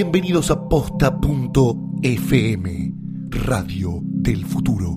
Bienvenidos 0.00 0.48
a 0.52 0.68
posta.fm, 0.68 1.10
Radio 3.30 3.98
del 4.02 4.46
Futuro. 4.46 4.94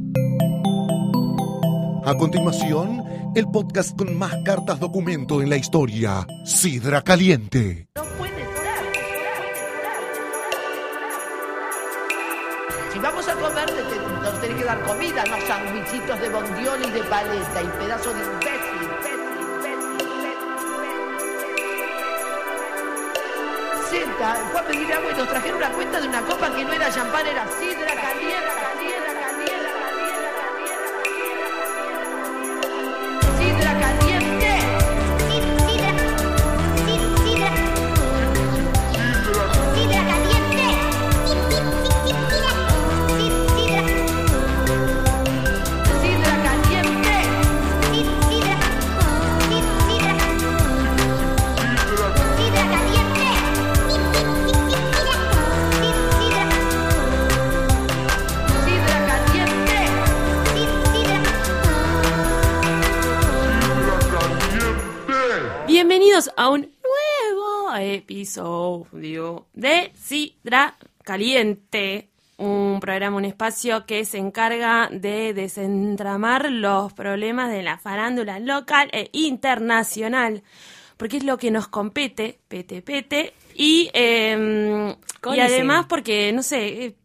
A 2.05 2.13
continuación, 2.13 3.03
el 3.35 3.47
podcast 3.47 3.97
con 3.97 4.15
más 4.15 4.31
cartas 4.45 4.79
documento 4.79 5.41
en 5.41 5.49
la 5.49 5.57
historia, 5.57 6.27
Sidra 6.45 7.01
Caliente. 7.01 7.87
No 7.95 8.03
puede 8.19 8.31
ser. 8.31 8.85
Si 12.93 12.99
vamos 12.99 13.27
a 13.27 13.33
comer, 13.33 13.73
nos 14.21 14.39
tenés 14.39 14.55
que 14.55 14.65
dar 14.65 14.83
comida, 14.83 15.23
no 15.25 15.41
sandwichitos 15.47 16.21
de 16.21 16.29
bondiol 16.29 16.79
y 16.87 16.91
de 16.91 17.03
paleta 17.05 17.63
y 17.63 17.67
pedazo 17.79 18.13
de 18.13 18.19
imbécil. 18.19 18.60
Senta, 23.91 24.35
fue 24.49 24.59
a 24.61 24.63
pedir 24.63 24.93
agua 24.93 25.11
y 25.11 25.15
nos 25.15 25.27
trajeron 25.27 25.57
una 25.57 25.69
cuenta 25.71 25.99
de 25.99 26.07
una 26.07 26.21
copa 26.21 26.55
que 26.55 26.63
no 26.63 26.71
era 26.71 26.89
champán, 26.89 27.27
era 27.27 27.45
sidra 27.59 27.93
caliente, 27.93 28.80
Bienvenidos 65.67 66.31
a 66.37 66.49
un 66.49 66.61
nuevo 66.61 67.75
episodio 67.77 69.45
de 69.53 69.91
Sidra 69.95 70.75
Caliente, 71.03 72.09
un 72.37 72.79
programa, 72.79 73.17
un 73.17 73.25
espacio 73.25 73.85
que 73.85 74.03
se 74.05 74.17
encarga 74.17 74.89
de 74.91 75.33
desentramar 75.33 76.51
los 76.51 76.93
problemas 76.93 77.51
de 77.51 77.63
la 77.63 77.77
farándula 77.77 78.39
local 78.39 78.89
e 78.91 79.09
internacional, 79.13 80.43
porque 80.97 81.17
es 81.17 81.23
lo 81.23 81.37
que 81.37 81.51
nos 81.51 81.67
compete, 81.67 82.39
pete, 82.47 82.81
pete, 82.81 83.33
y, 83.55 83.89
eh, 83.93 84.95
y 85.35 85.39
además 85.39 85.85
porque, 85.87 86.31
no 86.33 86.41
sé, 86.43 86.85
eh, 86.85 86.95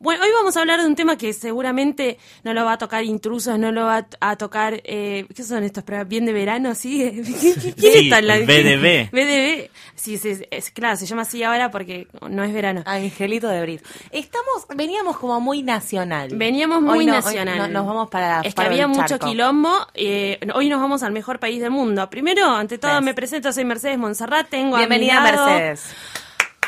bueno, 0.00 0.24
hoy 0.24 0.30
vamos 0.34 0.56
a 0.56 0.60
hablar 0.60 0.80
de 0.80 0.86
un 0.86 0.96
tema 0.96 1.16
que 1.16 1.32
seguramente 1.32 2.18
no 2.42 2.52
lo 2.54 2.64
va 2.64 2.72
a 2.72 2.78
tocar 2.78 3.04
intrusos, 3.04 3.58
no 3.58 3.70
lo 3.70 3.84
va 3.84 4.06
a 4.20 4.36
tocar, 4.36 4.80
eh, 4.84 5.26
¿qué 5.34 5.42
son 5.44 5.62
estos 5.62 5.84
programas? 5.84 6.08
¿Bien 6.08 6.24
de 6.26 6.32
verano? 6.32 6.74
¿Sí? 6.74 7.10
¿Quién 7.78 7.92
Sí, 7.92 7.98
está 8.04 8.18
en 8.18 8.26
la- 8.26 8.38
BDB. 8.38 9.10
BDB. 9.12 9.70
Sí, 9.94 10.16
sí, 10.18 10.30
es, 10.30 10.42
es- 10.50 10.70
claro, 10.70 10.96
se 10.96 11.06
llama 11.06 11.22
así 11.22 11.42
ahora 11.42 11.70
porque 11.70 12.08
no 12.28 12.42
es 12.42 12.52
verano. 12.52 12.82
Angelito 12.86 13.48
de 13.48 13.60
Brit. 13.62 13.82
Estamos, 14.10 14.66
veníamos 14.74 15.18
como 15.18 15.40
muy 15.40 15.62
nacional. 15.62 16.30
Veníamos 16.34 16.80
muy 16.82 16.98
Hoy 17.00 17.06
no- 17.06 17.12
hoy 17.14 17.18
nacional. 17.22 17.58
no- 17.58 17.68
nos 17.68 17.86
vamos 17.86 18.08
para 18.10 18.40
Es 18.40 18.54
que 18.54 18.62
había 18.62 18.82
el 18.84 18.88
mucho 18.88 19.06
charco. 19.06 19.26
quilombo. 19.28 19.70
eh, 19.94 20.40
hoy 20.54 20.68
nos 20.68 20.80
vamos 20.80 21.02
al 21.02 21.12
mejor 21.12 21.38
país 21.38 21.60
del 21.60 21.70
mundo. 21.70 22.08
Primero, 22.10 22.46
ante 22.46 22.78
todo, 22.78 22.90
Gracias. 22.90 23.04
me 23.04 23.14
presento, 23.14 23.52
soy 23.52 23.64
Mercedes 23.64 23.98
Monserrat. 23.98 24.48
Tengo 24.48 24.76
a 24.76 24.80
mi 24.80 24.86
Bienvenida 24.86 25.20
lado- 25.22 25.46
Mercedes. 25.46 25.89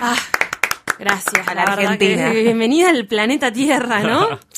Ah, 0.01 0.17
gracias. 0.99 1.47
A 1.49 1.55
la 1.55 1.65
verdad 1.65 1.79
Argentina. 1.93 2.31
que- 2.33 2.43
bienvenida 2.43 2.91
al 2.91 3.07
planeta 3.07 3.53
Tierra, 3.53 4.01
¿no? 4.01 4.41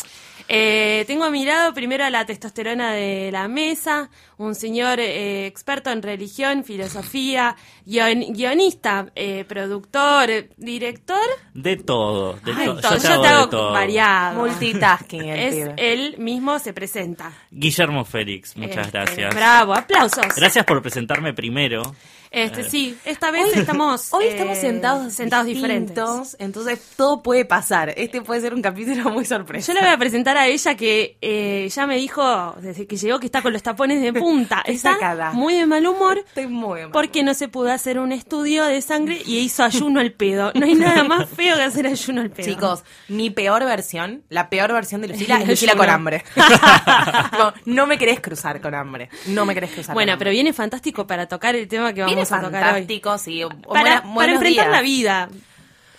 Eh, 0.49 1.05
tengo 1.07 1.25
a 1.25 1.31
mi 1.31 1.45
lado 1.45 1.73
primero 1.73 2.05
a 2.05 2.11
la 2.11 2.27
testosterona 2.27 2.93
de 2.93 3.31
la 3.33 3.49
mesa, 3.49 4.11
un 4.37 4.55
señor 4.55 5.01
eh, 5.01 5.47
experto 5.47 5.91
en 5.91 6.03
religión, 6.03 6.65
filosofía, 6.65 7.57
guion- 7.87 8.33
guionista, 8.35 9.07
eh, 9.15 9.45
productor, 9.49 10.29
director. 10.59 11.17
De 11.55 11.77
todo. 11.77 12.35
De 12.45 12.53
Ay, 12.53 12.67
to- 12.67 12.81
todo, 12.81 12.97
yo 12.97 12.99
te 13.01 13.07
yo 13.07 13.13
hago 13.15 13.23
te 13.23 13.29
de 13.29 13.35
hago 13.35 13.49
todo. 13.49 13.73
variado. 13.73 14.41
Multitasking 14.41 15.25
el 15.25 15.39
Es 15.41 15.55
pibe. 15.55 15.75
él 15.79 16.15
mismo 16.19 16.59
se 16.59 16.73
presenta. 16.75 17.33
Guillermo 17.51 18.05
Félix, 18.05 18.57
muchas 18.57 18.93
gracias. 18.93 19.35
Bravo, 19.35 19.75
aplausos. 19.75 20.27
Gracias 20.37 20.65
por 20.67 20.83
presentarme 20.83 21.33
primero. 21.33 21.83
Este, 22.31 22.65
sí, 22.69 22.99
esta 23.05 23.31
vez 23.31 23.57
estamos 23.57 24.13
Hoy 24.13 24.25
eh, 24.25 24.31
estamos 24.31 24.59
sentados 24.59 25.13
sentados 25.13 25.47
diferentes. 25.47 26.35
entonces 26.41 26.81
todo 26.97 27.23
puede 27.23 27.45
pasar. 27.45 27.95
Este 27.97 28.23
puede 28.23 28.41
ser 28.41 28.55
un 28.55 28.61
capítulo 28.61 29.09
muy 29.11 29.25
sorpresa. 29.25 29.73
Yo 29.73 29.79
le 29.79 29.87
voy 29.87 29.95
a 29.95 29.99
presentar 29.99 30.34
a 30.37 30.47
ella 30.47 30.77
que 30.77 31.17
eh, 31.21 31.69
ya 31.71 31.87
me 31.87 31.97
dijo 31.97 32.55
desde 32.61 32.87
que 32.87 32.97
llegó 32.97 33.19
que 33.21 33.27
está 33.27 33.43
con 33.43 33.53
los 33.53 33.63
tapones 33.63 34.01
de 34.03 34.13
punta. 34.13 34.63
Está 34.67 34.95
sacada. 34.95 35.33
muy 35.33 35.55
de 35.55 35.67
mal 35.67 35.87
humor 35.87 36.19
Estoy 36.19 36.47
muy 36.47 36.83
mal. 36.83 36.91
porque 36.91 37.23
no 37.23 37.35
se 37.35 37.49
pudo 37.49 37.71
hacer 37.73 37.99
un 37.99 38.13
estudio 38.13 38.65
de 38.65 38.81
sangre 38.83 39.21
y 39.25 39.39
hizo 39.39 39.63
ayuno 39.65 40.01
al 40.01 40.13
pedo. 40.13 40.53
No 40.55 40.67
hay 40.67 40.75
nada 40.75 41.05
más 41.05 41.29
feo 41.29 41.57
que 41.57 41.63
hacer 41.63 41.87
ayuno 41.87 42.21
al 42.23 42.31
pedo. 42.31 42.47
Chicos, 42.47 42.85
mi 43.09 43.31
peor 43.31 43.65
versión, 43.65 44.23
la 44.29 44.49
peor 44.51 44.73
versión 44.73 45.01
de 45.01 45.09
Lucila 45.09 45.39
es 45.41 45.49
Lucila 45.49 45.77
con 45.77 45.89
hambre. 45.91 46.25
no, 47.39 47.53
no 47.67 47.87
me 47.87 47.99
querés 47.99 48.21
cruzar 48.21 48.61
con 48.61 48.75
hambre. 48.75 49.09
No 49.27 49.45
me 49.47 49.55
querés 49.55 49.71
cruzar 49.71 49.95
Bueno, 49.95 50.13
con 50.13 50.19
pero 50.19 50.29
hambre. 50.29 50.31
viene 50.33 50.53
fantástico 50.53 51.07
para 51.07 51.27
tocar 51.27 51.55
el 51.55 51.69
tema 51.69 51.93
que 51.93 52.01
vamos 52.01 52.15
Viene 52.15 52.23
a 52.23 52.41
tocar 52.41 52.63
hoy. 52.63 52.71
fantástico, 52.81 53.19
sí. 53.19 53.43
Para, 53.69 54.03
enfrentar 54.05 54.43
días. 54.45 54.69
la 54.71 54.81
vida. 54.83 55.29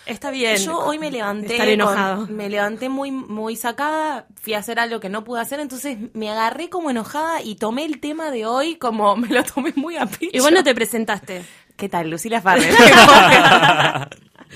Está 0.06 0.30
bien. 0.30 0.56
Yo 0.56 0.78
hoy 0.78 0.98
me 0.98 1.10
levanté 1.10 1.54
Estar 1.54 1.68
enojado. 1.68 2.26
me 2.28 2.48
levanté 2.48 2.88
muy 2.88 3.10
muy 3.10 3.56
sacada, 3.56 4.26
fui 4.40 4.54
a 4.54 4.58
hacer 4.58 4.78
algo 4.78 5.00
que 5.00 5.08
no 5.08 5.24
pude 5.24 5.40
hacer, 5.40 5.58
entonces 5.60 5.98
me 6.14 6.30
agarré 6.30 6.70
como 6.70 6.90
enojada 6.90 7.42
y 7.42 7.56
tomé 7.56 7.84
el 7.84 8.00
tema 8.00 8.30
de 8.30 8.46
hoy 8.46 8.76
como 8.76 9.16
me 9.16 9.28
lo 9.28 9.42
tomé 9.42 9.72
muy 9.76 9.96
a 9.96 10.06
pecho. 10.06 10.30
Igual 10.32 10.54
no 10.54 10.64
te 10.64 10.74
presentaste. 10.74 11.44
¿Qué 11.76 11.88
tal, 11.90 12.08
Lucila 12.08 12.40
Farrell? 12.40 12.74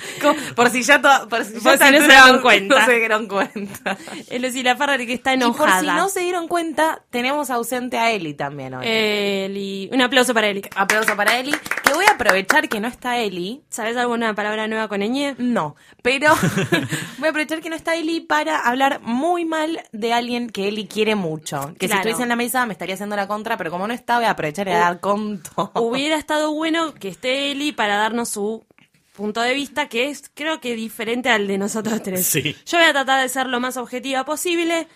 Como- 0.23 0.39
por 0.55 0.71
si 0.71 0.83
ya 0.83 1.01
to- 1.01 1.29
por 1.29 1.45
si, 1.45 1.55
ya 1.61 1.91
no 1.91 2.01
se 2.01 2.07
daban 2.09 2.41
cuenta. 2.43 2.79
No 2.79 2.85
se 2.87 2.93
dieron 2.97 3.27
cuenta. 3.27 3.97
Es 4.31 4.41
Lucila 4.41 4.77
Farrar 4.77 4.99
que 5.07 5.13
está 5.15 5.35
Y 5.35 5.39
por 5.39 5.45
enojada. 5.47 5.81
si 5.81 5.87
no 5.87 6.09
se 6.09 6.21
dieron 6.21 6.49
cuenta, 6.49 7.03
tenemos 7.11 7.51
ausente 7.51 7.99
a 7.99 8.11
Eli 8.13 8.35
también 8.35 8.75
hoy. 8.75 8.87
Eli. 8.87 9.91
Un 9.93 10.03
aplauso 10.03 10.35
para 10.35 10.49
Eli. 10.49 10.63
Aplauso 10.77 11.17
para 11.17 11.39
Eli, 11.39 11.53
que 11.85 11.93
voy 11.93 12.05
a 12.09 12.13
aprovechar 12.13 12.69
que 12.69 12.81
no 12.81 12.89
está 12.89 13.19
Eli. 13.19 13.63
¿Sabes 13.69 13.97
alguna 13.97 14.35
palabra 14.35 14.67
nueva 14.69 14.89
con 14.89 15.01
ñ? 15.01 15.35
No, 15.39 15.77
pero 16.03 16.35
voy 17.19 17.27
a 17.27 17.31
aprovechar 17.31 17.61
que 17.61 17.71
no 17.71 17.77
está 17.77 17.95
Eli 17.97 18.21
para 18.21 18.61
hablar 18.61 19.01
muy 19.03 19.45
mal 19.45 19.83
de 19.93 20.13
alguien 20.13 20.49
que 20.51 20.69
Eli 20.69 20.87
quiere 20.87 21.15
mucho. 21.15 21.75
Que 21.79 21.87
Claro. 21.87 22.03
si 22.03 22.09
estuviese 22.09 22.23
en 22.23 22.29
la 22.29 22.37
mesa 22.37 22.67
me 22.67 22.73
estaría 22.73 22.95
haciendo 22.95 23.17
la 23.17 23.27
contra, 23.27 23.57
pero 23.57 23.71
como 23.71 23.87
no 23.87 23.95
está, 23.95 24.17
voy 24.17 24.27
a 24.27 24.31
aprovechar 24.31 24.69
y 24.69 24.73
a 24.73 24.79
dar 24.79 25.01
conto. 25.01 25.73
Hubiera 25.75 26.17
estado 26.17 26.53
bueno 26.53 26.95
que 26.95 27.09
esté 27.09 27.51
Eli 27.53 27.73
para 27.73 27.97
darnos 27.97 28.29
su 28.29 28.65
punto 29.13 29.41
de 29.41 29.55
vista, 29.55 29.89
que 29.89 30.09
es 30.09 30.31
creo 30.35 30.61
que 30.61 30.75
diferente 30.75 31.29
al 31.29 31.47
de 31.47 31.59
nosotros 31.59 32.03
tres. 32.05 32.27
Sí. 32.27 32.57
Yo 32.67 32.79
voy 32.79 32.87
a 32.87 32.93
tratar 32.93 33.23
de 33.23 33.29
ser 33.29 33.47
lo 33.47 33.61
más 33.61 33.77
objetiva 33.77 34.25
posible, 34.25 34.87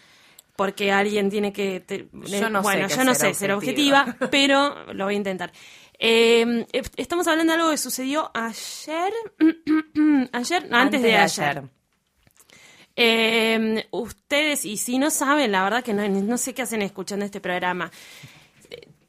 porque 0.57 0.93
alguien 0.93 1.31
tiene 1.31 1.53
que... 1.53 1.81
te- 1.81 2.09
Yo 2.13 2.49
no 2.51 2.61
sé 2.61 2.63
bueno, 2.63 2.89
yo 2.89 3.05
no 3.05 3.15
sé 3.15 3.35
ser 3.35 3.53
objetiva. 3.53 4.17
pero 4.31 4.93
lo 4.93 5.05
voy 5.05 5.15
a 5.15 5.17
intentar. 5.17 5.53
Eh, 5.99 6.67
eh, 6.73 6.83
estamos 6.97 7.27
hablando 7.29 7.53
de 7.53 7.59
algo 7.59 7.71
que 7.71 7.79
sucedió 7.79 8.31
ayer, 8.35 9.13
ayer, 10.33 10.69
no, 10.71 10.77
antes, 10.77 11.03
de, 11.03 11.17
ayer. 11.17 11.63
Eh, 12.97 13.87
ustedes, 13.91 14.65
y 14.65 14.77
si 14.77 14.99
no 14.99 15.11
saben, 15.11 15.51
la 15.53 15.65
verdad 15.65 15.83
que 15.83 15.93
no, 15.95 16.07
no 16.09 16.39
sé 16.39 16.55
qué 16.55 16.63
hacen 16.63 16.83
escuchando 16.83 17.25
este 17.25 17.41
programa. 17.41 17.91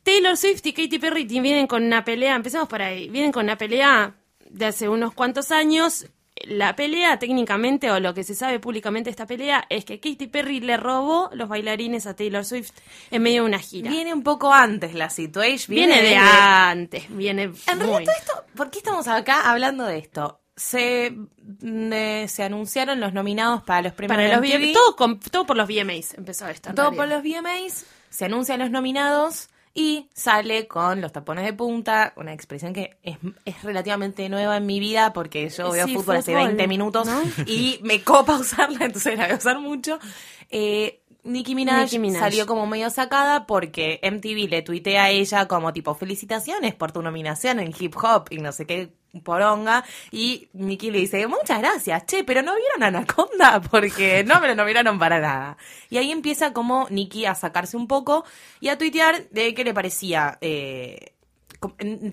Taylor 0.03 0.37
Swift 0.37 0.65
y 0.65 0.73
Katy 0.73 0.99
Perry 0.99 1.25
vienen 1.25 1.65
con 1.67 1.83
una 1.83 2.03
pelea, 2.05 2.35
empecemos 2.35 2.67
por 2.67 2.81
ahí, 2.81 3.09
vienen 3.09 3.31
con 3.31 3.45
una 3.45 3.57
pelea 3.57 4.13
de 4.55 4.65
hace 4.65 4.89
unos 4.89 5.13
cuantos 5.13 5.51
años. 5.51 6.07
La 6.47 6.75
pelea 6.75 7.17
técnicamente, 7.17 7.89
o 7.91 7.99
lo 8.01 8.13
que 8.13 8.25
se 8.25 8.35
sabe 8.35 8.59
públicamente 8.59 9.05
de 9.07 9.11
esta 9.11 9.25
pelea, 9.25 9.65
es 9.69 9.85
que 9.85 10.01
Katy 10.01 10.27
Perry 10.27 10.59
le 10.59 10.75
robó 10.75 11.29
los 11.33 11.47
bailarines 11.47 12.05
a 12.07 12.13
Taylor 12.15 12.43
Swift 12.43 12.71
en 13.09 13.21
medio 13.23 13.43
de 13.43 13.47
una 13.47 13.59
gira. 13.59 13.89
Viene 13.89 14.13
un 14.13 14.21
poco 14.21 14.51
antes 14.51 14.93
la 14.93 15.09
situation. 15.09 15.73
Viene, 15.73 15.95
de 15.95 16.01
desde- 16.01 16.17
antes, 16.17 17.05
viene 17.15 17.43
En 17.43 17.51
muy... 17.77 17.85
realidad 17.87 18.03
todo 18.03 18.15
esto, 18.17 18.45
¿por 18.53 18.69
qué 18.69 18.79
estamos 18.79 19.07
acá 19.07 19.49
hablando 19.49 19.85
de 19.85 19.97
esto? 19.97 20.41
Se, 20.57 21.15
eh, 21.63 22.25
se 22.27 22.43
anunciaron 22.43 22.99
los 22.99 23.13
nominados 23.13 23.63
para 23.63 23.81
los 23.83 23.93
premios 23.93 24.17
Para 24.17 24.37
los 24.41 24.73
todo, 24.73 24.95
con- 24.97 25.19
todo 25.21 25.45
por 25.45 25.55
los 25.55 25.67
VMAs 25.69 26.15
empezó 26.15 26.47
esto. 26.49 26.73
Todo 26.73 26.91
realidad. 26.91 27.21
por 27.23 27.33
los 27.33 27.43
VMAs, 27.43 27.85
se 28.09 28.25
anuncian 28.25 28.59
los 28.59 28.71
nominados 28.71 29.47
y 29.77 30.09
sale 30.13 30.67
con 30.67 31.01
los 31.01 31.11
tapones 31.11 31.43
de 31.43 31.51
punta, 31.51 32.13
una 32.15 32.31
expresión 32.33 32.71
que 32.73 32.97
es, 33.03 33.17
es 33.43 33.61
relativamente 33.61 34.27
nueva 34.29 34.55
en 34.55 34.65
mi 34.65 34.79
vida 34.79 35.11
porque 35.11 35.49
yo 35.49 35.69
veo 35.69 35.85
Sí, 35.85 35.95
fútbol, 35.95 36.15
hace 36.15 36.31
fútbol, 36.31 36.47
20 36.47 36.67
minutos 36.67 37.05
¿no? 37.05 37.21
y 37.45 37.79
me 37.83 38.01
copa 38.01 38.35
usarla, 38.39 38.85
entonces 38.85 39.17
la 39.17 39.25
voy 39.25 39.33
a 39.33 39.37
usar 39.37 39.59
mucho. 39.59 39.99
Eh, 40.49 41.01
Nicki 41.25 41.55
Minaj, 41.55 41.85
Nicki 41.85 41.99
Minaj. 41.99 42.21
salió 42.21 42.45
como 42.45 42.67
medio 42.67 42.89
sacada 42.89 43.47
porque 43.47 43.99
MTV 44.03 44.49
le 44.49 44.61
tuitea 44.61 45.05
a 45.05 45.09
ella 45.09 45.47
como 45.47 45.73
tipo 45.73 45.95
felicitaciones 45.95 46.75
por 46.75 46.91
tu 46.91 47.01
nominación 47.01 47.59
en 47.59 47.73
hip 47.77 47.95
hop 47.97 48.27
y 48.29 48.37
no 48.37 48.51
sé 48.51 48.65
qué 48.65 48.91
poronga 49.23 49.83
y 50.11 50.49
Nicki 50.53 50.91
le 50.91 50.99
dice 50.99 51.25
muchas 51.27 51.59
gracias, 51.59 52.05
che, 52.05 52.23
pero 52.23 52.41
no 52.41 52.53
vieron 52.55 52.83
Anaconda 52.83 53.61
porque 53.71 54.23
no 54.23 54.39
me 54.39 54.47
lo 54.49 54.55
nominaron 54.55 54.99
para 54.99 55.19
nada. 55.19 55.57
Y 55.89 55.97
ahí 55.97 56.11
empieza 56.11 56.53
como 56.53 56.87
Nicki 56.89 57.25
a 57.25 57.33
sacarse 57.33 57.75
un 57.75 57.87
poco 57.87 58.23
y 58.59 58.67
a 58.69 58.77
tuitear 58.77 59.27
de 59.29 59.53
qué 59.53 59.63
le 59.63 59.73
parecía 59.73 60.37
eh, 60.41 61.13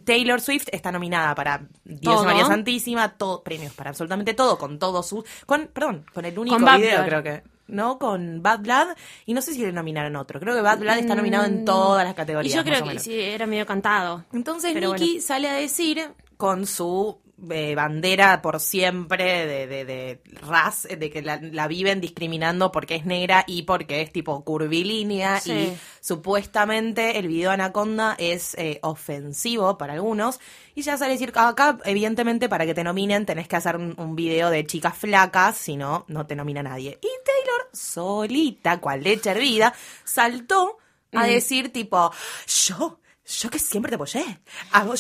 Taylor 0.04 0.40
Swift 0.40 0.68
está 0.72 0.90
nominada 0.90 1.34
para 1.34 1.66
Dios 1.84 2.16
Todo. 2.16 2.24
María 2.24 2.46
Santísima, 2.46 3.16
todo, 3.16 3.42
premios 3.42 3.74
para 3.74 3.90
absolutamente 3.90 4.34
todo, 4.34 4.56
con 4.56 4.78
todos 4.78 5.06
sus, 5.06 5.24
con, 5.46 5.68
perdón, 5.68 6.06
con 6.12 6.24
el 6.24 6.38
único 6.38 6.56
Con 6.58 6.76
video 6.76 7.04
creo 7.04 7.22
que, 7.22 7.42
no, 7.66 7.98
con 7.98 8.42
Bad 8.42 8.60
Blood 8.60 8.88
y 9.26 9.34
no 9.34 9.42
sé 9.42 9.52
si 9.54 9.60
le 9.60 9.72
nominaron 9.72 10.16
otro, 10.16 10.40
creo 10.40 10.54
que 10.54 10.60
Bad 10.62 10.78
Blood 10.80 10.98
está 10.98 11.14
nominado 11.14 11.44
en 11.46 11.64
todas 11.64 12.04
las 12.04 12.12
Mm, 12.12 12.14
Y 12.14 12.16
categorías. 12.16 12.54
yo 12.54 12.60
más 12.62 12.64
creo 12.64 12.92
que 12.92 12.98
sí, 12.98 13.20
era 13.20 13.46
medio 13.46 13.66
cantado. 13.66 14.24
Entonces 14.32 14.72
bueno. 14.72 15.20
sale 15.20 15.48
a 15.48 15.54
decir 15.54 16.10
con 16.36 16.66
su 16.66 17.18
eh, 17.50 17.74
bandera 17.74 18.42
por 18.42 18.60
siempre 18.60 19.46
de, 19.46 19.66
de, 19.66 19.84
de 19.84 20.20
ras, 20.40 20.86
de 20.88 21.10
que 21.10 21.22
la, 21.22 21.40
la 21.40 21.66
viven 21.66 22.00
discriminando 22.00 22.70
porque 22.70 22.96
es 22.96 23.04
negra 23.04 23.44
y 23.46 23.62
porque 23.62 24.00
es 24.00 24.12
tipo 24.12 24.44
curvilínea. 24.44 25.40
Sí. 25.40 25.52
y 25.52 25.78
supuestamente 26.00 27.18
el 27.18 27.28
video 27.28 27.50
Anaconda 27.50 28.14
es 28.18 28.54
eh, 28.58 28.78
ofensivo 28.82 29.78
para 29.78 29.94
algunos. 29.94 30.40
Y 30.74 30.82
ya 30.82 30.96
sale 30.96 31.10
a 31.10 31.14
decir 31.14 31.32
acá 31.34 31.78
evidentemente 31.84 32.48
para 32.48 32.66
que 32.66 32.74
te 32.74 32.84
nominen 32.84 33.26
tenés 33.26 33.48
que 33.48 33.56
hacer 33.56 33.76
un, 33.76 33.94
un 33.98 34.16
video 34.16 34.50
de 34.50 34.66
chicas 34.66 34.96
flacas 34.96 35.56
si 35.56 35.76
no 35.76 36.04
no 36.08 36.26
te 36.26 36.36
nomina 36.36 36.62
nadie. 36.62 36.98
Y 37.00 37.08
Taylor 37.24 37.68
solita 37.72 38.80
cual 38.80 39.02
leche 39.02 39.30
hervida 39.30 39.74
saltó 40.04 40.78
a 41.12 41.26
decir 41.26 41.72
tipo 41.72 42.10
yo 42.46 42.98
yo 43.24 43.50
que 43.50 43.58
siempre 43.58 43.88
te 43.90 43.94
apoyé, 43.96 44.24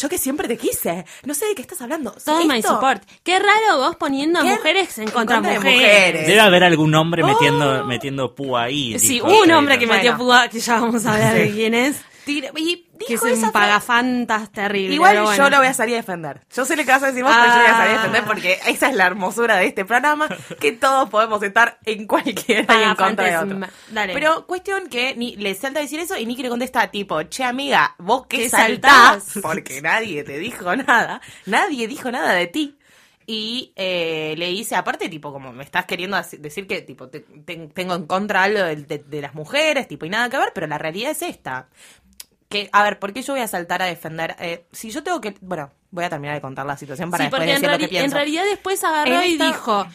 yo 0.00 0.08
que 0.08 0.16
siempre 0.18 0.46
te 0.48 0.56
quise, 0.56 1.04
no 1.24 1.34
sé 1.34 1.46
de 1.46 1.54
qué 1.54 1.62
estás 1.62 1.80
hablando. 1.82 2.14
Todo 2.24 2.44
my 2.44 2.62
support. 2.62 3.02
Qué 3.24 3.38
raro 3.38 3.78
vos 3.78 3.96
poniendo 3.96 4.38
a 4.40 4.44
mujeres 4.44 4.96
en 4.98 5.10
contra 5.10 5.40
de 5.40 5.58
mujeres. 5.58 5.74
mujeres. 5.80 6.26
Debe 6.28 6.40
haber 6.40 6.64
algún 6.64 6.94
hombre 6.94 7.22
Oh. 7.22 7.26
metiendo, 7.26 7.84
metiendo 7.84 8.34
púa 8.34 8.64
ahí. 8.64 8.98
Sí, 8.98 9.20
un 9.20 9.50
hombre 9.50 9.78
que 9.78 9.86
metió 9.86 10.12
Bueno. 10.12 10.18
púa, 10.24 10.48
que 10.48 10.60
ya 10.60 10.80
vamos 10.80 11.04
a 11.06 11.16
de 11.16 11.50
quién 11.54 11.74
es, 11.74 11.96
Tira- 12.24 12.50
y 12.54 12.76
que 12.98 13.14
es 13.14 13.20
dijo 13.20 13.26
esa 13.26 13.46
un 13.46 13.52
pagafantas 13.52 14.52
terrible. 14.52 14.94
Igual 14.94 15.22
bueno. 15.22 15.36
yo 15.36 15.50
lo 15.50 15.58
voy 15.58 15.66
a 15.66 15.74
salir 15.74 15.94
a 15.94 15.98
defender. 15.98 16.40
Yo 16.54 16.64
sé 16.64 16.76
lo 16.76 16.84
que 16.84 16.90
vas 16.92 17.02
a 17.02 17.06
decir 17.06 17.24
vos, 17.24 17.32
pero 17.34 17.46
yo 17.48 17.54
lo 17.56 17.62
voy 17.62 17.70
a 17.70 17.76
salir 17.76 17.90
a 17.90 17.96
defender 17.98 18.22
Ah. 18.22 18.26
porque 18.26 18.58
esa 18.68 18.88
es 18.90 18.94
la 18.96 19.06
hermosura 19.06 19.56
de 19.56 19.66
este 19.66 19.84
programa, 19.84 20.28
que 20.60 20.72
todos 20.72 21.10
podemos 21.10 21.42
estar 21.42 21.78
en 21.84 22.06
cualquiera 22.06 22.74
y 22.78 22.82
en 22.84 22.94
contra 22.94 23.24
de 23.26 23.36
otro. 23.38 23.60
Dale. 23.90 24.12
Pero 24.14 24.46
cuestión 24.46 24.88
que 24.88 25.16
ni, 25.16 25.34
le 25.36 25.54
salta 25.56 25.80
a 25.80 25.82
decir 25.82 25.98
eso 25.98 26.16
y 26.16 26.24
Nicky 26.26 26.42
le 26.44 26.48
contesta 26.48 26.90
tipo, 26.90 27.20
che 27.24 27.42
amiga, 27.44 27.94
vos 27.98 28.26
¿Qué 28.28 28.48
saltás, 28.48 29.24
saltás? 29.24 29.38
porque 29.42 29.82
nadie 29.82 30.22
te 30.22 30.38
dijo 30.38 30.76
nada, 30.76 31.20
nadie 31.46 31.88
dijo 31.88 32.10
nada 32.12 32.34
de 32.34 32.46
ti. 32.46 32.76
Y 33.24 33.72
eh, 33.76 34.34
le 34.36 34.48
dice, 34.48 34.74
aparte, 34.74 35.08
tipo, 35.08 35.32
como 35.32 35.52
me 35.52 35.62
estás 35.62 35.86
queriendo 35.86 36.16
dec- 36.16 36.38
decir 36.40 36.66
que, 36.66 36.82
tipo, 36.82 37.08
te- 37.08 37.20
te- 37.20 37.68
tengo 37.68 37.94
en 37.94 38.06
contra 38.06 38.42
algo 38.42 38.58
de, 38.64 38.74
de- 38.76 38.98
de 38.98 39.20
las 39.20 39.32
mujeres, 39.34 39.86
tipo, 39.86 40.04
y 40.04 40.10
nada 40.10 40.28
que 40.28 40.38
ver, 40.38 40.50
pero 40.52 40.66
la 40.66 40.76
realidad 40.76 41.12
es 41.12 41.22
esta. 41.22 41.68
Que, 42.52 42.68
a 42.72 42.82
ver, 42.84 42.98
¿por 42.98 43.12
qué 43.12 43.22
yo 43.22 43.32
voy 43.32 43.42
a 43.42 43.48
saltar 43.48 43.82
a 43.82 43.86
defender? 43.86 44.36
Eh, 44.38 44.66
si 44.72 44.90
yo 44.90 45.02
tengo 45.02 45.20
que, 45.20 45.34
bueno, 45.40 45.70
voy 45.90 46.04
a 46.04 46.10
terminar 46.10 46.34
de 46.36 46.40
contar 46.40 46.66
la 46.66 46.76
situación 46.76 47.10
para 47.10 47.24
sí, 47.24 47.30
después 47.30 47.46
decir 47.48 47.70
lo 47.70 47.78
que 47.78 47.88
pienso. 47.88 48.04
en 48.06 48.12
realidad 48.12 48.44
después 48.44 48.84
agarró 48.84 49.20
En 49.22 49.30
y 49.30 49.32
esta- 49.32 49.46
dijo, 49.46 49.86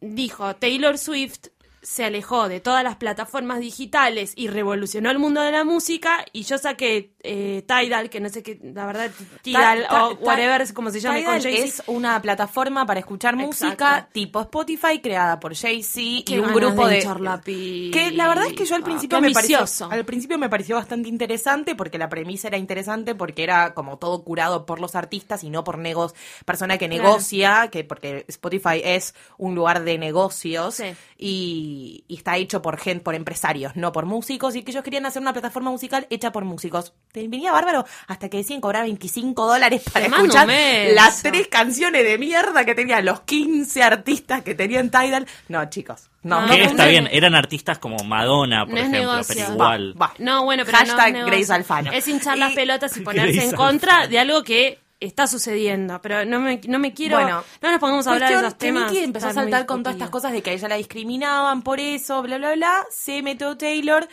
dijo, 0.00 0.56
Taylor 0.56 0.98
Swift 0.98 1.46
se 1.84 2.02
alejó 2.04 2.48
de 2.48 2.58
todas 2.60 2.82
las 2.82 2.96
plataformas 2.96 3.60
digitales 3.60 4.32
y 4.34 4.48
revolucionó 4.48 5.10
el 5.10 5.18
mundo 5.18 5.42
de 5.42 5.52
la 5.52 5.62
música 5.64 6.24
y 6.32 6.42
yo 6.42 6.58
saqué 6.58 7.12
eh, 7.22 7.62
Tidal, 7.68 8.10
que 8.10 8.20
no 8.20 8.28
sé 8.30 8.42
qué, 8.42 8.58
la 8.62 8.86
verdad, 8.86 9.10
Tidal 9.42 9.86
o 9.90 10.14
whatever, 10.20 10.72
como 10.74 10.90
se 10.90 10.98
llame 11.00 11.22
con 11.24 11.40
Jay-Z. 11.40 11.64
es 11.64 11.82
una 11.86 12.20
plataforma 12.22 12.86
para 12.86 13.00
escuchar 13.00 13.36
música 13.36 14.08
tipo 14.12 14.40
Spotify 14.40 15.00
creada 15.02 15.38
por 15.38 15.54
Jay-Z 15.54 16.00
y 16.00 16.38
un 16.38 16.52
grupo 16.54 16.88
de 16.88 17.00
que 17.92 18.10
la 18.12 18.28
verdad 18.28 18.46
es 18.46 18.54
que 18.54 18.64
yo 18.64 18.74
al 18.74 18.82
Ah, 18.82 18.84
principio 18.86 19.20
me 19.20 19.30
pareció 19.30 19.64
al 19.90 20.04
principio 20.04 20.38
me 20.38 20.48
pareció 20.48 20.76
bastante 20.76 21.08
interesante 21.08 21.74
porque 21.74 21.98
la 21.98 22.08
premisa 22.08 22.48
era 22.48 22.56
interesante 22.56 23.14
porque 23.14 23.42
era 23.44 23.74
como 23.74 23.98
todo 23.98 24.24
curado 24.24 24.64
por 24.66 24.80
los 24.80 24.94
artistas 24.94 25.44
y 25.44 25.50
no 25.50 25.64
por 25.64 25.78
negos 25.78 26.14
persona 26.46 26.78
que 26.78 26.88
negocia 26.88 27.68
que 27.70 27.84
porque 27.84 28.24
Spotify 28.28 28.80
es 28.82 29.14
un 29.36 29.54
lugar 29.54 29.84
de 29.84 29.98
negocios 29.98 30.76
Sí. 30.76 30.94
Y, 31.74 32.04
y 32.08 32.16
está 32.16 32.36
hecho 32.36 32.62
por 32.62 32.78
gente 32.78 33.02
por 33.02 33.14
empresarios 33.14 33.74
no 33.76 33.92
por 33.92 34.06
músicos 34.06 34.54
y 34.56 34.62
que 34.62 34.70
ellos 34.70 34.84
querían 34.84 35.06
hacer 35.06 35.20
una 35.22 35.32
plataforma 35.32 35.70
musical 35.70 36.06
hecha 36.10 36.30
por 36.32 36.44
músicos 36.44 36.92
te 37.12 37.26
venía 37.28 37.52
bárbaro 37.52 37.84
hasta 38.06 38.28
que 38.28 38.36
decían 38.38 38.60
cobrar 38.60 38.84
25 38.84 39.46
dólares 39.46 39.82
para 39.92 40.06
escuchar 40.06 40.46
mes. 40.46 40.94
las 40.94 41.22
tres 41.22 41.48
canciones 41.48 42.04
de 42.04 42.18
mierda 42.18 42.64
que 42.64 42.74
tenían 42.74 43.04
los 43.04 43.20
15 43.22 43.82
artistas 43.82 44.42
que 44.42 44.54
tenían 44.54 44.90
Tidal 44.90 45.26
no 45.48 45.68
chicos 45.70 46.10
no, 46.22 46.46
está 46.50 46.84
no. 46.84 46.88
bien, 46.88 47.06
eran 47.12 47.34
artistas 47.34 47.78
como 47.78 47.98
Madonna, 48.02 48.64
por 48.64 48.78
ejemplo, 48.78 48.98
negocio. 48.98 49.34
pero 49.36 49.52
igual. 49.52 49.94
Va, 50.00 50.06
va. 50.06 50.14
No, 50.18 50.44
bueno, 50.44 50.62
pero 50.64 50.78
Hashtag 50.78 50.96
no 50.98 51.04
es 51.06 51.12
negocio. 51.12 51.36
Grace 51.36 51.52
Alfano. 51.52 51.92
Es 51.92 52.08
hinchar 52.08 52.38
las 52.38 52.52
Y- 52.52 52.54
pelotas 52.54 52.96
y 52.96 53.00
ponerse 53.04 53.32
Grace 53.32 53.50
en 53.50 53.56
contra 53.56 53.92
Alfano. 53.96 54.08
de 54.10 54.18
algo 54.20 54.42
que 54.42 54.78
está 55.00 55.26
sucediendo. 55.26 56.00
Pero 56.02 56.24
no 56.24 56.40
me, 56.40 56.60
no 56.66 56.78
me 56.78 56.92
quiero... 56.92 57.16
Bueno, 57.16 57.42
no 57.60 57.70
nos 57.70 57.80
pongamos 57.80 58.06
a 58.06 58.12
hablar 58.12 58.30
de 58.30 58.36
esos 58.36 58.58
temas. 58.58 58.90
Nicki 58.90 59.04
empezó 59.04 59.28
a 59.28 59.32
saltar 59.32 59.66
con 59.66 59.82
todas 59.82 59.96
estas 59.96 60.10
cosas 60.10 60.32
de 60.32 60.42
que 60.42 60.50
a 60.50 60.52
ella 60.52 60.68
la 60.68 60.76
discriminaban 60.76 61.62
por 61.62 61.80
eso, 61.80 62.22
bla, 62.22 62.38
bla, 62.38 62.54
bla. 62.54 62.84
Se 62.90 63.22
metió 63.22 63.56
Taylor. 63.56 64.08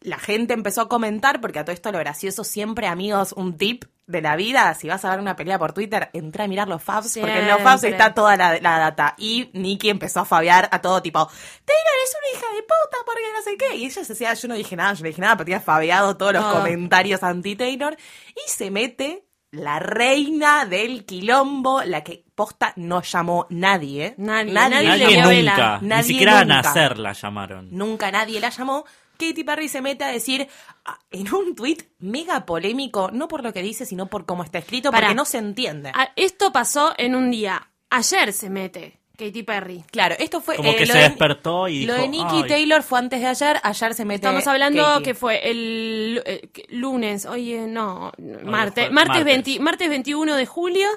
La 0.00 0.18
gente 0.18 0.54
empezó 0.54 0.82
a 0.82 0.88
comentar, 0.88 1.40
porque 1.42 1.58
a 1.58 1.64
todo 1.64 1.74
esto 1.74 1.92
lo 1.92 1.98
gracioso 1.98 2.42
siempre, 2.42 2.86
amigos, 2.86 3.34
un 3.36 3.58
tip 3.58 3.84
de 4.06 4.22
la 4.22 4.34
vida, 4.34 4.74
si 4.74 4.88
vas 4.88 5.04
a 5.04 5.10
ver 5.10 5.20
una 5.20 5.36
pelea 5.36 5.58
por 5.58 5.72
Twitter, 5.72 6.10
entra 6.12 6.44
a 6.44 6.48
mirar 6.48 6.68
los 6.68 6.82
faps, 6.82 7.18
porque 7.18 7.38
en 7.38 7.48
los 7.48 7.58
Siempre. 7.60 7.90
está 7.90 8.12
toda 8.12 8.36
la, 8.36 8.58
la 8.60 8.78
data. 8.78 9.14
Y 9.18 9.50
Nicki 9.52 9.88
empezó 9.88 10.20
a 10.20 10.24
fabiar 10.24 10.68
a 10.72 10.80
todo 10.80 11.00
tipo, 11.00 11.26
Taylor 11.26 11.94
es 12.04 12.16
una 12.18 12.38
hija 12.38 12.54
de 12.54 12.62
puta, 12.62 12.96
porque 13.04 13.22
no 13.34 13.42
sé 13.42 13.56
qué. 13.56 13.76
Y 13.76 13.84
ella 13.84 14.04
se 14.04 14.12
decía, 14.12 14.34
yo 14.34 14.48
no 14.48 14.54
dije 14.54 14.74
nada, 14.74 14.94
yo 14.94 15.02
no 15.02 15.08
dije 15.08 15.20
nada, 15.20 15.36
pero 15.36 15.44
tenía 15.44 15.60
fabiado 15.60 16.16
todos 16.16 16.32
los 16.32 16.44
comentarios 16.44 17.22
anti-Taylor. 17.22 17.96
Y 18.30 18.50
se 18.50 18.70
mete 18.70 19.24
la 19.52 19.78
reina 19.78 20.64
del 20.64 21.04
quilombo, 21.04 21.82
la 21.84 22.02
que 22.04 22.24
posta 22.34 22.72
no 22.76 23.02
llamó 23.02 23.46
nadie. 23.50 24.06
¿eh? 24.06 24.14
Nadie, 24.18 24.52
nadie 24.52 24.82
Nadie, 24.86 24.98
le 24.98 25.06
dio 25.08 25.16
nunca, 25.22 25.28
vela. 25.28 25.78
ni 25.82 25.88
Nadie 25.88 26.02
siquiera 26.04 26.38
a 26.40 26.44
nacer 26.44 26.98
la 26.98 27.12
llamaron. 27.12 27.68
Nunca 27.70 28.10
nadie 28.12 28.40
la 28.40 28.50
llamó. 28.50 28.84
Katy 29.18 29.44
Perry 29.44 29.68
se 29.68 29.82
mete 29.82 30.04
a 30.04 30.08
decir 30.08 30.48
ah, 30.86 30.98
en 31.10 31.34
un 31.34 31.54
tuit 31.54 31.82
mega 31.98 32.46
polémico, 32.46 33.10
no 33.12 33.28
por 33.28 33.42
lo 33.42 33.52
que 33.52 33.60
dice, 33.62 33.84
sino 33.84 34.06
por 34.06 34.24
cómo 34.24 34.44
está 34.44 34.58
escrito, 34.58 34.90
Pará. 34.90 35.08
porque 35.08 35.14
no 35.16 35.24
se 35.26 35.38
entiende. 35.38 35.92
Ah, 35.94 36.10
Esto 36.16 36.52
pasó 36.52 36.94
en 36.96 37.14
un 37.14 37.30
día. 37.30 37.68
Ayer 37.90 38.32
se 38.32 38.48
mete 38.48 38.99
Katy 39.26 39.42
Perry. 39.42 39.84
Claro, 39.90 40.14
esto 40.18 40.40
fue. 40.40 40.56
Como 40.56 40.70
eh, 40.70 40.76
que 40.76 40.86
lo 40.86 40.92
se 40.94 40.98
de- 40.98 41.08
despertó 41.08 41.68
y 41.68 41.84
Lo 41.84 41.94
dijo, 41.94 42.04
de 42.04 42.08
Nicky 42.10 42.24
"Ay". 42.42 42.48
Taylor 42.48 42.82
fue 42.82 42.98
antes 42.98 43.20
de 43.20 43.26
ayer, 43.26 43.60
ayer 43.62 43.94
se 43.94 44.04
mete. 44.04 44.14
Estamos 44.26 44.46
hablando 44.46 45.02
que 45.02 45.14
fue 45.14 45.50
el 45.50 46.22
eh, 46.24 46.48
lunes, 46.70 47.26
oye, 47.26 47.66
no, 47.66 48.12
martes, 48.44 48.86
fue 48.86 48.92
martes, 48.92 48.92
martes. 48.92 49.24
20 49.24 49.60
martes 49.60 49.88
21 49.88 50.36
de 50.36 50.46
julio 50.46 50.88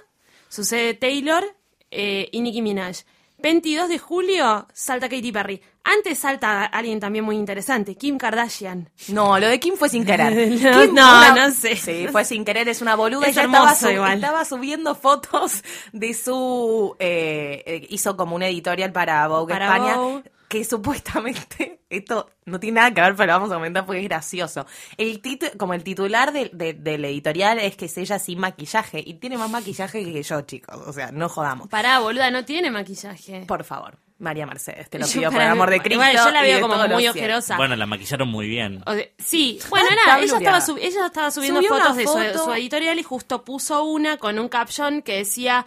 sucede 0.49 0.93
Taylor 0.93 1.43
eh, 1.91 2.29
y 2.31 2.41
Nicki 2.41 2.61
Minaj. 2.61 3.03
22 3.43 3.89
de 3.89 3.99
julio 3.99 4.67
salta 4.73 5.07
Katy 5.09 5.31
Perry. 5.31 5.61
Antes 5.83 6.19
salta 6.19 6.63
alguien 6.63 7.01
también 7.01 7.25
muy 7.25 7.35
interesante, 7.35 7.95
Kim 7.97 8.17
Kardashian. 8.17 8.89
No, 9.09 9.37
lo 9.37 9.47
de 9.49 9.59
Kim 9.59 9.75
fue 9.75 9.89
sin 9.89 10.05
querer. 10.05 10.31
No, 10.61 10.81
Kim, 10.81 10.93
no, 10.95 11.35
no 11.35 11.51
sé. 11.51 11.75
Sí, 11.75 12.07
fue 12.09 12.23
sin 12.23 12.45
querer, 12.45 12.69
es 12.69 12.81
una 12.81 12.95
boluda. 12.95 13.27
Es 13.27 13.33
Ella 13.35 13.43
estaba, 13.47 13.65
hermoso 13.65 13.85
sub- 13.87 13.93
igual. 13.93 14.13
estaba 14.15 14.45
subiendo 14.45 14.95
fotos 14.95 15.61
de 15.91 16.13
su. 16.13 16.95
eh, 16.99 17.63
eh, 17.65 17.87
hizo 17.89 18.15
como 18.15 18.35
un 18.37 18.43
editorial 18.43 18.93
para 18.93 19.27
Vogue 19.27 19.53
Para 19.53 19.65
España. 19.65 19.97
Vogue. 19.97 20.23
Que 20.53 20.63
supuestamente, 20.63 21.79
esto 21.89 22.29
no 22.45 22.59
tiene 22.59 22.75
nada 22.79 22.93
que 22.93 23.01
ver, 23.01 23.15
pero 23.15 23.27
lo 23.27 23.33
vamos 23.39 23.51
a 23.51 23.55
comentar 23.55 23.85
porque 23.85 24.01
es 24.01 24.07
gracioso. 24.07 24.65
El 24.97 25.21
titu- 25.21 25.57
como 25.57 25.73
el 25.73 25.83
titular 25.83 26.31
de- 26.31 26.51
de- 26.53 26.73
del 26.73 27.05
editorial 27.05 27.57
es 27.59 27.75
que 27.75 27.85
es 27.85 27.97
ella 27.97 28.19
sin 28.19 28.39
maquillaje. 28.39 29.01
Y 29.03 29.15
tiene 29.15 29.37
más 29.37 29.49
maquillaje 29.49 30.03
que 30.03 30.21
yo, 30.23 30.41
chicos. 30.41 30.75
O 30.85 30.93
sea, 30.93 31.11
no 31.11 31.27
jodamos. 31.29 31.69
Pará, 31.69 31.99
boluda, 31.99 32.29
no 32.29 32.45
tiene 32.45 32.69
maquillaje. 32.69 33.45
Por 33.47 33.63
favor, 33.63 33.97
María 34.19 34.45
Mercedes, 34.45 34.89
te 34.89 34.99
lo 34.99 35.05
Yo 35.07 35.13
pido 35.21 35.31
por 35.31 35.41
el 35.41 35.47
amor 35.47 35.69
de 35.71 35.79
Cristo. 35.79 35.93
Igual, 36.03 36.15
yo 36.25 36.31
la 36.31 36.41
veo 36.43 36.61
como 36.61 36.87
muy 36.87 37.07
ojerosa. 37.07 37.57
Bueno, 37.57 37.75
la 37.75 37.85
maquillaron 37.87 38.27
muy 38.29 38.47
bien. 38.47 38.83
O 38.85 38.93
sí, 39.17 39.59
bueno, 39.71 39.87
nada, 40.05 40.19
ella 40.19 40.37
estaba, 40.37 40.61
sub- 40.61 40.77
ella 40.79 41.07
estaba 41.07 41.31
subiendo 41.31 41.61
Subió 41.61 41.75
fotos 41.75 41.97
de 41.97 42.03
su, 42.05 42.43
su 42.45 42.53
editorial 42.53 42.99
y 42.99 43.03
justo 43.03 43.43
puso 43.43 43.83
una 43.85 44.17
con 44.17 44.37
un 44.37 44.49
caption 44.49 45.01
que 45.01 45.17
decía 45.17 45.65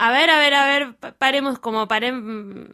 A 0.00 0.12
ver, 0.12 0.30
a 0.30 0.38
ver, 0.38 0.54
a 0.54 0.64
ver, 0.66 0.94
pa- 0.96 1.12
paremos 1.12 1.58
como 1.58 1.88
paremos. 1.88 2.68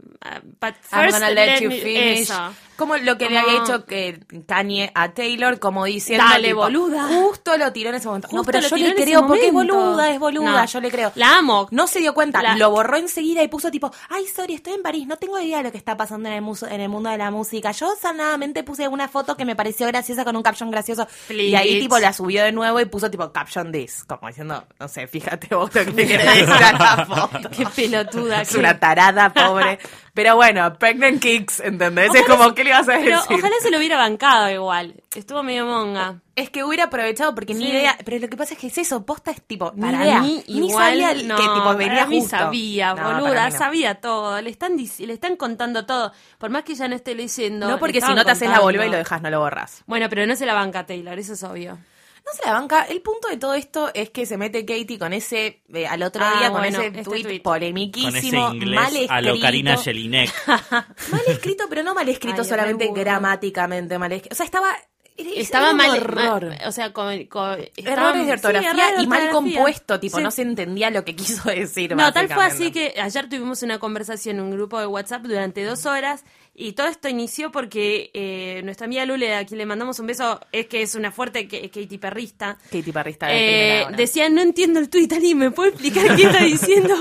But 0.60 0.74
I'm 0.92 1.04
first, 1.04 1.12
gonna 1.18 1.30
let 1.30 1.60
you 1.60 1.70
finish. 1.70 2.20
eso. 2.30 2.52
Como 2.76 2.96
lo 2.96 3.16
que 3.16 3.30
le 3.30 3.38
había 3.38 3.62
hecho 3.62 3.86
que 3.86 4.20
Kanye 4.48 4.90
a 4.94 5.12
Taylor, 5.14 5.58
como 5.60 5.84
diciendo. 5.84 6.24
Dale, 6.28 6.48
tipo, 6.48 6.60
boluda. 6.62 7.04
Justo 7.06 7.56
lo 7.56 7.72
tiró 7.72 7.90
en 7.90 7.94
ese 7.96 8.08
momento. 8.08 8.28
no, 8.32 8.42
pero 8.44 8.60
yo 8.60 8.76
le 8.76 8.94
creo 8.94 9.26
porque 9.26 9.46
es 9.46 9.52
boluda, 9.52 10.10
es 10.10 10.18
boluda, 10.18 10.50
No. 10.62 10.66
yo 10.66 10.80
le 10.80 10.90
creo. 10.90 11.12
La 11.14 11.38
amo. 11.38 11.68
No 11.70 11.86
se 11.86 12.00
dio 12.00 12.12
cuenta, 12.14 12.42
La- 12.42 12.56
lo 12.56 12.70
borró 12.70 12.96
enseguida 12.96 13.42
y 13.42 13.48
puso 13.48 13.70
tipo, 13.70 13.90
ay, 14.10 14.26
sorry, 14.26 14.54
estoy 14.54 14.74
en 14.74 14.82
París, 14.82 15.06
no 15.06 15.16
tengo 15.16 15.38
idea 15.38 15.58
de 15.58 15.64
lo 15.64 15.72
que 15.72 15.78
está 15.78 15.96
pasando 15.96 16.28
en 16.28 16.34
el, 16.34 16.42
muso- 16.42 16.66
en 16.66 16.80
el 16.80 16.88
mundo 16.88 17.08
de 17.10 17.16
la 17.18 17.30
música. 17.30 17.70
Yo 17.70 17.94
sanadamente 18.00 18.64
puse 18.64 18.88
una 18.88 19.08
foto 19.08 19.36
que 19.36 19.44
me 19.44 19.54
pareció 19.56 19.86
graciosa 19.86 20.24
con 20.24 20.34
un 20.36 20.42
caption 20.42 20.70
gracioso. 20.70 21.06
Y 21.30 21.54
ahí 21.54 21.78
tipo 21.80 21.98
la 22.00 22.12
subió 22.12 22.42
de 22.44 22.52
nuevo 22.52 22.80
y 22.80 22.84
puso 22.86 23.08
tipo 23.10 23.32
caption 23.32 23.70
this, 23.72 24.04
como 24.04 24.26
diciendo, 24.28 24.66
no 24.80 24.88
sé, 24.88 25.06
fíjate 25.06 25.54
vos 25.54 25.72
lo 25.74 25.84
que 25.84 25.92
le 25.92 26.06
querés 26.08 26.26
decir 26.26 26.52
a 26.52 26.72
la. 26.72 27.06
Qué 27.56 27.66
pelotuda. 27.66 28.42
Es 28.42 28.54
una 28.54 28.78
tarada, 28.78 29.32
pobre. 29.32 29.78
Pero 30.14 30.36
bueno, 30.36 30.72
pregnant 30.78 31.20
kicks, 31.20 31.58
¿entendés? 31.60 32.14
es 32.14 32.22
como, 32.26 32.54
¿qué 32.54 32.62
le 32.62 32.70
vas 32.70 32.88
a 32.88 32.92
decir? 32.92 33.06
Pero 33.26 33.36
ojalá 33.36 33.54
se 33.60 33.70
lo 33.72 33.78
hubiera 33.78 33.96
bancado 33.96 34.48
igual. 34.48 34.94
Estuvo 35.14 35.42
medio 35.42 35.66
monga. 35.66 36.20
Es 36.36 36.50
que 36.50 36.62
hubiera 36.62 36.84
aprovechado 36.84 37.34
porque 37.34 37.52
ni 37.54 37.68
idea. 37.68 37.96
Pero 38.04 38.18
lo 38.20 38.28
que 38.28 38.36
pasa 38.36 38.54
es 38.54 38.60
que 38.60 38.68
es 38.68 38.78
eso, 38.78 39.04
posta 39.04 39.32
es 39.32 39.42
tipo, 39.42 39.72
ni 39.74 39.82
Para 39.82 40.04
idea. 40.04 40.20
mí 40.20 40.44
ni 40.46 40.68
igual 40.68 40.90
sabía 40.90 41.10
el- 41.12 41.26
no, 41.28 41.36
que 41.36 41.42
tipo 41.42 41.74
venía 41.74 41.94
para 41.94 42.06
mí 42.06 42.20
justo. 42.20 42.36
sabía, 42.36 42.90
No, 42.90 42.96
para 42.96 43.20
boluda, 43.20 43.46
mí 43.46 43.52
no. 43.52 43.58
sabía 43.58 43.94
todo. 43.96 44.40
Le 44.40 44.50
están 44.50 44.76
le 44.76 45.12
están 45.12 45.36
contando 45.36 45.84
todo. 45.84 46.12
Por 46.38 46.50
más 46.50 46.62
que 46.62 46.74
ya 46.76 46.86
no 46.86 46.94
esté 46.94 47.14
leyendo. 47.16 47.68
No, 47.68 47.78
porque 47.80 48.00
si 48.00 48.14
no 48.14 48.24
te 48.24 48.30
haces 48.30 48.48
la 48.48 48.60
boluda 48.60 48.86
y 48.86 48.90
lo 48.90 48.96
dejas, 48.96 49.20
no 49.20 49.30
lo 49.30 49.40
borras. 49.40 49.82
Bueno, 49.86 50.08
pero 50.08 50.26
no 50.26 50.36
se 50.36 50.46
la 50.46 50.54
banca 50.54 50.86
Taylor, 50.86 51.18
eso 51.18 51.32
es 51.32 51.42
obvio. 51.42 51.78
No 52.26 52.32
se 52.32 52.46
la 52.46 52.52
banca. 52.54 52.84
El 52.84 53.02
punto 53.02 53.28
de 53.28 53.36
todo 53.36 53.52
esto 53.54 53.90
es 53.92 54.08
que 54.10 54.24
se 54.24 54.36
mete 54.38 54.64
Katie 54.64 54.98
con 54.98 55.12
ese, 55.12 55.62
eh, 55.74 55.86
al 55.86 56.02
otro 56.02 56.24
Ah, 56.24 56.38
día, 56.38 56.50
con 56.50 56.60
bueno, 56.62 56.78
ese 56.78 56.86
este 56.88 57.02
tweet 57.02 57.22
tuit. 57.22 57.24
Con 57.24 57.32
ese 57.32 57.40
polemiquísimo, 57.42 58.54
inglés 58.54 58.80
mal 58.80 58.92
escrito. 58.94 59.12
a 59.12 59.20
lo 59.20 59.40
Karina 59.40 59.76
Jelinek. 59.76 60.30
Mal 60.46 61.22
escrito, 61.28 61.64
pero 61.68 61.82
no 61.82 61.94
mal 61.94 62.08
escrito 62.08 62.42
Ay, 62.42 62.48
solamente 62.48 62.90
gramáticamente 62.94 63.98
mal 63.98 64.12
escrito. 64.12 64.32
O 64.34 64.36
sea, 64.36 64.46
estaba... 64.46 64.68
Estaba 65.16 65.70
un 65.70 65.76
mal, 65.76 66.04
mal- 66.12 66.58
o 66.66 66.72
sea, 66.72 66.92
con, 66.92 67.24
con- 67.26 67.60
estaba- 67.76 67.92
Errores 68.10 68.26
de 68.26 68.32
ortografía 68.32 68.72
sí, 68.72 68.80
errores 68.80 68.96
de 68.96 69.02
y 69.04 69.06
mal 69.06 69.22
ortografía. 69.28 69.54
compuesto, 69.58 70.00
tipo, 70.00 70.16
Sí. 70.16 70.22
no 70.24 70.30
se 70.32 70.42
entendía 70.42 70.90
lo 70.90 71.04
que 71.04 71.14
quiso 71.14 71.48
decir. 71.50 71.94
No, 71.94 72.12
tal 72.12 72.28
fue 72.28 72.42
así 72.44 72.72
que 72.72 72.94
ayer 73.00 73.28
tuvimos 73.28 73.62
una 73.62 73.78
conversación 73.78 74.38
en 74.38 74.42
un 74.42 74.50
grupo 74.50 74.80
de 74.80 74.88
WhatsApp 74.88 75.22
durante 75.22 75.62
dos 75.62 75.86
horas 75.86 76.24
y 76.54 76.72
todo 76.72 76.86
esto 76.86 77.08
inició 77.08 77.50
porque 77.50 78.10
eh, 78.14 78.62
nuestra 78.64 78.86
amiga 78.86 79.04
Lule, 79.04 79.34
a 79.34 79.44
quien 79.44 79.58
le 79.58 79.66
mandamos 79.66 79.98
un 79.98 80.06
beso, 80.06 80.40
es 80.52 80.66
que 80.66 80.82
es 80.82 80.94
una 80.94 81.10
fuerte 81.10 81.48
Katy 81.48 81.98
perrista. 81.98 82.58
Katy 82.70 82.92
Perrista 82.92 83.26
de 83.26 83.80
Eh, 83.80 83.86
decía, 83.96 84.28
no 84.28 84.40
entiendo 84.40 84.78
el 84.78 84.88
tuit, 84.88 85.12
Ali, 85.12 85.34
¿me 85.34 85.50
puede 85.50 85.70
explicar 85.70 86.14
qué 86.16 86.22
está 86.24 86.44
diciendo? 86.44 86.94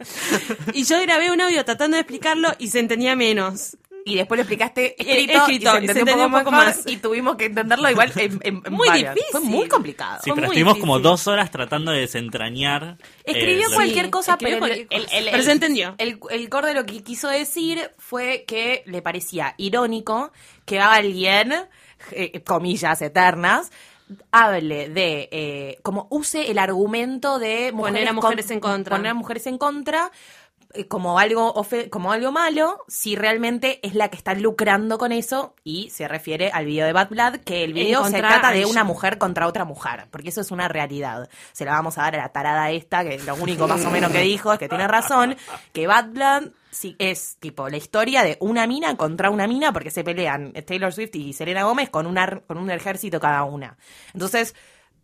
y 0.72 0.84
yo 0.84 1.00
grabé 1.02 1.30
un 1.30 1.40
audio 1.40 1.64
tratando 1.64 1.96
de 1.96 2.02
explicarlo 2.02 2.48
y 2.58 2.68
se 2.68 2.80
entendía 2.80 3.14
menos. 3.16 3.76
Y 4.10 4.16
después 4.16 4.36
lo 4.38 4.42
explicaste 4.42 4.86
Eh, 4.86 4.94
escrito, 4.98 5.32
escrito, 5.38 5.78
y 5.82 5.86
se 5.88 5.98
entendió 6.00 6.26
un 6.26 6.32
poco, 6.32 6.50
más. 6.50 6.76
más 6.78 6.86
y 6.86 6.96
tuvimos 6.96 7.36
que 7.36 7.44
entenderlo 7.46 7.88
igual 7.90 8.12
en, 8.16 8.40
en- 8.42 8.62
en 8.64 8.72
Muy 8.72 8.88
varias. 8.88 9.14
difícil. 9.14 9.30
Fue 9.32 9.40
muy 9.40 9.68
complicado. 9.68 10.18
Sí, 10.22 10.30
Fue 10.30 10.34
pero 10.34 10.46
estuvimos 10.48 10.78
como 10.78 10.98
dos 10.98 11.26
horas 11.26 11.50
tratando 11.50 11.92
de 11.92 12.00
desentrañar. 12.00 12.96
eh, 13.24 13.32
Escribió 13.32 13.68
lo- 13.68 13.74
cualquier 13.74 14.04
Sí, 14.06 14.10
cosa, 14.10 14.32
escribió 14.32 14.58
pero, 14.60 14.66
el, 14.74 14.86
cualquier 14.88 15.00
el- 15.00 15.04
cosa. 15.06 15.18
el- 15.18 15.30
Pero 15.30 15.42
se 15.42 15.52
entendió. 15.52 15.94
El, 15.98 16.20
el 16.30 16.48
core 16.48 16.68
de 16.68 16.74
lo 16.74 16.86
que 16.86 17.02
quiso 17.02 17.28
decir 17.28 17.90
fue 17.98 18.44
que 18.46 18.82
le 18.86 19.02
parecía 19.02 19.54
irónico 19.58 20.32
que 20.64 20.80
alguien, 20.80 21.52
eh, 22.12 22.42
comillas 22.44 23.00
eternas, 23.02 23.70
hable 24.32 24.88
de, 24.88 25.28
eh, 25.30 25.78
como 25.82 26.08
use 26.10 26.50
el 26.50 26.58
argumento 26.58 27.38
de 27.38 27.72
Poner 27.76 28.08
a 28.08 28.12
mujeres 28.12 28.50
en 28.50 28.58
contra. 28.58 28.96
Poner 28.96 29.10
a 29.12 29.14
mujeres 29.14 29.46
en 29.46 29.56
contra 29.56 30.10
eh, 30.10 30.10
como 30.88 31.18
algo 31.18 31.54
como 31.90 32.12
algo 32.12 32.32
malo 32.32 32.84
si 32.86 33.16
realmente 33.16 33.80
es 33.86 33.94
la 33.94 34.08
que 34.08 34.16
está 34.16 34.34
lucrando 34.34 34.98
con 34.98 35.10
eso 35.10 35.54
y 35.64 35.90
se 35.90 36.06
refiere 36.06 36.50
al 36.52 36.64
video 36.64 36.86
de 36.86 36.92
Bad 36.92 37.08
Blood 37.08 37.36
que 37.38 37.64
el 37.64 37.72
video 37.72 38.04
se 38.04 38.18
trata 38.18 38.52
de 38.52 38.66
una 38.66 38.84
mujer 38.84 39.18
contra 39.18 39.46
otra 39.46 39.64
mujer 39.64 40.06
porque 40.10 40.28
eso 40.28 40.40
es 40.40 40.50
una 40.50 40.68
realidad. 40.68 41.28
Se 41.52 41.64
la 41.64 41.72
vamos 41.72 41.98
a 41.98 42.02
dar 42.02 42.14
a 42.14 42.18
la 42.18 42.28
tarada 42.30 42.70
esta 42.70 43.04
que 43.04 43.18
lo 43.18 43.34
único 43.34 43.66
más 43.66 43.84
o 43.84 43.90
menos 43.90 44.12
que 44.12 44.20
dijo 44.20 44.52
es 44.52 44.58
que 44.58 44.68
tiene 44.68 44.86
razón 44.86 45.36
que 45.72 45.86
Bad 45.86 46.10
Blood 46.10 46.50
sí, 46.70 46.94
es 46.98 47.36
tipo 47.40 47.68
la 47.68 47.76
historia 47.76 48.22
de 48.22 48.36
una 48.40 48.66
mina 48.66 48.96
contra 48.96 49.30
una 49.30 49.46
mina 49.46 49.72
porque 49.72 49.90
se 49.90 50.04
pelean 50.04 50.52
Taylor 50.66 50.92
Swift 50.92 51.14
y 51.16 51.32
Selena 51.32 51.64
Gómez 51.64 51.90
con, 51.90 52.06
una, 52.06 52.40
con 52.46 52.58
un 52.58 52.70
ejército 52.70 53.18
cada 53.18 53.44
una. 53.44 53.76
Entonces 54.14 54.54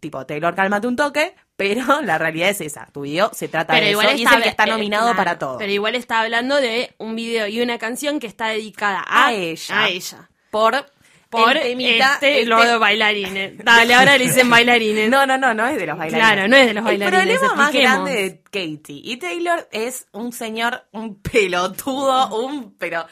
tipo 0.00 0.24
Taylor 0.26 0.54
cálmate 0.54 0.86
un 0.86 0.96
toque 0.96 1.34
pero 1.56 2.00
la 2.02 2.18
realidad 2.18 2.50
es 2.50 2.60
esa 2.60 2.86
tu 2.92 3.02
video 3.02 3.30
se 3.32 3.48
trata 3.48 3.74
de 3.74 3.90
eso 3.90 4.02
y 4.14 4.24
es 4.24 4.32
el 4.32 4.42
que 4.42 4.48
está 4.48 4.64
eh, 4.64 4.70
nominado 4.70 5.06
claro, 5.06 5.16
para 5.16 5.38
todo 5.38 5.58
Pero 5.58 5.72
igual 5.72 5.94
está 5.94 6.20
hablando 6.20 6.56
de 6.56 6.94
un 6.98 7.16
video 7.16 7.46
y 7.46 7.60
una 7.60 7.78
canción 7.78 8.20
que 8.20 8.26
está 8.26 8.48
dedicada 8.48 9.04
a, 9.06 9.28
a 9.28 9.32
ella. 9.32 9.82
A 9.82 9.88
ella. 9.88 10.30
Por, 10.50 10.86
Por 11.30 11.54
temita, 11.54 12.14
este, 12.14 12.40
este- 12.40 12.46
lo 12.46 12.78
bailarines. 12.78 13.58
Dale, 13.64 13.94
ahora 13.94 14.16
le 14.16 14.24
dicen 14.24 14.48
bailarines. 14.56 15.10
No, 15.10 15.26
no, 15.26 15.36
no, 15.36 15.52
no 15.54 15.66
es 15.66 15.76
de 15.76 15.86
los 15.86 15.98
bailarines. 15.98 16.32
Claro, 16.34 16.48
no 16.48 16.56
es 16.56 16.66
de 16.66 16.74
los 16.74 16.84
bailarines, 16.84 17.20
El 17.22 17.38
problema 17.38 17.54
más 17.54 17.72
grande 17.72 18.12
de 18.12 18.40
Katie 18.44 19.00
y 19.02 19.16
Taylor 19.16 19.68
es 19.72 20.06
un 20.12 20.32
señor, 20.32 20.84
un 20.92 21.20
pelotudo, 21.20 22.44
un 22.44 22.74
pero. 22.78 23.06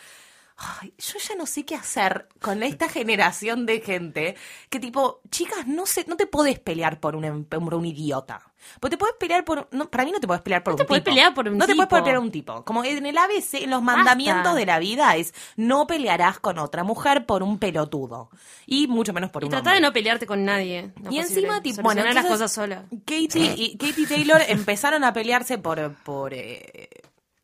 Ay, 0.56 0.94
yo 0.99 1.18
ya 1.18 1.34
no 1.34 1.46
sé 1.46 1.64
qué 1.64 1.75
hacer 1.75 2.28
con 2.40 2.62
esta 2.62 2.88
generación 2.88 3.66
de 3.66 3.80
gente 3.80 4.37
que 4.70 4.78
tipo, 4.78 5.20
chicas, 5.28 5.66
no 5.66 5.84
sé, 5.84 6.04
no 6.06 6.16
te 6.16 6.28
podés 6.28 6.61
pelear 6.61 7.00
por 7.00 7.16
un, 7.16 7.44
por 7.44 7.75
un 7.75 7.84
idiota. 7.84 8.40
Porque 8.80 8.92
te 8.96 8.99
puedes 8.99 9.16
pelear 9.16 9.44
por, 9.44 9.68
no, 9.73 9.90
para 9.90 10.04
mí 10.04 10.12
no 10.12 10.20
te 10.20 10.28
puedes 10.28 10.42
pelear 10.42 10.62
por 10.62 10.73
No 10.75 10.76
te 10.76 10.82
un 10.84 10.87
podés 10.87 11.02
tipo. 11.02 11.11
pelear 11.12 11.34
por 11.34 11.49
un 11.49 11.58
No 11.58 11.66
te 11.66 11.75
puedes 11.75 11.88
pelear 11.88 12.14
por 12.14 12.25
un 12.25 12.30
tipo. 12.30 12.64
Como 12.64 12.84
en 12.84 13.04
el 13.04 13.18
ABC, 13.18 13.54
en 13.64 13.70
los 13.70 13.82
mandamientos 13.82 14.54
de 14.54 14.64
la 14.64 14.78
vida 14.78 15.16
es 15.16 15.34
no 15.56 15.87
pelearás 15.88 16.38
con 16.38 16.58
otra 16.58 16.84
mujer 16.84 17.26
por 17.26 17.42
un 17.42 17.58
pelotudo. 17.58 18.30
Y 18.64 18.87
mucho 18.87 19.12
menos 19.12 19.30
por 19.30 19.42
Y 19.42 19.46
un 19.46 19.50
trata 19.50 19.70
hombre. 19.70 19.75
de 19.75 19.80
no 19.80 19.92
pelearte 19.92 20.26
con 20.26 20.44
nadie. 20.44 20.92
No 21.02 21.11
Y 21.11 21.16
posible. 21.16 21.20
encima, 21.20 21.62
tipo, 21.62 21.82
bueno, 21.82 22.00
Solucionar 22.02 22.14
las 22.14 22.25
entonces, 22.25 22.30
cosas 22.30 22.52
sola. 22.52 22.84
Katie 23.04 23.54
y 23.56 23.76
Katie 23.76 24.06
Taylor 24.06 24.40
empezaron 24.46 25.02
a 25.02 25.12
pelearse 25.12 25.58
por 25.58 25.94
por, 26.04 26.32
eh, 26.32 26.88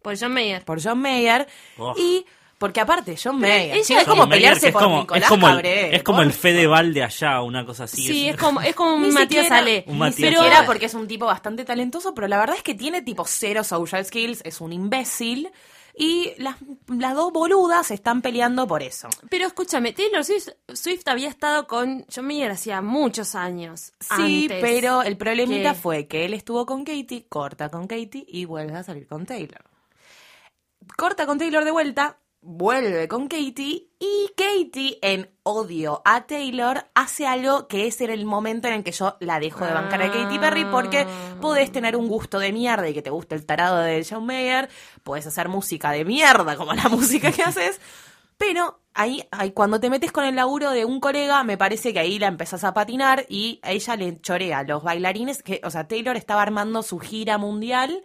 Por 0.01 0.17
John 0.19 0.33
Mayer. 0.33 0.65
por 0.65 0.81
John 0.83 1.01
Mayer 1.03 1.49
Oh. 1.77 1.93
y 1.99 2.25
porque 2.61 2.79
aparte 2.79 3.17
John 3.21 3.41
Mayer, 3.41 3.79
es 3.79 3.89
John 3.89 4.05
como 4.05 4.27
Mayer, 4.27 4.37
pelearse 4.37 4.67
es 4.69 4.73
por 4.75 4.83
como, 4.83 4.99
Nicolás 5.01 5.23
es 5.25 5.29
como 5.31 5.49
el, 5.49 5.55
Cabré. 5.55 5.97
es 5.97 6.03
como 6.03 6.19
por 6.19 6.27
el 6.27 6.33
Fedeval 6.35 6.93
de 6.95 7.03
allá, 7.03 7.41
una 7.41 7.65
cosa 7.65 7.85
así. 7.85 8.07
Sí, 8.07 8.29
es 8.29 8.37
como, 8.37 8.61
es 8.61 8.75
como 8.77 8.95
un 8.97 9.13
Matías 9.15 9.45
siquiera- 9.47 9.57
Ale. 9.57 9.85
Un 9.87 9.97
Matías 9.99 10.31
siquiera 10.35 10.59
Ale. 10.59 10.67
porque 10.67 10.85
es 10.87 10.95
un 10.95 11.09
tipo 11.09 11.25
bastante 11.25 11.65
talentoso, 11.65 12.15
pero 12.15 12.29
la 12.29 12.39
verdad 12.39 12.57
es 12.57 12.63
que 12.63 12.75
tiene 12.75 13.01
tipo 13.01 13.25
cero 13.27 13.65
social 13.65 14.05
skills, 14.05 14.43
es 14.45 14.61
un 14.61 14.73
imbécil 14.75 15.51
y 15.97 16.35
las, 16.39 16.57
las 16.87 17.15
dos 17.15 17.33
boludas 17.33 17.91
están 17.91 18.23
peleando 18.23 18.67
por 18.67 18.83
eso. 18.83 19.09
Pero 19.31 19.47
escúchame, 19.47 19.93
Taylor 19.93 20.23
Swift, 20.25 20.49
Swift 20.73 21.09
había 21.09 21.29
estado 21.29 21.67
con 21.67 22.05
John 22.15 22.27
Mayer 22.27 22.51
hacía 22.51 22.81
muchos 22.83 23.35
años. 23.35 23.93
Sí, 24.01 24.43
antes 24.45 24.59
pero 24.61 25.03
el 25.03 25.17
problemita 25.17 25.73
que- 25.75 25.79
fue 25.81 26.07
que 26.07 26.27
él 26.27 26.35
estuvo 26.35 26.67
con 26.67 26.85
Katie, 26.85 27.27
corta 27.29 27.71
con 27.71 27.87
Katie 27.87 28.25
y 28.29 28.45
vuelve 28.45 28.77
a 28.77 28.83
salir 28.85 29.07
con 29.07 29.25
Taylor. 29.25 29.65
Corta 30.97 31.27
con 31.27 31.39
Taylor 31.39 31.65
de 31.65 31.71
vuelta, 31.71 32.17
vuelve 32.43 33.07
con 33.07 33.29
Katie 33.29 33.91
y 33.99 34.31
Katie 34.35 34.99
en 35.03 35.31
odio 35.43 36.01
a 36.05 36.27
Taylor 36.27 36.87
hace 36.95 37.27
algo 37.27 37.69
que 37.69 37.87
es 37.87 38.01
en 38.01 38.11
el 38.11 38.25
momento 38.25 38.69
en 38.69 38.75
el 38.75 38.85
que 38.85 38.93
yo 38.93 39.17
la 39.21 39.39
dejo 39.39 39.67
de 39.67 39.73
bancar 39.73 40.01
a 40.03 40.11
Katy 40.11 40.39
Perry 40.39 40.65
porque 40.65 41.07
podés 41.41 41.71
tener 41.71 41.97
un 41.97 42.09
gusto 42.09 42.39
de 42.39 42.53
mierda 42.53 42.89
y 42.89 42.95
que 42.95 43.03
te 43.03 43.11
guste 43.11 43.35
el 43.35 43.45
tarado 43.45 43.79
de 43.79 44.07
John 44.09 44.25
Mayer, 44.25 44.71
podés 45.03 45.27
hacer 45.27 45.49
música 45.49 45.91
de 45.91 46.05
mierda 46.05 46.57
como 46.57 46.73
la 46.73 46.89
música 46.89 47.31
que 47.31 47.43
haces, 47.45 47.81
pero 48.39 48.81
ahí, 48.95 49.23
ahí 49.33 49.53
cuando 49.53 49.79
te 49.79 49.91
metes 49.91 50.13
con 50.13 50.25
el 50.25 50.37
laburo 50.37 50.71
de 50.71 50.87
un 50.87 50.99
colega, 50.99 51.45
me 51.45 51.59
parece 51.59 51.93
que 51.93 51.99
ahí 51.99 52.19
la 52.19 52.29
empezás 52.29 52.65
a 52.65 52.73
patinar 52.73 53.27
y 53.29 53.61
a 53.63 53.73
ella 53.73 53.97
le 53.97 54.19
chorea 54.19 54.61
a 54.61 54.65
los 54.65 54.83
bailarines, 54.83 55.43
que, 55.43 55.61
o 55.63 55.71
sea, 55.71 55.87
Taylor 55.87 56.17
estaba 56.17 56.41
armando 56.41 56.83
su 56.83 56.99
gira 57.01 57.37
mundial 57.37 58.03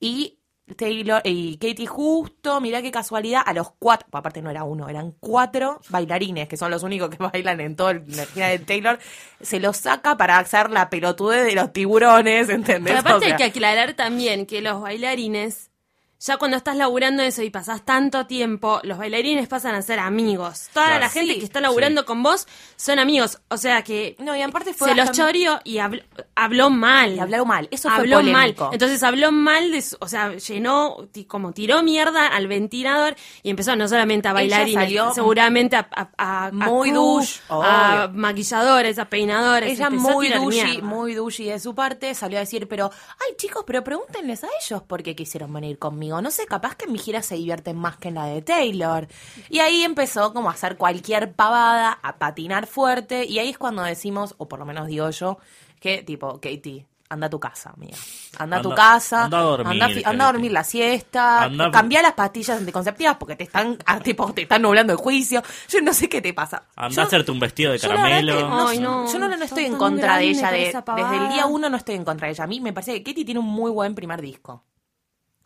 y 0.00 0.40
Taylor 0.74 1.22
y 1.24 1.58
Katie 1.58 1.86
justo, 1.86 2.60
mirá 2.60 2.82
qué 2.82 2.90
casualidad, 2.90 3.42
a 3.44 3.52
los 3.52 3.70
cuatro, 3.78 4.08
aparte 4.10 4.42
no 4.42 4.50
era 4.50 4.64
uno, 4.64 4.88
eran 4.88 5.12
cuatro 5.20 5.80
bailarines, 5.90 6.48
que 6.48 6.56
son 6.56 6.70
los 6.70 6.82
únicos 6.82 7.10
que 7.10 7.18
bailan 7.32 7.60
en 7.60 7.76
toda 7.76 7.94
la 7.94 8.26
gira 8.26 8.48
de 8.48 8.58
Taylor, 8.58 8.98
se 9.40 9.60
los 9.60 9.76
saca 9.76 10.16
para 10.16 10.38
hacer 10.38 10.70
la 10.70 10.90
pelotudez 10.90 11.44
de 11.44 11.54
los 11.54 11.72
tiburones, 11.72 12.48
¿entendés? 12.48 12.94
Pero 12.94 13.00
aparte 13.00 13.16
O 13.16 13.20
sea, 13.20 13.30
hay 13.30 13.36
que 13.36 13.44
aclarar 13.44 13.94
también 13.94 14.46
que 14.46 14.60
los 14.60 14.80
bailarines 14.80 15.70
ya 16.18 16.36
cuando 16.38 16.56
estás 16.56 16.76
laburando 16.76 17.22
eso 17.22 17.42
y 17.42 17.50
pasás 17.50 17.84
tanto 17.84 18.26
tiempo, 18.26 18.80
los 18.84 18.98
bailarines 18.98 19.48
pasan 19.48 19.74
a 19.74 19.82
ser 19.82 19.98
amigos. 19.98 20.68
Toda 20.72 20.86
Claro. 20.86 21.00
la 21.00 21.08
gente 21.10 21.34
Sí. 21.34 21.38
que 21.40 21.44
está 21.44 21.60
laburando 21.60 22.04
con 22.06 22.22
vos 22.22 22.46
son 22.76 22.98
amigos. 22.98 23.38
O 23.48 23.56
sea 23.58 23.82
que 23.82 24.16
No, 24.18 24.34
y 24.34 24.42
aparte 24.42 24.72
fue 24.74 24.88
se 24.88 24.94
los 24.94 25.12
choreó 25.12 25.60
y 25.64 25.78
habló, 25.78 26.02
habló 26.34 26.70
mal. 26.70 27.14
Y 27.14 27.18
hablaron 27.20 27.48
mal. 27.48 27.68
Eso 27.70 27.88
fue 27.90 27.98
habló 28.00 28.22
mal. 28.22 28.54
polémico. 28.54 28.70
Entonces 28.72 29.02
habló 29.02 29.30
mal 29.32 29.70
de 29.72 29.82
su- 29.82 29.96
o 30.00 30.08
sea, 30.08 30.34
llenó, 30.36 30.96
como 31.28 31.52
tiró 31.52 31.82
mierda 31.82 32.28
al 32.28 32.48
ventilador 32.48 33.14
y 33.42 33.50
empezó 33.50 33.76
no 33.76 33.86
solamente 33.86 34.28
a 34.28 34.32
bailarines, 34.32 34.74
salió 34.74 35.12
seguramente 35.12 35.76
a, 35.76 35.88
a, 35.94 36.08
a- 36.16 36.46
a 36.46 36.52
muy 36.52 36.92
douche, 36.92 37.40
a 37.50 38.08
maquilladores, 38.12 38.98
a 38.98 39.04
peinadores. 39.10 39.70
Ella 39.72 39.90
muy 39.90 40.30
mierda. 40.30 40.82
muy 40.82 41.14
douchey 41.14 41.46
de 41.50 41.60
su 41.60 41.74
parte, 41.74 42.14
salió 42.14 42.38
a 42.38 42.40
decir, 42.40 42.68
pero, 42.68 42.90
ay 43.28 43.36
chicos, 43.36 43.64
pero 43.66 43.84
pregúntenles 43.84 44.44
a 44.44 44.48
ellos 44.62 44.82
por 44.82 45.02
qué 45.02 45.14
quisieron 45.14 45.52
venir 45.52 45.78
conmigo. 45.78 46.05
No 46.22 46.30
sé, 46.30 46.46
capaz 46.46 46.74
que 46.76 46.86
en 46.86 46.92
mi 46.92 46.98
gira 46.98 47.22
se 47.22 47.34
divierten 47.36 47.76
más 47.76 47.96
que 47.96 48.08
en 48.08 48.14
la 48.14 48.26
de 48.26 48.42
Taylor. 48.42 49.08
Y 49.50 49.58
ahí 49.60 49.82
empezó 49.82 50.32
como 50.32 50.48
a 50.50 50.52
hacer 50.52 50.76
cualquier 50.76 51.32
pavada, 51.32 51.98
a 52.02 52.16
patinar 52.18 52.66
fuerte, 52.66 53.24
y 53.24 53.38
ahí 53.38 53.50
es 53.50 53.58
cuando 53.58 53.82
decimos, 53.82 54.34
o 54.38 54.48
por 54.48 54.58
lo 54.58 54.64
menos 54.66 54.86
digo 54.86 55.10
yo, 55.10 55.38
que 55.80 56.02
tipo, 56.02 56.40
Katie, 56.40 56.86
anda 57.08 57.28
a 57.28 57.30
tu 57.30 57.38
casa, 57.38 57.70
amiga. 57.76 57.96
Anda 58.36 58.56
a 58.56 58.62
tu 58.62 58.70
casa, 58.74 59.24
anda 59.26 59.38
a 59.38 59.42
dormir, 59.42 59.80
anda, 60.04 60.24
a 60.24 60.32
dormir 60.32 60.50
Katie. 60.50 60.52
la 60.54 60.64
siesta, 60.64 61.42
Anda- 61.44 61.70
cambia 61.70 62.02
las 62.02 62.14
pastillas 62.14 62.58
anticonceptivas 62.58 63.16
porque 63.16 63.36
te 63.36 63.44
están, 63.44 63.78
ah, 63.86 64.00
tipo, 64.00 64.32
te 64.32 64.42
están 64.42 64.62
nublando 64.62 64.92
el 64.92 64.98
juicio. 64.98 65.40
Yo 65.68 65.80
no 65.82 65.92
sé 65.94 66.08
qué 66.08 66.20
te 66.20 66.34
pasa. 66.34 66.64
Anda 66.74 66.96
Yo- 66.96 67.02
a 67.02 67.04
hacerte 67.04 67.30
un 67.30 67.38
vestido 67.38 67.70
de 67.72 67.78
caramelo. 67.78 68.36
que 68.36 68.42
no, 68.42 68.68
Ay, 68.68 68.78
no, 68.80 69.12
yo 69.12 69.18
no, 69.20 69.32
estoy 69.44 69.66
en 69.66 69.76
contra 69.76 70.18
de 70.18 70.24
ella. 70.24 70.50
De, 70.50 70.58
desde 70.96 71.16
el 71.16 71.28
día 71.28 71.46
uno 71.46 71.70
no 71.70 71.76
estoy 71.76 71.94
en 71.94 72.04
contra 72.04 72.26
de 72.26 72.32
ella. 72.32 72.44
A 72.44 72.48
mí 72.48 72.60
me 72.60 72.72
parece 72.72 72.94
que 72.94 73.04
Katy 73.12 73.24
tiene 73.24 73.38
un 73.38 73.46
muy 73.46 73.70
buen 73.70 73.94
primer 73.94 74.20
disco. 74.20 74.64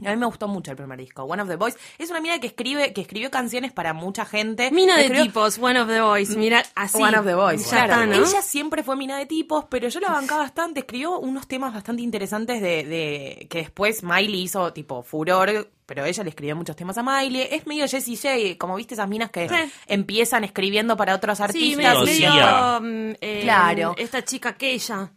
A 0.04 0.10
mí 0.10 0.16
me 0.16 0.26
gustó 0.26 0.48
mucho 0.48 0.70
el 0.70 0.76
primer 0.76 0.98
disco. 0.98 1.22
One 1.24 1.42
of 1.42 1.48
the 1.48 1.56
Boys. 1.56 1.76
Es 1.98 2.10
una 2.10 2.20
mina 2.20 2.38
que 2.38 2.46
escribe, 2.48 2.92
que 2.92 3.00
escribió 3.02 3.30
canciones 3.30 3.72
para 3.72 3.92
mucha 3.92 4.24
gente. 4.24 4.70
Mina 4.70 4.96
de 4.96 5.06
Escribió- 5.06 5.22
tipos, 5.24 5.58
one 5.58 5.80
of 5.80 5.88
the 5.88 6.00
boys. 6.00 6.36
Mira, 6.36 6.62
así. 6.74 7.02
One 7.02 7.16
of 7.18 7.26
the 7.26 7.34
Boys, 7.34 7.64
Ya 7.70 7.84
claro. 7.86 7.92
está, 8.02 8.06
¿no? 8.06 8.14
Ella 8.26 8.42
siempre 8.42 8.82
fue 8.82 8.96
mina 8.96 9.18
de 9.18 9.26
tipos, 9.26 9.64
pero 9.68 9.88
yo 9.88 10.00
la 10.00 10.10
bancaba 10.10 10.42
bastante. 10.42 10.80
Escribió 10.80 11.18
unos 11.18 11.46
temas 11.46 11.74
bastante 11.74 12.02
interesantes 12.02 12.60
de, 12.62 12.84
de 12.84 13.46
que 13.50 13.58
después 13.58 14.02
Miley 14.02 14.42
hizo 14.42 14.72
tipo 14.72 15.02
furor, 15.02 15.70
pero 15.86 16.04
ella 16.04 16.22
le 16.22 16.30
escribió 16.30 16.54
muchos 16.56 16.76
temas 16.76 16.96
a 16.98 17.02
Miley. 17.02 17.48
Es 17.50 17.66
medio 17.66 17.86
Jessie 17.88 18.16
J, 18.16 18.56
como 18.58 18.76
viste 18.76 18.94
esas 18.94 19.08
minas 19.08 19.30
que 19.30 19.48
Sí. 19.48 19.54
empiezan 19.86 20.44
escribiendo 20.44 20.96
para 20.96 21.14
otros 21.14 21.38
Sí, 21.38 21.42
artistas. 21.44 21.76
medio, 21.76 22.02
y- 22.04 22.20
medio, 22.30 22.80
mm, 22.80 23.14
eh, 23.20 23.40
Claro. 23.42 23.94
Esta 23.98 24.24
chica 24.24 24.54
que 24.54 24.72
ella. 24.72 25.10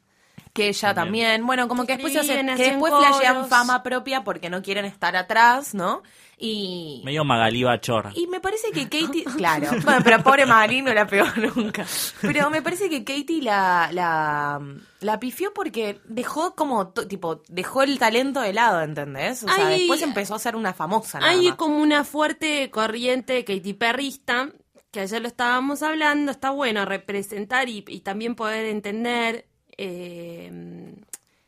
Que 0.54 0.68
ella 0.70 0.94
también, 0.94 1.46
bueno, 1.48 1.68
como 1.68 1.86
que 1.88 1.94
después 1.94 2.14
se 2.14 2.20
Escriben, 2.20 2.50
hacen- 2.50 2.58
que 2.58 2.72
después 2.72 2.94
flashean 2.96 3.34
coros. 3.36 3.50
fama 3.50 3.82
propia 3.82 4.24
porque 4.24 4.50
no 4.52 4.62
quieren 4.62 4.86
estar 4.86 5.16
atrás, 5.16 5.74
¿no? 5.74 6.04
Y 6.38 7.02
Medio 7.06 7.24
Magalí 7.24 7.64
Bachor. 7.64 8.12
y 8.16 8.28
me 8.28 8.40
parece 8.40 8.72
que 8.72 8.84
Katie, 8.84 9.24
claro, 9.38 9.70
bueno, 9.84 10.02
pero 10.04 10.22
pobre 10.22 10.46
Magalí 10.46 10.82
no 10.84 10.94
la 10.94 11.08
pegó 11.08 11.26
nunca. 11.56 11.86
Pero 12.22 12.50
me 12.52 12.62
parece 12.62 12.88
que 12.90 13.04
Katie 13.04 13.42
la, 13.42 13.90
la, 13.92 14.60
la 15.00 15.20
pifió 15.20 15.54
porque 15.54 16.00
dejó 16.06 16.54
como, 16.54 16.90
tipo, 16.90 17.42
dejó 17.48 17.82
el 17.84 17.98
talento 17.98 18.42
de 18.42 18.54
lado, 18.54 18.82
¿entendés? 18.82 19.44
O 19.44 19.48
sea, 19.48 19.68
Hay- 19.68 19.80
después 19.80 20.02
empezó 20.04 20.36
a 20.36 20.40
ser 20.40 20.56
una 20.56 20.74
famosa. 20.74 21.20
nada 21.20 21.32
Hay 21.32 21.48
más. 21.50 21.56
como 21.58 21.78
una 21.80 22.04
fuerte 22.04 22.70
corriente 22.70 23.44
Katy 23.46 23.74
Perrista, 23.74 24.50
que 24.92 25.00
ayer 25.00 25.20
lo 25.22 25.28
estábamos 25.28 25.82
hablando, 25.82 26.32
está 26.32 26.52
bueno 26.52 26.86
representar 26.86 27.70
y, 27.70 27.84
y 27.88 28.02
también 28.02 28.36
poder 28.36 28.66
entender 28.66 29.48
eh, 29.78 30.94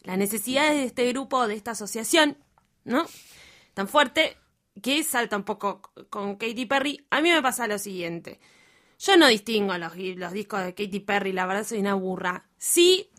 las 0.04 0.18
necesidades 0.18 0.76
de 0.76 0.86
este 0.86 1.08
grupo, 1.10 1.48
de 1.48 1.56
esta 1.56 1.72
asociación, 1.72 2.38
¿no? 2.84 3.06
Tan 3.74 3.88
fuerte 3.88 4.38
que 4.82 5.04
salta 5.04 5.38
un 5.38 5.44
poco 5.44 5.82
con 6.10 6.36
Katy 6.36 6.66
Perry. 6.66 7.06
A 7.10 7.22
mí 7.22 7.32
me 7.32 7.42
pasa 7.42 7.68
lo 7.68 7.80
siguiente. 7.80 8.40
Yo 9.00 9.18
no 9.18 9.28
distingo 9.28 9.78
los, 9.78 9.96
los 9.96 10.32
discos 10.32 10.64
de 10.64 10.74
Katy 10.74 11.00
Perry, 11.02 11.34
la 11.34 11.46
verdad 11.46 11.66
soy 11.66 11.80
una 11.80 11.96
burra. 11.96 12.46
Sí 12.58 13.10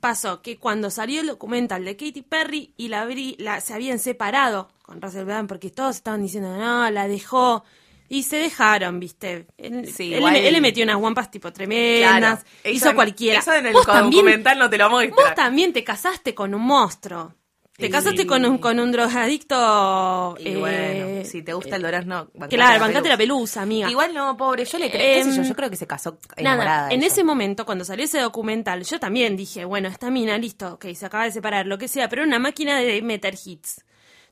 pasó 0.00 0.42
que 0.42 0.58
cuando 0.58 0.90
salió 0.90 1.20
el 1.20 1.26
documental 1.26 1.84
de 1.84 1.96
Katy 1.96 2.22
Perry 2.22 2.74
y 2.76 2.88
la, 2.88 3.08
la 3.38 3.60
se 3.60 3.74
habían 3.74 3.98
separado 3.98 4.68
con 4.82 5.02
Russell 5.02 5.24
Brand 5.24 5.48
porque 5.48 5.70
todos 5.70 5.96
estaban 5.96 6.22
diciendo 6.22 6.56
no, 6.56 6.88
la 6.90 7.08
dejó 7.08 7.64
y 8.08 8.22
se 8.24 8.36
dejaron, 8.36 9.00
¿viste? 9.00 9.46
Él, 9.58 9.86
Sí, 9.92 10.12
él, 10.12 10.18
igual- 10.18 10.32
le- 10.34 10.46
él 10.48 10.54
le 10.54 10.60
metió 10.60 10.84
unas 10.84 10.96
guampas 10.96 11.30
tipo 11.30 11.52
tremendas, 11.52 12.44
Claro. 12.44 12.74
hizo 12.74 12.86
Eso- 12.88 12.94
cualquiera. 12.94 13.40
Eso 13.40 13.52
en 13.54 13.66
el 13.66 13.72
Vos 13.72 13.86
también- 13.86 14.24
documental 14.24 14.58
no 14.58 14.70
te 14.70 14.78
lo. 14.78 14.90
Vos 14.90 15.34
también 15.34 15.72
te 15.72 15.82
casaste 15.84 16.34
con 16.34 16.54
un 16.54 16.62
monstruo. 16.62 17.34
Te 17.76 17.90
casaste 17.90 18.26
con 18.26 18.42
un, 18.46 18.56
con 18.56 18.80
un 18.80 18.90
drogadicto. 18.90 20.36
Y 20.40 20.48
eh, 20.48 20.56
bueno, 20.56 21.24
si 21.24 21.42
te 21.42 21.52
gusta 21.52 21.76
el 21.76 21.82
durazno, 21.82 22.28
bancate 22.34 22.56
Claro, 22.56 22.72
la 22.80 22.86
bancate 22.86 23.08
la 23.08 23.16
pelusa. 23.16 23.62
amiga. 23.62 23.90
Igual 23.90 24.14
no, 24.14 24.36
pobre, 24.36 24.64
yo 24.64 24.78
le 24.78 24.90
creo, 24.90 25.02
qué 25.02 25.24
sé 25.24 25.36
yo, 25.36 25.42
Em, 25.42 25.48
yo 25.48 25.54
creo 25.54 25.70
que 25.70 25.76
se 25.76 25.86
casó 25.86 26.18
enamorada 26.36 26.76
Nada, 26.82 26.92
en 26.94 27.02
ese 27.02 27.22
momento, 27.24 27.66
cuando 27.66 27.84
salió 27.84 28.04
ese 28.04 28.18
documental, 28.20 28.82
yo 28.84 28.98
también 28.98 29.36
dije, 29.36 29.64
bueno, 29.66 29.88
esta 29.88 30.10
mina, 30.10 30.38
listo, 30.38 30.74
ok, 30.74 30.86
se 30.94 31.06
acaba 31.06 31.24
de 31.24 31.32
separar, 31.32 31.66
lo 31.66 31.76
que 31.78 31.88
sea, 31.88 32.08
pero 32.08 32.22
era 32.22 32.28
una 32.28 32.38
máquina 32.38 32.78
de 32.80 33.02
meter 33.02 33.34
hits. 33.44 33.84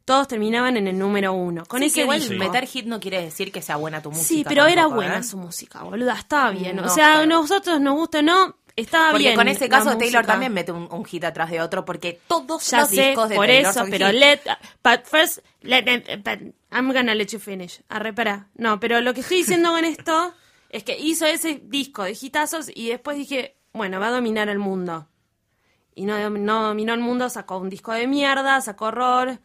Todos 0.05 0.29
terminaban 0.29 0.77
en 0.77 0.87
el 0.87 0.99
número 0.99 1.33
uno. 1.33 1.65
Con 1.67 1.81
Sí, 1.81 1.87
ese 1.87 1.95
que 1.97 2.01
igual 2.03 2.21
disco. 2.21 2.35
meter 2.37 2.67
hit 2.67 2.87
no 2.87 3.01
quiere 3.01 3.23
decir 3.23 3.51
que 3.51 3.63
sea 3.63 3.77
buena 3.77 4.03
tu 4.03 4.11
música. 4.11 4.27
Sí, 4.27 4.45
pero 4.47 4.67
era 4.67 4.87
buena 4.87 5.19
¿eh? 5.19 5.23
su 5.23 5.39
música, 5.39 5.83
boluda, 5.83 6.15
estaba 6.15 6.51
bien. 6.51 6.77
No 6.77 6.85
o 6.85 6.89
sea, 6.91 7.21
a 7.21 7.27
nosotros 7.27 7.81
nos 7.81 7.95
gusta 7.95 8.19
o 8.19 8.23
no, 8.23 8.57
estaba 8.77 9.11
Porque 9.13 9.25
bien. 9.29 9.37
con 9.37 9.49
ese 9.49 9.69
caso 9.69 9.97
Taylor 9.97 10.27
también 10.27 10.53
mete 10.53 10.73
un, 10.73 10.89
un 10.93 11.05
hit 11.07 11.25
atrás 11.25 11.51
de 11.51 11.61
otro 11.63 11.85
porque 11.87 12.21
todos 12.29 12.69
Ya 12.71 12.81
los 12.81 12.91
sé, 12.91 13.07
discos 13.09 13.29
de 13.31 13.37
por 13.37 13.47
Taylor 13.47 13.71
eso, 13.71 13.81
son 13.81 13.91
pero 13.91 14.13
let, 14.13 14.41
but 14.83 15.05
first, 15.05 15.39
let, 15.63 15.85
but 16.19 16.53
I'm 16.71 16.93
gonna 16.93 17.15
let 17.15 17.27
you 17.29 17.39
finish. 17.39 17.81
Arre, 17.89 18.13
pará. 18.13 18.49
No, 18.57 18.79
pero 18.81 19.01
lo 19.01 19.15
que 19.15 19.21
estoy 19.21 19.39
diciendo 19.39 19.71
con 19.71 19.85
esto 19.87 20.35
es 20.69 20.83
que 20.85 20.99
hizo 20.99 21.25
ese 21.25 21.61
disco 21.65 22.03
de 22.03 22.19
hitazos 22.21 22.69
y 22.75 22.89
después 22.89 23.17
dije, 23.17 23.57
bueno, 23.73 24.01
va 24.01 24.09
a 24.09 24.11
dominar 24.11 24.49
el 24.51 24.59
mundo. 24.59 25.09
Y 25.95 26.05
no, 26.05 26.29
no 26.29 26.63
dominó 26.65 26.93
el 26.93 27.01
mundo, 27.01 27.31
sacó 27.31 27.57
un 27.59 27.71
disco 27.71 27.93
de 27.93 28.07
mierda, 28.09 28.61
sacó 28.61 28.87
horror. 28.87 29.39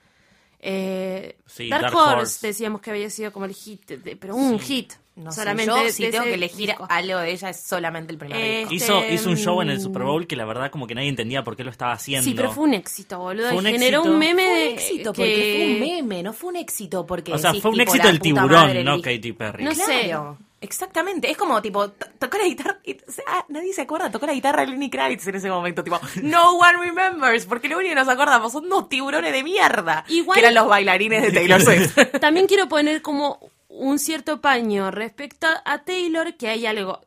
Eh, 0.62 1.38
Sí, 1.46 1.70
Dark, 1.70 1.84
Dark 1.84 1.96
Horse, 1.96 2.16
Horse. 2.20 2.48
decíamos 2.48 2.82
que 2.82 2.92
había 2.92 3.10
sido 3.10 3.32
como 3.32 3.46
el 3.46 3.54
hit, 3.54 3.86
de- 3.88 4.16
pero 4.16 4.36
un 4.36 4.60
hit. 4.60 4.94
No 5.16 5.32
sé, 5.34 5.42
solamente 5.42 5.66
yo 5.74 5.84
de 5.84 5.92
si 5.92 6.10
tengo 6.10 6.24
que 6.24 6.34
elegir 6.36 6.68
disco. 6.70 6.88
algo 6.90 7.20
de 7.20 7.32
ella 7.32 7.50
es 7.50 7.60
solamente 7.62 8.14
el 8.14 8.18
primer 8.18 8.38
disco. 8.62 8.74
Hizo, 8.74 9.00
Este, 9.02 9.14
hizo 9.16 9.30
un 9.30 9.36
show 9.36 9.62
en 9.62 9.70
el 9.70 9.78
mm, 9.78 9.82
Super 9.82 10.04
Bowl 10.04 10.28
que 10.28 10.38
la 10.38 10.46
verdad 10.46 10.72
como 10.72 10.88
que 10.88 10.96
nadie 10.96 11.10
entendía 11.10 11.44
por 11.44 11.58
qué 11.58 11.66
lo 11.66 11.72
estaba 11.72 11.92
haciendo. 11.92 12.24
Sí, 12.24 12.34
pero 12.36 12.52
fue 12.52 12.64
un 12.64 12.74
éxito, 12.74 13.20
boludo. 13.20 13.50
Fue 13.50 13.58
un 13.58 13.66
generó 13.66 13.98
éxito. 14.00 14.14
un 14.14 14.20
meme 14.20 14.44
Fue 14.44 14.60
de 14.60 14.68
un 14.68 14.74
éxito 14.74 15.14
que- 15.14 15.22
porque 15.22 15.56
fue 15.58 15.74
un 15.74 15.80
meme, 15.80 16.24
no 16.24 16.32
fue 16.34 16.50
un 16.52 16.56
éxito 16.56 17.06
porque 17.06 17.34
o 17.34 17.38
sea, 17.38 17.50
decís, 17.50 17.62
fue 17.62 17.72
un 17.72 17.78
tipo, 17.80 17.92
éxito 17.92 18.08
el 18.10 18.20
tiburón, 18.22 18.50
madre, 18.52 18.84
no 18.86 18.94
el- 18.96 19.02
Katy 19.02 19.34
Perry. 19.34 19.64
No 19.66 19.76
sé. 19.76 20.14
Exactamente. 20.62 21.32
Es 21.32 21.38
como, 21.38 21.62
tipo, 21.62 21.90
to- 21.92 22.08
tocó 22.20 22.38
la 22.38 22.44
guitarra. 22.46 22.80
y- 22.84 22.94
o 23.08 23.12
sea, 23.12 23.46
nadie 23.48 23.74
se 23.74 23.82
acuerda, 23.84 24.12
tocó 24.12 24.26
la 24.26 24.34
guitarra 24.34 24.62
de 24.62 24.68
Lenny 24.72 24.90
Kravitz 24.90 25.26
en 25.28 25.36
ese 25.36 25.50
momento. 25.50 25.84
Tipo, 25.84 26.00
no 26.24 26.58
one 26.58 26.78
remembers. 26.80 27.46
Porque 27.46 27.70
lo 27.70 27.78
único 27.78 27.92
que 27.92 27.96
nos 27.96 28.08
acordamos 28.10 28.52
son 28.52 28.68
dos 28.68 28.90
tiburones 28.90 29.32
de 29.32 29.44
mierda. 29.44 30.04
Igual- 30.10 30.36
Que 30.36 30.42
eran 30.42 30.56
los 30.56 30.68
bailarines 30.68 31.22
de 31.22 31.32
Taylor 31.32 31.62
Swift. 31.62 31.96
También 32.22 32.48
quiero 32.48 32.68
poner 32.68 33.02
como 33.02 33.52
un 33.70 34.00
cierto 34.00 34.42
paño 34.42 34.92
respecto 34.92 35.48
a 35.64 35.80
Taylor, 35.84 36.36
que 36.36 36.50
hay 36.50 36.66
algo. 36.66 37.02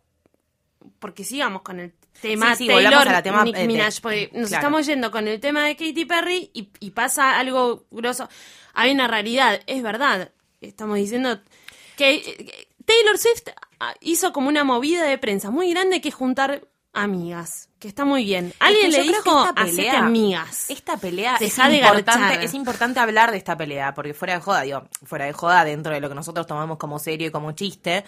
Porque 0.99 1.25
sigamos 1.25 1.63
con 1.63 1.81
el 1.81 1.93
tema 2.21 2.55
Sí, 2.55 2.65
sí, 2.65 2.71
Taylor, 2.71 3.09
a 3.09 3.13
la 3.13 3.23
tema, 3.23 3.45
Nick 3.45 3.57
eh, 3.59 3.67
Minaj, 3.67 4.01
porque 4.01 4.31
nos 4.33 4.49
claro. 4.49 4.61
estamos 4.67 4.87
yendo 4.87 5.11
con 5.11 5.27
el 5.29 5.41
tema 5.41 5.65
de 5.65 5.75
Katy 5.77 6.05
Perry 6.05 6.51
y, 6.55 6.69
y 6.81 6.91
pasa 6.93 7.39
algo 7.39 7.85
grosso. 7.91 8.29
Hay 8.75 8.93
una 8.93 9.09
realidad, 9.09 9.61
es 9.67 9.83
verdad. 9.83 10.31
Estamos 10.61 10.97
diciendo 10.97 11.41
que 11.97 12.69
Taylor 12.93 13.19
Swift 13.19 13.49
ah, 13.81 13.95
hizo 14.01 14.33
como 14.33 14.49
una 14.49 14.65
movida 14.65 15.05
de 15.05 15.19
prensa 15.19 15.51
muy 15.51 15.71
grande 15.71 16.01
que 16.01 16.09
es 16.11 16.15
juntar 16.15 16.67
amigas, 16.93 17.71
que 17.79 17.89
está 17.89 18.05
muy 18.05 18.25
bien. 18.25 18.53
Alguien 18.59 18.87
Es 18.91 18.97
que 18.97 19.01
le 19.03 19.09
dijo, 19.09 19.31
hacete 19.63 19.83
amigas. 19.97 20.71
Esta 20.71 20.97
pelea 20.99 21.37
es 21.47 21.53
importante, 22.05 22.45
es 22.45 22.55
importante 22.55 23.01
hablar 23.01 23.31
de 23.31 23.39
esta 23.39 23.57
pelea, 23.57 23.95
porque 23.95 24.13
fuera 24.15 24.35
de 24.35 24.41
joda, 24.41 24.61
digo, 24.63 24.83
fuera 25.05 25.25
de 25.25 25.33
joda, 25.33 25.65
dentro 25.65 25.93
de 25.95 26.01
lo 26.01 26.09
que 26.11 26.15
nosotros 26.15 26.47
tomamos 26.47 26.77
como 26.79 26.99
serio 26.99 27.29
y 27.29 27.31
como 27.31 27.53
chiste, 27.53 28.05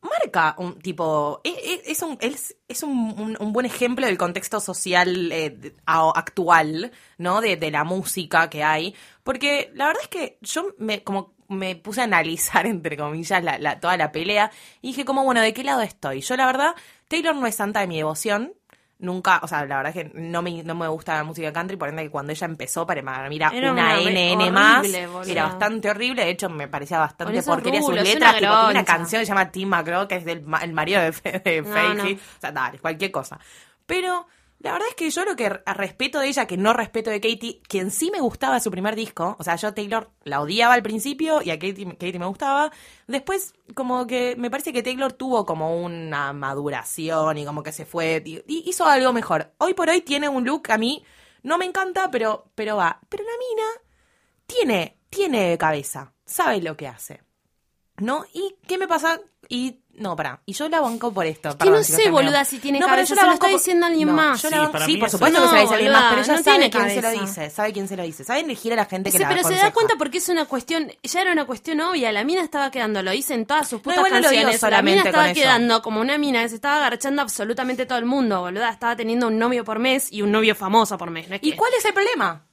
marca 0.00 0.54
un 0.58 0.78
tipo, 0.80 1.40
es, 1.44 1.54
es- 1.64 1.80
es 1.86 2.02
un, 2.02 2.16
es, 2.20 2.56
es 2.68 2.82
un, 2.84 2.90
un- 3.18 3.36
un 3.40 3.52
buen 3.52 3.66
ejemplo 3.66 4.06
del 4.06 4.18
contexto 4.18 4.60
social 4.60 5.30
eh, 5.32 5.74
actual, 5.86 6.92
¿no? 7.18 7.40
De, 7.40 7.56
de 7.56 7.70
la 7.70 7.82
música 7.84 8.48
que 8.50 8.62
hay, 8.62 8.94
porque 9.24 9.70
la 9.74 9.86
verdad 9.86 10.02
es 10.02 10.08
que 10.08 10.38
yo 10.42 10.68
me, 10.78 11.02
como 11.02 11.34
me 11.52 11.76
puse 11.76 12.00
a 12.00 12.04
analizar, 12.04 12.66
entre 12.66 12.96
comillas, 12.96 13.42
la, 13.44 13.58
la- 13.58 13.78
toda 13.80 13.96
la 13.96 14.10
pelea 14.12 14.50
y 14.80 14.88
dije 14.88 15.04
como, 15.04 15.22
bueno, 15.24 15.40
¿de 15.40 15.52
qué 15.54 15.62
lado 15.64 15.82
estoy? 15.82 16.20
Yo 16.22 16.36
la 16.36 16.46
verdad, 16.46 16.74
Taylor 17.08 17.34
no 17.36 17.46
es 17.46 17.54
santa 17.54 17.80
de 17.80 17.86
mi 17.86 17.96
devoción, 17.98 18.52
Nunca, 18.98 19.40
o 19.42 19.48
sea, 19.48 19.66
la 19.66 19.78
verdad 19.78 19.96
es 19.96 20.04
que 20.04 20.12
no 20.14 20.42
me, 20.42 20.62
no 20.62 20.76
me 20.76 20.86
gusta 20.86 21.16
la 21.16 21.24
música 21.24 21.52
country, 21.52 21.76
por 21.76 21.88
ende 21.88 22.04
que 22.04 22.10
cuando 22.10 22.30
ella 22.30 22.44
empezó 22.44 22.86
para 22.86 23.02
mí 23.28 23.34
era, 23.34 23.48
Era 23.52 23.72
una 23.72 23.96
NN 24.00 24.52
más, 24.52 24.84
era 25.32 25.42
bastante 25.48 25.90
horrible, 25.90 26.24
de 26.24 26.30
hecho 26.30 26.48
me 26.48 26.68
parecía 26.68 27.00
bastante 27.00 27.32
porquería 27.42 27.80
sus 27.80 27.88
letras, 28.04 28.30
una 28.30 28.38
tipo, 28.38 28.52
tiene 28.66 28.70
una 28.70 28.84
canción 28.84 29.20
que 29.20 29.26
se 29.26 29.30
llama 29.32 29.50
Tim 29.50 29.68
McGraw, 29.70 30.06
que 30.06 30.14
es 30.14 30.24
del 30.24 30.44
el 30.62 30.72
marido 30.72 31.02
de, 31.02 31.10
Fe- 31.12 31.40
de 31.44 31.62
no. 31.62 31.68
o 32.14 32.40
sea, 32.40 32.52
dale, 32.52 32.78
cualquier 32.78 33.10
cosa. 33.10 33.40
Pero 33.86 34.28
La 34.62 34.74
verdad 34.74 34.86
es 34.90 34.94
que 34.94 35.10
yo 35.10 35.24
lo 35.24 35.34
que 35.34 35.48
respeto 35.48 36.20
de 36.20 36.28
ella, 36.28 36.46
que 36.46 36.56
no 36.56 36.72
respeto 36.72 37.10
de 37.10 37.20
Katie, 37.20 37.60
quien 37.66 37.90
sí 37.90 38.12
me 38.12 38.20
gustaba 38.20 38.60
su 38.60 38.70
primer 38.70 38.94
disco, 38.94 39.34
o 39.40 39.42
sea, 39.42 39.56
yo 39.56 39.74
Taylor 39.74 40.12
la 40.22 40.40
odiaba 40.40 40.74
al 40.74 40.84
principio 40.84 41.42
y 41.42 41.50
a 41.50 41.58
Katie, 41.58 41.84
Katie 41.84 42.20
me 42.20 42.26
gustaba. 42.26 42.70
Después, 43.08 43.54
como 43.74 44.06
que 44.06 44.36
me 44.36 44.50
parece 44.52 44.72
que 44.72 44.84
Taylor 44.84 45.12
tuvo 45.14 45.44
como 45.46 45.82
una 45.82 46.32
maduración 46.32 47.38
y 47.38 47.44
como 47.44 47.64
que 47.64 47.72
se 47.72 47.84
fue 47.84 48.22
y, 48.24 48.36
y 48.46 48.62
hizo 48.70 48.86
algo 48.86 49.12
mejor. 49.12 49.52
Hoy 49.58 49.74
por 49.74 49.88
hoy 49.88 50.00
tiene 50.02 50.28
un 50.28 50.44
look 50.44 50.70
a 50.70 50.78
mí, 50.78 51.04
no 51.42 51.58
me 51.58 51.64
encanta, 51.64 52.12
pero, 52.12 52.44
pero 52.54 52.76
va. 52.76 53.00
Pero 53.08 53.24
la 53.24 53.32
mina 53.38 53.68
tiene, 54.46 54.96
tiene 55.10 55.58
cabeza, 55.58 56.12
sabe 56.24 56.62
lo 56.62 56.76
que 56.76 56.86
hace. 56.86 57.20
¿No? 58.02 58.24
¿Y 58.32 58.56
qué 58.66 58.78
me 58.78 58.88
pasa? 58.88 59.20
Y 59.48 59.78
no, 59.94 60.16
pará. 60.16 60.40
Y 60.46 60.54
yo 60.54 60.68
la 60.68 60.80
banco 60.80 61.12
por 61.12 61.26
esto. 61.26 61.50
que 61.50 61.56
perdón, 61.58 61.74
no 61.80 61.82
chicos, 61.84 62.02
sé, 62.02 62.10
boluda, 62.10 62.44
si 62.44 62.58
tiene 62.58 62.78
No, 62.80 62.86
pero 62.86 62.96
cabeza, 62.96 63.10
yo 63.10 63.14
la 63.16 63.20
se 63.22 63.26
lo 63.26 63.32
está 63.34 63.46
por- 63.46 63.54
diciendo 63.54 63.86
alguien 63.86 64.08
No, 64.08 64.14
más. 64.14 64.40
yo 64.42 64.48
la 64.50 64.56
Sí, 64.56 64.62
banco- 64.62 64.78
sí, 64.86 64.96
por 64.96 65.08
eso 65.08 65.18
supuesto 65.18 65.38
sí. 65.38 65.42
que 65.42 65.48
se 65.50 65.54
lo 65.54 65.60
dice 65.60 65.66
No, 65.70 65.74
alguien 65.74 65.92
más, 65.92 66.02
pero 66.08 66.22
ella 66.22 66.32
no 66.32 66.38
sabe 66.42 66.56
tiene 66.56 66.70
quién 66.70 66.88
se 66.88 66.96
lo 66.96 67.02
cabeza. 67.02 67.20
dice, 67.26 67.50
sabe 67.50 67.72
quién 67.72 67.88
se 67.88 67.96
lo 67.96 68.02
dice, 68.02 68.24
sabe 68.24 68.40
elegir 68.40 68.72
a 68.72 68.76
la 68.76 68.84
gente 68.86 69.10
que 69.10 69.16
Ese, 69.18 69.22
la 69.24 69.28
pero 69.28 69.42
se 69.42 69.48
da 69.50 69.54
aconseja. 69.54 69.72
cuenta 69.74 69.94
porque 69.98 70.18
es 70.18 70.28
una 70.30 70.44
cuestión, 70.46 70.90
ya 71.02 71.20
era 71.20 71.32
una 71.32 71.44
cuestión 71.44 71.80
obvia, 71.82 72.10
la 72.12 72.24
mina 72.24 72.42
estaba 72.42 72.70
quedando, 72.70 73.02
lo 73.02 73.10
dice 73.10 73.34
en 73.34 73.44
todas 73.46 73.68
sus 73.68 73.80
putas 73.82 73.98
igual 73.98 74.12
no 74.12 74.16
lo 74.20 74.30
digo 74.30 74.30
canciones, 74.42 74.54
la 74.62 74.66
solamente 74.68 74.90
mina 74.92 75.02
con 75.02 75.08
estaba 75.10 75.30
eso. 75.30 75.40
quedando 75.40 75.82
como 75.82 76.00
una 76.00 76.18
mina 76.18 76.42
que 76.42 76.48
se 76.48 76.54
estaba 76.54 76.76
agarchando 76.78 77.22
absolutamente 77.22 77.84
todo 77.86 77.98
el 77.98 78.06
mundo, 78.06 78.40
boluda, 78.40 78.70
estaba 78.70 78.96
teniendo 78.96 79.26
un 79.28 79.38
novio 79.38 79.64
por 79.64 79.78
mes 79.78 80.10
y 80.10 80.22
un 80.22 80.32
novio 80.32 80.54
famoso 80.54 80.96
por 80.96 81.10
mes. 81.10 81.28
¿no 81.28 81.34
es 81.36 81.42
¿Y 81.44 81.50
que- 81.50 81.56
cuál 81.56 81.72
es 81.76 81.84
el 81.84 81.92
problema? 81.92 82.46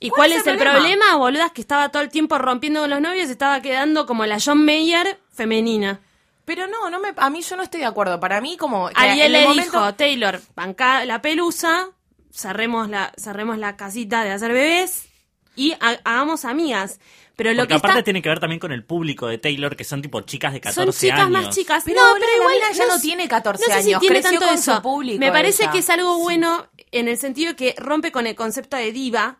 ¿Y 0.00 0.10
cuál 0.10 0.28
cuál 0.28 0.32
es 0.32 0.38
es 0.38 0.46
el 0.46 0.58
problema? 0.58 0.78
problema, 0.78 1.16
boluda? 1.16 1.46
Es 1.46 1.52
que 1.52 1.60
estaba 1.62 1.88
todo 1.90 2.02
el 2.02 2.08
tiempo 2.10 2.36
rompiendo 2.38 2.80
con 2.80 2.90
los 2.90 3.00
novios, 3.00 3.30
estaba 3.30 3.60
quedando 3.62 4.06
como 4.06 4.26
la 4.26 4.38
John 4.44 4.64
Mayer 4.64 5.18
femenina. 5.32 6.00
Pero 6.44 6.66
no, 6.68 6.90
no 6.90 7.00
me, 7.00 7.12
a 7.16 7.30
mí 7.30 7.42
yo 7.42 7.56
no 7.56 7.62
estoy 7.62 7.80
de 7.80 7.86
acuerdo. 7.86 8.20
Para 8.20 8.40
mí 8.40 8.56
como... 8.56 8.88
en 8.90 9.32
le 9.32 9.38
dijo, 9.40 9.48
momento- 9.48 9.94
Taylor, 9.94 10.40
banca 10.54 11.04
la 11.04 11.20
pelusa, 11.22 11.88
cerremos 12.32 12.88
la, 12.88 13.12
cerremos 13.16 13.58
la 13.58 13.76
casita 13.76 14.22
de 14.22 14.30
hacer 14.32 14.52
bebés 14.52 15.08
y 15.56 15.72
ha- 15.80 15.98
hagamos 16.04 16.44
amigas. 16.44 17.00
Pero 17.34 17.52
lo 17.52 17.62
Porque 17.62 17.68
que 17.68 17.74
aparte 17.78 17.98
está... 17.98 18.04
tiene 18.04 18.22
que 18.22 18.28
ver 18.28 18.38
también 18.40 18.60
con 18.60 18.72
el 18.72 18.84
público 18.84 19.26
de 19.26 19.38
Taylor, 19.38 19.76
que 19.76 19.84
son 19.84 20.00
tipo 20.02 20.20
chicas 20.22 20.52
de 20.52 20.60
14 20.60 20.92
Son 20.92 20.92
chicas 21.00 21.20
años. 21.20 21.30
más 21.30 21.54
chicas. 21.54 21.82
Pero, 21.84 22.00
no, 22.02 22.14
pero 22.14 22.32
igual 22.36 22.54
ya 22.74 22.86
no 22.86 22.94
s- 22.94 23.02
tiene 23.02 23.28
14 23.28 23.64
no 23.68 23.74
sé 23.74 23.82
si 23.82 23.88
años, 23.90 24.00
tiene 24.00 24.20
creció 24.20 24.38
tanto 24.38 24.46
con 24.46 24.54
eso. 24.58 24.76
su 24.76 24.82
público 24.82 25.18
Me 25.18 25.32
parece 25.32 25.64
ella. 25.64 25.72
que 25.72 25.78
es 25.78 25.90
algo 25.90 26.18
bueno 26.18 26.66
en 26.92 27.08
el 27.08 27.16
sentido 27.18 27.56
que 27.56 27.74
rompe 27.76 28.10
con 28.12 28.26
el 28.26 28.34
concepto 28.36 28.76
de 28.76 28.92
diva, 28.92 29.38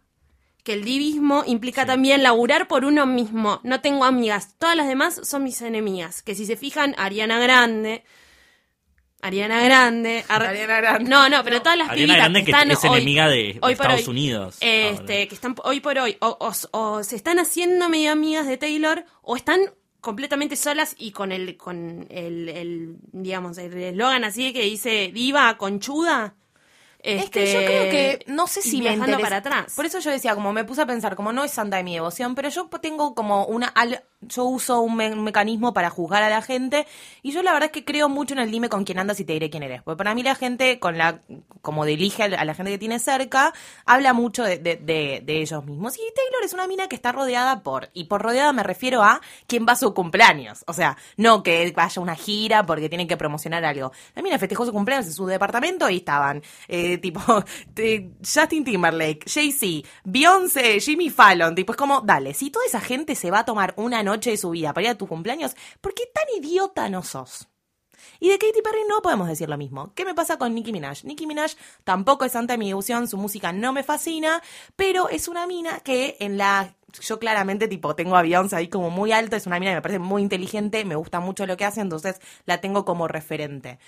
que 0.66 0.72
el 0.72 0.82
divismo 0.84 1.44
implica 1.46 1.86
también 1.86 2.24
laburar 2.24 2.66
por 2.66 2.84
uno 2.84 3.06
mismo. 3.06 3.60
No 3.62 3.80
tengo 3.80 4.04
amigas, 4.04 4.56
todas 4.58 4.74
las 4.76 4.88
demás 4.88 5.20
son 5.22 5.44
mis 5.44 5.62
enemigas. 5.62 6.22
Que 6.22 6.34
si 6.34 6.44
se 6.44 6.56
fijan, 6.56 6.94
Ariana 6.98 7.38
Grande, 7.38 8.02
Ariana 9.22 9.62
Grande, 9.62 10.24
Ar- 10.28 10.42
Ariana 10.46 10.76
Grande. 10.80 11.08
No, 11.10 11.28
no, 11.28 11.42
pero 11.44 11.62
todas 11.62 11.78
las 11.78 11.88
Ariana 11.88 12.14
pibitas 12.14 12.30
Grande 12.44 12.44
que 12.44 12.72
es 12.72 12.84
hoy- 12.84 12.96
enemiga 12.98 13.28
de 13.28 13.58
hoy 13.62 13.72
Estados 13.72 14.00
hoy, 14.00 14.08
Unidos. 14.08 14.56
Este, 14.60 15.12
ahora. 15.14 15.28
que 15.28 15.34
están 15.34 15.54
hoy 15.64 15.80
por 15.80 15.98
hoy 15.98 16.16
o, 16.20 16.36
o- 16.40 16.78
o 16.78 17.02
se 17.04 17.16
están 17.16 17.38
haciendo 17.38 17.88
medio 17.88 18.12
amigas 18.12 18.46
de 18.46 18.56
Taylor 18.56 19.04
o 19.22 19.36
están 19.36 19.60
completamente 20.00 20.56
solas 20.56 20.94
y 20.98 21.12
con 21.12 21.32
el 21.32 21.56
con 21.56 22.06
el, 22.10 22.48
el, 22.48 22.96
digamos 23.12 23.56
el 23.58 23.72
eslogan 23.76 24.24
así 24.24 24.52
que 24.52 24.62
dice 24.62 25.10
diva 25.14 25.56
conchuda. 25.58 26.34
Es 27.06 27.30
que 27.30 27.44
Este, 27.44 27.52
yo 27.52 27.66
creo 27.66 27.90
que, 27.90 28.24
no 28.26 28.46
sé 28.46 28.62
si 28.62 28.82
me 28.82 28.92
interesa. 28.94 29.18
para 29.20 29.36
atrás. 29.36 29.72
Por 29.76 29.86
eso 29.86 29.98
yo 30.00 30.10
decía, 30.10 30.34
como 30.34 30.52
me 30.52 30.64
puse 30.64 30.82
a 30.82 30.86
pensar, 30.86 31.14
como 31.16 31.32
no 31.32 31.44
es 31.44 31.52
santa 31.52 31.76
de 31.76 31.82
mi 31.84 31.94
devoción, 31.94 32.34
pero 32.34 32.48
yo 32.48 32.68
tengo 32.80 33.14
como 33.14 33.44
una... 33.46 33.68
al- 33.68 34.02
yo 34.22 34.44
uso 34.44 34.80
un, 34.80 34.96
me- 34.96 35.12
un 35.12 35.22
mecanismo 35.22 35.72
para 35.74 35.90
juzgar 35.90 36.22
a 36.22 36.30
la 36.30 36.40
gente 36.42 36.86
y 37.22 37.32
yo 37.32 37.42
la 37.42 37.52
verdad 37.52 37.66
es 37.66 37.72
que 37.72 37.84
creo 37.84 38.08
mucho 38.08 38.32
en 38.34 38.40
el 38.40 38.50
dime 38.50 38.68
con 38.70 38.82
quién 38.84 38.98
andas 38.98 39.20
y 39.20 39.24
te 39.24 39.34
diré 39.34 39.50
quién 39.50 39.62
eres. 39.62 39.82
Porque 39.82 39.98
para 39.98 40.14
mí 40.14 40.22
la 40.22 40.34
gente, 40.34 40.80
con 40.80 40.96
la 40.98 41.20
como 41.60 41.84
de 41.84 41.92
elige 41.94 42.22
a 42.24 42.44
la 42.44 42.54
gente 42.54 42.72
que 42.72 42.78
tiene 42.78 42.98
cerca, 42.98 43.52
habla 43.84 44.14
mucho 44.14 44.42
de, 44.42 44.58
de- 44.58 44.76
de- 44.76 45.22
de 45.24 45.40
ellos 45.42 45.64
mismos. 45.64 45.96
Y 45.96 46.00
Taylor 46.14 46.42
es 46.44 46.52
una 46.54 46.66
mina 46.66 46.88
que 46.88 46.96
está 46.96 47.12
rodeada 47.12 47.60
por... 47.62 47.90
Y 47.92 48.04
por 48.04 48.22
rodeada 48.22 48.52
me 48.52 48.62
refiero 48.62 49.02
a 49.04 49.20
quién 49.46 49.66
va 49.68 49.72
a 49.72 49.76
su 49.76 49.92
cumpleaños. 49.94 50.64
O 50.66 50.72
sea, 50.72 50.96
no 51.18 51.42
que 51.42 51.70
vaya 51.76 52.00
a 52.00 52.02
una 52.02 52.16
gira 52.16 52.64
porque 52.64 52.88
tienen 52.88 53.06
que 53.06 53.16
promocionar 53.18 53.64
algo. 53.64 53.92
La 54.14 54.22
mina 54.22 54.38
festejó 54.38 54.64
su 54.64 54.72
cumpleaños 54.72 55.06
en 55.06 55.12
su 55.12 55.26
departamento 55.26 55.88
y 55.90 55.98
estaban, 55.98 56.42
eh, 56.68 56.95
tipo, 56.98 57.20
Justin 58.22 58.64
Timberlake, 58.64 59.24
Jay-Z, 59.26 59.88
Beyoncé, 60.04 60.80
Jimmy 60.80 61.10
Fallon. 61.10 61.54
Tipo, 61.54 61.72
es 61.72 61.76
como, 61.76 62.00
dale, 62.00 62.34
si 62.34 62.50
toda 62.50 62.66
esa 62.66 62.80
gente 62.80 63.14
se 63.14 63.30
va 63.30 63.40
a 63.40 63.44
tomar 63.44 63.74
una 63.76 64.02
noche 64.02 64.30
de 64.30 64.36
su 64.36 64.50
vida 64.50 64.72
para 64.72 64.86
ir 64.86 64.90
a 64.90 64.98
tu 64.98 65.06
cumpleaños, 65.06 65.56
¿por 65.80 65.94
qué 65.94 66.04
tan 66.12 66.24
idiota 66.42 66.88
no 66.88 67.02
sos? 67.02 67.48
Y 68.20 68.28
de 68.28 68.38
Katy 68.38 68.62
Perry 68.62 68.80
no 68.88 69.02
podemos 69.02 69.28
decir 69.28 69.48
lo 69.48 69.58
mismo. 69.58 69.92
¿Qué 69.94 70.04
me 70.04 70.14
pasa 70.14 70.38
con 70.38 70.54
Nicki 70.54 70.72
Minaj? 70.72 71.04
Nicki 71.04 71.26
Minaj 71.26 71.52
tampoco 71.84 72.24
es 72.24 72.32
santa 72.32 72.54
de 72.54 72.58
mi 72.58 72.68
devoción, 72.68 73.08
su 73.08 73.16
música 73.16 73.52
no 73.52 73.72
me 73.72 73.82
fascina, 73.82 74.42
pero 74.74 75.08
es 75.08 75.28
una 75.28 75.46
mina 75.46 75.80
que 75.80 76.16
en 76.20 76.38
la... 76.38 76.74
Yo 77.02 77.18
claramente, 77.18 77.68
tipo, 77.68 77.94
tengo 77.94 78.16
a 78.16 78.22
Beyoncé 78.22 78.56
ahí 78.56 78.68
como 78.68 78.88
muy 78.88 79.12
alto, 79.12 79.36
es 79.36 79.46
una 79.46 79.58
mina 79.58 79.72
que 79.72 79.76
me 79.76 79.82
parece 79.82 79.98
muy 79.98 80.22
inteligente, 80.22 80.84
me 80.86 80.94
gusta 80.94 81.20
mucho 81.20 81.44
lo 81.44 81.56
que 81.56 81.66
hace, 81.66 81.82
entonces 81.82 82.20
la 82.46 82.60
tengo 82.62 82.86
como 82.86 83.06
referente. 83.06 83.78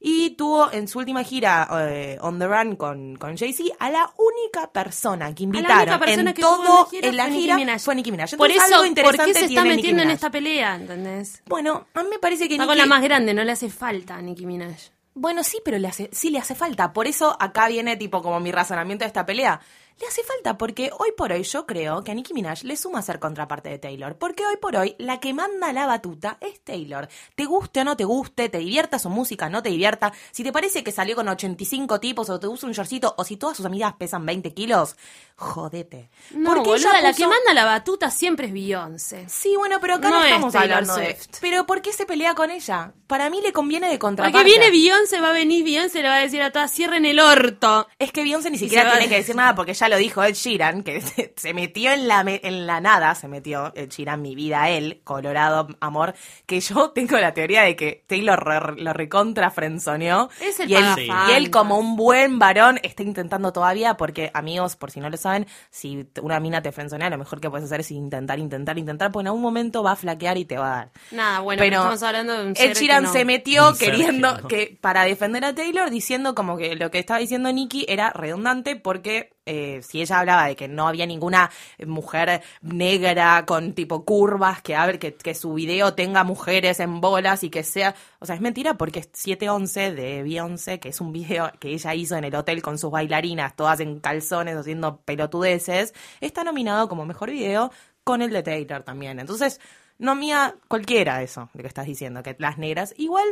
Y 0.00 0.30
tuvo 0.30 0.70
en 0.70 0.86
su 0.86 1.00
última 1.00 1.24
gira 1.24 1.68
eh, 1.90 2.18
On 2.20 2.38
the 2.38 2.46
Run 2.46 2.76
con, 2.76 3.16
con 3.16 3.36
Jay-Z 3.36 3.74
a 3.80 3.90
la 3.90 4.08
única 4.16 4.70
persona 4.70 5.34
que 5.34 5.42
A 5.42 5.46
la 5.46 5.58
invitaron 5.58 5.88
única 5.88 5.98
persona 5.98 6.30
en 6.30 6.36
que 6.36 6.42
todo 6.42 6.88
en 6.92 7.04
en 7.04 7.16
la 7.16 7.24
la 7.24 7.32
gira 7.32 7.56
gira 7.56 7.56
fue 7.56 7.56
Nicki 7.56 7.60
Minaj. 7.60 7.80
fue 7.80 7.94
Nicki 7.96 8.10
Minaj. 8.12 8.36
Por 8.36 8.50
eso, 8.50 8.82
algo 8.82 8.94
¿por 9.02 9.24
qué 9.24 9.34
se 9.34 9.44
está 9.46 9.64
metiendo 9.64 10.02
en 10.02 10.10
esta 10.10 10.30
pelea? 10.30 10.76
¿Entendés? 10.76 11.42
Bueno, 11.46 11.86
a 11.94 12.02
mí 12.04 12.10
me 12.10 12.18
parece 12.20 12.46
que 12.46 12.54
Está 12.54 12.64
Nicki... 12.64 12.68
con 12.68 12.78
la 12.78 12.86
más 12.86 13.02
grande, 13.02 13.34
no 13.34 13.42
le 13.42 13.50
hace 13.50 13.70
falta 13.70 14.14
a 14.14 14.22
Nicki 14.22 14.46
Minaj. 14.46 14.90
Bueno, 15.14 15.42
sí, 15.42 15.58
pero 15.64 15.78
le 15.78 15.88
hace, 15.88 16.08
sí 16.12 16.30
le 16.30 16.38
hace 16.38 16.54
falta. 16.54 16.92
Por 16.92 17.08
eso 17.08 17.36
acá 17.40 17.66
viene 17.66 17.96
tipo 17.96 18.22
como 18.22 18.38
mi 18.38 18.52
razonamiento 18.52 19.02
de 19.02 19.08
esta 19.08 19.26
pelea. 19.26 19.60
Le 20.00 20.06
hace 20.06 20.22
falta 20.22 20.56
porque 20.56 20.90
hoy 20.96 21.10
por 21.16 21.32
hoy 21.32 21.42
yo 21.42 21.66
creo 21.66 22.04
que 22.04 22.12
a 22.12 22.14
Nicki 22.14 22.32
Minaj 22.32 22.62
le 22.62 22.76
suma 22.76 23.02
ser 23.02 23.18
contraparte 23.18 23.68
de 23.68 23.78
Taylor. 23.78 24.16
Porque 24.16 24.46
hoy 24.46 24.56
por 24.56 24.76
hoy 24.76 24.94
la 24.98 25.18
que 25.18 25.34
manda 25.34 25.72
la 25.72 25.86
batuta 25.86 26.38
es 26.40 26.60
Taylor. 26.62 27.08
Te 27.34 27.46
guste 27.46 27.80
o 27.80 27.84
no 27.84 27.96
te 27.96 28.04
guste, 28.04 28.48
te 28.48 28.58
divierta 28.58 29.00
su 29.00 29.08
música, 29.10 29.48
no 29.50 29.60
te 29.60 29.70
divierta. 29.70 30.12
Si 30.30 30.44
te 30.44 30.52
parece 30.52 30.84
que 30.84 30.92
salió 30.92 31.16
con 31.16 31.26
85 31.28 31.98
tipos 31.98 32.30
o 32.30 32.38
te 32.38 32.46
usa 32.46 32.68
un 32.68 32.74
shortcito 32.74 33.12
o 33.18 33.24
si 33.24 33.36
todas 33.36 33.56
sus 33.56 33.66
amigas 33.66 33.94
pesan 33.98 34.24
20 34.24 34.54
kilos, 34.54 34.94
jodete. 35.34 36.10
No, 36.30 36.50
Porque 36.54 36.68
boluda, 36.70 37.00
la 37.00 37.10
puso- 37.10 37.16
que 37.16 37.26
manda 37.26 37.54
la 37.54 37.64
batuta 37.64 38.10
siempre 38.12 38.46
es 38.46 38.52
Beyoncé. 38.52 39.28
Sí, 39.28 39.56
bueno, 39.56 39.78
pero 39.80 39.94
acá 39.94 40.10
no, 40.10 40.18
No 40.20 40.24
es 40.24 40.30
estamos 40.32 40.52
Taylor 40.52 40.78
hablando 40.78 40.96
de... 40.96 41.16
Pero 41.40 41.66
¿por 41.66 41.82
qué 41.82 41.92
se 41.92 42.06
pelea 42.06 42.34
con 42.34 42.50
ella? 42.52 42.92
Para 43.08 43.30
mí 43.30 43.40
le 43.40 43.52
conviene 43.52 43.88
de 43.88 43.98
contraparte. 43.98 44.36
Porque 44.38 44.48
viene 44.48 44.70
Beyoncé, 44.70 45.20
va 45.20 45.30
a 45.30 45.32
venir 45.32 45.64
Beyoncé, 45.64 46.02
le 46.02 46.08
va 46.08 46.16
a 46.16 46.20
decir 46.20 46.40
a 46.42 46.52
todas, 46.52 46.70
cierren 46.72 47.04
el 47.04 47.18
orto. 47.18 47.88
Es 47.98 48.12
que 48.12 48.22
Beyoncé 48.22 48.50
ni 48.50 48.58
siquiera 48.58 48.92
tiene 48.92 49.08
que 49.08 49.16
decir 49.16 49.34
nada 49.34 49.54
porque 49.56 49.74
ya 49.74 49.87
lo 49.88 49.96
dijo 49.96 50.22
Ed 50.22 50.34
Sheeran, 50.34 50.82
que 50.82 51.00
se, 51.02 51.32
se 51.36 51.54
metió 51.54 51.92
en 51.92 52.08
la, 52.08 52.24
en 52.26 52.66
la 52.66 52.80
nada, 52.80 53.14
se 53.14 53.28
metió 53.28 53.72
Ed 53.74 53.88
Sheeran, 53.90 54.22
mi 54.22 54.34
vida, 54.34 54.68
él, 54.70 55.00
Colorado, 55.04 55.68
amor, 55.80 56.14
que 56.46 56.60
yo 56.60 56.90
tengo 56.94 57.16
la 57.18 57.34
teoría 57.34 57.62
de 57.62 57.76
que 57.76 58.04
Taylor 58.06 58.42
re- 58.42 58.82
lo 58.82 58.92
recontra 58.92 59.50
frenzoneó. 59.50 60.28
Es 60.40 60.60
el 60.60 60.70
y 60.70 60.74
él, 60.74 60.84
y 60.98 61.32
él 61.32 61.50
como 61.50 61.78
un 61.78 61.96
buen 61.96 62.38
varón 62.38 62.78
está 62.82 63.02
intentando 63.02 63.52
todavía 63.52 63.96
porque, 63.96 64.30
amigos, 64.34 64.76
por 64.76 64.90
si 64.90 65.00
no 65.00 65.10
lo 65.10 65.16
saben, 65.16 65.46
si 65.70 66.08
una 66.22 66.40
mina 66.40 66.62
te 66.62 66.72
frenzonea, 66.72 67.10
lo 67.10 67.18
mejor 67.18 67.40
que 67.40 67.50
puedes 67.50 67.66
hacer 67.66 67.80
es 67.80 67.90
intentar, 67.90 68.38
intentar, 68.38 68.78
intentar, 68.78 69.10
porque 69.12 69.22
en 69.24 69.28
algún 69.28 69.42
momento 69.42 69.82
va 69.82 69.92
a 69.92 69.96
flaquear 69.96 70.38
y 70.38 70.44
te 70.44 70.58
va 70.58 70.72
a 70.72 70.76
dar. 70.76 70.90
Nada, 71.10 71.40
bueno, 71.40 71.60
Pero 71.60 71.76
estamos 71.76 72.02
hablando 72.02 72.32
de 72.34 72.46
un 72.46 72.56
ser 72.56 72.70
Ed 72.70 72.76
Sheeran 72.76 73.02
que 73.02 73.06
no. 73.06 73.12
se 73.12 73.24
metió 73.24 73.68
Un 73.70 73.78
queriendo 73.78 74.46
que 74.48 74.78
para 74.80 75.04
defender 75.04 75.44
a 75.44 75.54
Taylor 75.54 75.90
diciendo 75.90 76.34
como 76.34 76.56
que 76.56 76.76
lo 76.76 76.90
que 76.90 76.98
estaba 76.98 77.20
diciendo 77.20 77.52
Nicki 77.52 77.84
era 77.88 78.10
redundante 78.10 78.76
porque 78.76 79.30
eh, 79.50 79.80
si 79.82 80.02
ella 80.02 80.18
hablaba 80.18 80.46
de 80.46 80.56
que 80.56 80.68
no 80.68 80.86
había 80.86 81.06
ninguna 81.06 81.50
mujer 81.86 82.42
negra 82.60 83.46
con 83.46 83.72
tipo 83.72 84.04
curvas 84.04 84.60
que 84.60 84.76
hable 84.76 84.98
que, 84.98 85.34
su 85.34 85.54
video 85.54 85.94
tenga 85.94 86.22
mujeres 86.22 86.80
en 86.80 87.00
bolas 87.00 87.44
y 87.44 87.50
que 87.50 87.62
sea, 87.62 87.94
o 88.18 88.26
sea, 88.26 88.34
es 88.34 88.42
mentira 88.42 88.74
porque 88.74 89.00
es 89.00 89.08
711 89.12 89.94
de 89.94 90.22
Beyoncé, 90.22 90.80
que 90.80 90.90
es 90.90 91.00
un 91.00 91.12
video 91.12 91.50
que 91.58 91.68
ella 91.68 91.94
hizo 91.94 92.16
en 92.16 92.24
el 92.24 92.34
hotel 92.34 92.60
con 92.60 92.76
sus 92.76 92.90
bailarinas 92.90 93.56
todas 93.56 93.80
en 93.80 94.00
calzones 94.00 94.54
haciendo 94.54 95.00
pelotudeces, 95.00 95.94
está 96.20 96.44
nominado 96.44 96.88
como 96.88 97.06
mejor 97.06 97.30
video 97.30 97.72
con 98.04 98.20
el 98.20 98.30
de 98.30 98.42
Taylor 98.42 98.82
también. 98.82 99.18
Entonces, 99.18 99.60
no 99.96 100.14
mía 100.14 100.56
cualquiera 100.68 101.22
eso, 101.22 101.48
lo 101.54 101.62
que 101.62 101.68
estás 101.68 101.86
diciendo, 101.86 102.22
que 102.22 102.36
las 102.38 102.58
negras. 102.58 102.94
Igual, 102.98 103.28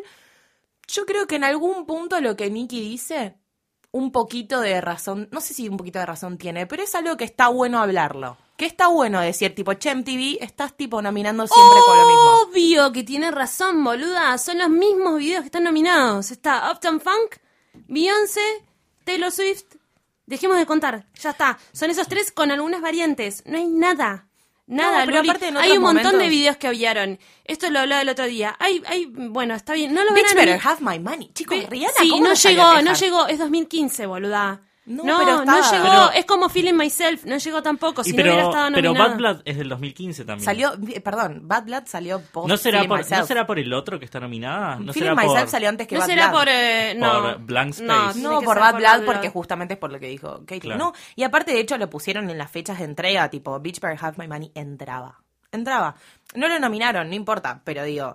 yo 0.89 1.05
creo 1.05 1.27
que 1.27 1.37
en 1.37 1.45
algún 1.45 1.85
punto 1.85 2.21
lo 2.23 2.37
que 2.37 2.51
Nicky 2.51 2.81
dice, 2.81 3.37
un 3.97 4.13
poquito 4.13 4.61
de 4.61 4.79
razón, 4.83 5.27
no 5.33 5.41
sé 5.41 5.55
si 5.55 5.71
un 5.71 5.79
poquito 5.79 5.99
de 5.99 6.05
razón 6.05 6.37
tiene, 6.37 6.67
pero 6.67 6.83
es 6.83 6.95
algo 6.95 7.17
que 7.17 7.25
está 7.25 7.49
bueno 7.49 7.79
hablarlo. 7.79 8.37
Que 8.59 8.67
está 8.67 8.89
bueno 8.89 9.21
decir, 9.21 9.55
tipo, 9.55 9.73
che, 9.75 9.95
MTV, 9.95 10.39
estás 10.43 10.77
tipo 10.77 11.01
nominando 11.01 11.47
siempre 11.47 11.81
con 11.87 11.97
lo 11.97 12.07
mismo. 12.07 12.23
Obvio 12.43 12.93
que 12.93 13.05
tiene 13.05 13.31
razón, 13.31 13.83
boluda. 13.83 14.37
Son 14.39 14.59
los 14.59 14.69
mismos 14.69 15.19
videos 15.19 15.41
que 15.41 15.47
están 15.47 15.65
nominados. 15.65 16.31
Está 16.31 16.71
Uptown 16.71 17.01
Funk, 17.01 17.37
Beyoncé, 17.89 18.65
Taylor 19.05 19.33
Swift. 19.33 19.77
Dejemos 20.27 20.59
de 20.59 20.67
contar, 20.67 21.07
ya 21.15 21.31
está. 21.31 21.59
Son 21.73 21.91
esos 21.91 22.09
tres 22.09 22.33
con 22.33 22.51
algunas 22.51 22.83
variantes. 22.83 23.43
No 23.47 23.57
hay 23.57 23.67
nada. 23.67 24.29
Nada, 24.69 25.01
No, 25.01 25.07
pero 25.07 25.21
aparte 25.21 25.47
hay 25.59 25.77
un 25.77 25.83
montón 25.83 26.19
de 26.19 26.29
videos 26.29 26.57
que 26.57 26.69
obviaron. 26.69 27.19
Esto 27.45 27.71
lo 27.71 27.79
hablaba 27.81 28.03
el 28.03 28.09
otro 28.09 28.25
día. 28.27 28.57
Hay, 28.59 28.83
hay, 28.87 29.07
bueno, 29.07 29.55
está 29.55 29.75
bien. 29.75 29.95
No 29.95 30.03
lo 30.05 30.13
Bitch 30.13 30.35
verán. 30.35 30.57
better 30.57 30.61
have 30.67 30.79
my 30.81 30.99
money. 30.99 31.31
Chicos, 31.35 31.57
Ve- 31.59 31.67
Rihanna, 31.71 31.93
sí, 32.01 32.09
¿cómo 32.11 32.25
no 32.29 32.35
llegó, 32.35 32.83
no 32.83 32.95
llegó. 32.95 33.27
Es 33.29 33.39
2015, 33.39 34.07
boluda. 34.07 34.63
No, 34.87 35.03
No, 35.03 35.19
pero 35.19 35.45
no, 35.45 35.71
llegó. 35.73 35.85
Pero- 35.85 36.13
es 36.13 36.25
como 36.27 36.49
Feeling 36.49 36.75
Myself. 36.75 37.25
No 37.25 37.37
llegó 37.39 37.61
tampoco. 37.61 38.05
Si 38.05 38.11
Y 38.11 38.13
no 38.13 38.23
hubiera 38.23 38.37
pero, 38.37 38.49
estado 38.51 38.69
pero 38.73 38.89
nominada. 38.89 39.09
Bad 39.09 39.17
Blood 39.17 39.43
es 39.45 39.57
del 39.59 39.69
2015 39.69 40.25
también. 40.25 40.45
Salió, 40.45 40.75
eh, 40.89 41.01
perdón, 41.01 41.41
Bad 41.43 41.65
Blood 41.65 41.83
salió 41.87 42.21
post 42.21 42.49
¿No 42.49 42.57
será, 42.57 42.85
por, 42.85 42.99
Myself. 42.99 43.21
¿No 43.23 43.27
será 43.27 43.47
por 43.47 43.59
el 43.59 43.73
otro 43.73 43.99
que 43.99 44.05
está 44.05 44.21
nominada? 44.21 44.77
¿No 44.77 44.93
Feeling 44.93 45.09
será 45.11 45.15
por, 45.17 45.25
Myself 45.25 45.51
salió 45.51 45.69
antes 45.69 45.89
que 45.89 45.95
No 45.97 46.01
Bad 46.03 46.07
será 46.07 46.29
Blood. 46.29 46.39
por. 46.39 46.49
eh, 46.49 46.95
no. 46.97 47.13
por 47.23 47.39
Blank 47.39 47.69
Space? 47.75 48.21
No, 48.21 48.41
por 48.43 48.61
Bad 48.61 48.71
por 48.71 48.81
Blood, 48.81 48.91
Bad 48.99 49.05
porque 49.05 49.29
justamente 49.29 49.75
es 49.75 49.81
por 49.81 49.91
lo 49.91 49.99
que 49.99 50.07
dijo 50.07 50.39
Katie. 50.47 50.61
Claro. 50.61 50.79
No, 50.79 50.93
y 51.17 51.25
aparte, 51.25 51.51
de 51.53 51.59
hecho, 51.61 51.77
lo 51.79 51.91
pusieron 51.91 52.31
en 52.31 52.39
las 52.39 52.51
fechas 52.51 52.79
de 52.79 52.85
entrega, 52.85 53.29
tipo, 53.29 53.59
Bitch 53.59 53.81
Better 53.81 53.99
Have 54.01 54.15
My 54.19 54.29
Money, 54.29 54.53
entraba. 54.55 55.19
Entraba. 55.51 55.97
No 56.35 56.47
lo 56.49 56.59
nominaron, 56.61 57.09
no 57.09 57.15
importa, 57.17 57.61
pero 57.65 57.83
digo, 57.83 58.15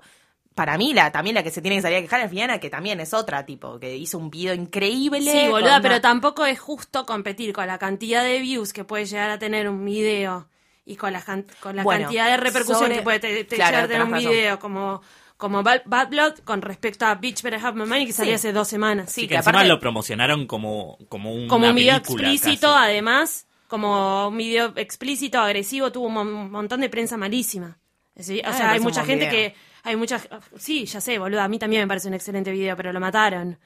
para 0.61 0.77
mí, 0.77 0.93
la, 0.93 1.11
también 1.11 1.33
la 1.33 1.41
que 1.41 1.49
se 1.49 1.59
tiene 1.59 1.77
que 1.77 1.81
salir 1.81 1.97
a 1.97 2.01
quejar 2.01 2.21
es 2.21 2.29
Fiana, 2.29 2.59
que 2.59 2.69
también 2.69 2.99
es 2.99 3.15
otra, 3.15 3.47
tipo, 3.47 3.79
que 3.79 3.97
hizo 3.97 4.19
un 4.19 4.29
video 4.29 4.53
increíble. 4.53 5.31
Sí, 5.31 5.47
boluda, 5.47 5.77
una- 5.77 5.81
pero 5.81 6.01
tampoco 6.01 6.45
es 6.45 6.59
justo 6.59 7.03
competir 7.07 7.51
con 7.51 7.65
la 7.65 7.79
cantidad 7.79 8.23
de 8.23 8.39
views 8.39 8.71
que 8.73 8.83
puede 8.83 9.05
llegar 9.05 9.31
a 9.31 9.39
tener 9.39 9.67
un 9.67 9.83
video 9.83 10.47
y 10.85 10.97
con 10.97 11.13
la, 11.13 11.21
can- 11.23 11.47
con 11.61 11.75
la 11.75 11.81
Bueno, 11.83 12.03
cantidad 12.03 12.27
de 12.29 12.37
repercusión 12.37 12.77
sobre- 12.77 12.95
que 12.97 13.01
puede 13.01 13.19
te- 13.19 13.43
te 13.45 13.55
Claro, 13.55 13.71
llegar 13.71 13.83
a 13.85 13.87
tener 13.87 14.03
un 14.03 14.11
razón. 14.11 14.29
video 14.29 14.59
como, 14.59 15.01
como 15.37 15.63
Bad, 15.63 15.81
Bad 15.85 16.09
Blood 16.09 16.33
con 16.43 16.61
respecto 16.61 17.07
a 17.07 17.15
Bitch 17.15 17.41
Better 17.41 17.59
Have 17.65 17.79
My 17.79 17.87
Money 17.87 18.05
que 18.05 18.13
salió 18.13 18.33
Sí. 18.33 18.35
hace 18.35 18.53
dos 18.53 18.67
semanas. 18.67 19.09
Sí, 19.11 19.21
Sí, 19.21 19.21
que 19.21 19.29
que 19.29 19.35
encima 19.37 19.49
aparte- 19.51 19.69
lo 19.69 19.79
promocionaron 19.79 20.45
como, 20.45 20.99
como 21.09 21.33
una 21.33 21.47
como 21.47 21.67
un 21.69 21.73
video 21.75 21.99
película 22.03 22.29
explícito, 22.31 22.67
casi. 22.71 22.83
además, 22.91 23.47
como 23.67 24.27
un 24.27 24.37
video 24.37 24.73
explícito, 24.75 25.39
agresivo, 25.39 25.91
tuvo 25.91 26.05
un 26.07 26.13
mon- 26.13 26.51
montón 26.51 26.81
de 26.81 26.89
prensa 26.89 27.17
malísima. 27.17 27.79
Sí, 28.15 28.39
O 28.39 28.47
Ah, 28.47 28.51
me 28.51 28.57
sea, 28.57 28.71
hay 28.73 28.77
un 28.77 28.83
mucha 28.83 29.03
gente 29.05 29.25
video. 29.29 29.31
que... 29.53 29.70
Hay 29.83 29.95
mucha... 29.95 30.19
Sí, 30.57 30.85
ya 30.85 31.01
sé, 31.01 31.17
boludo, 31.17 31.41
a 31.41 31.47
mí 31.47 31.57
también 31.59 31.83
me 31.83 31.87
parece 31.87 32.07
un 32.07 32.13
excelente 32.13 32.51
video, 32.51 32.75
pero 32.77 32.93
lo 32.93 32.99
mataron. 32.99 33.57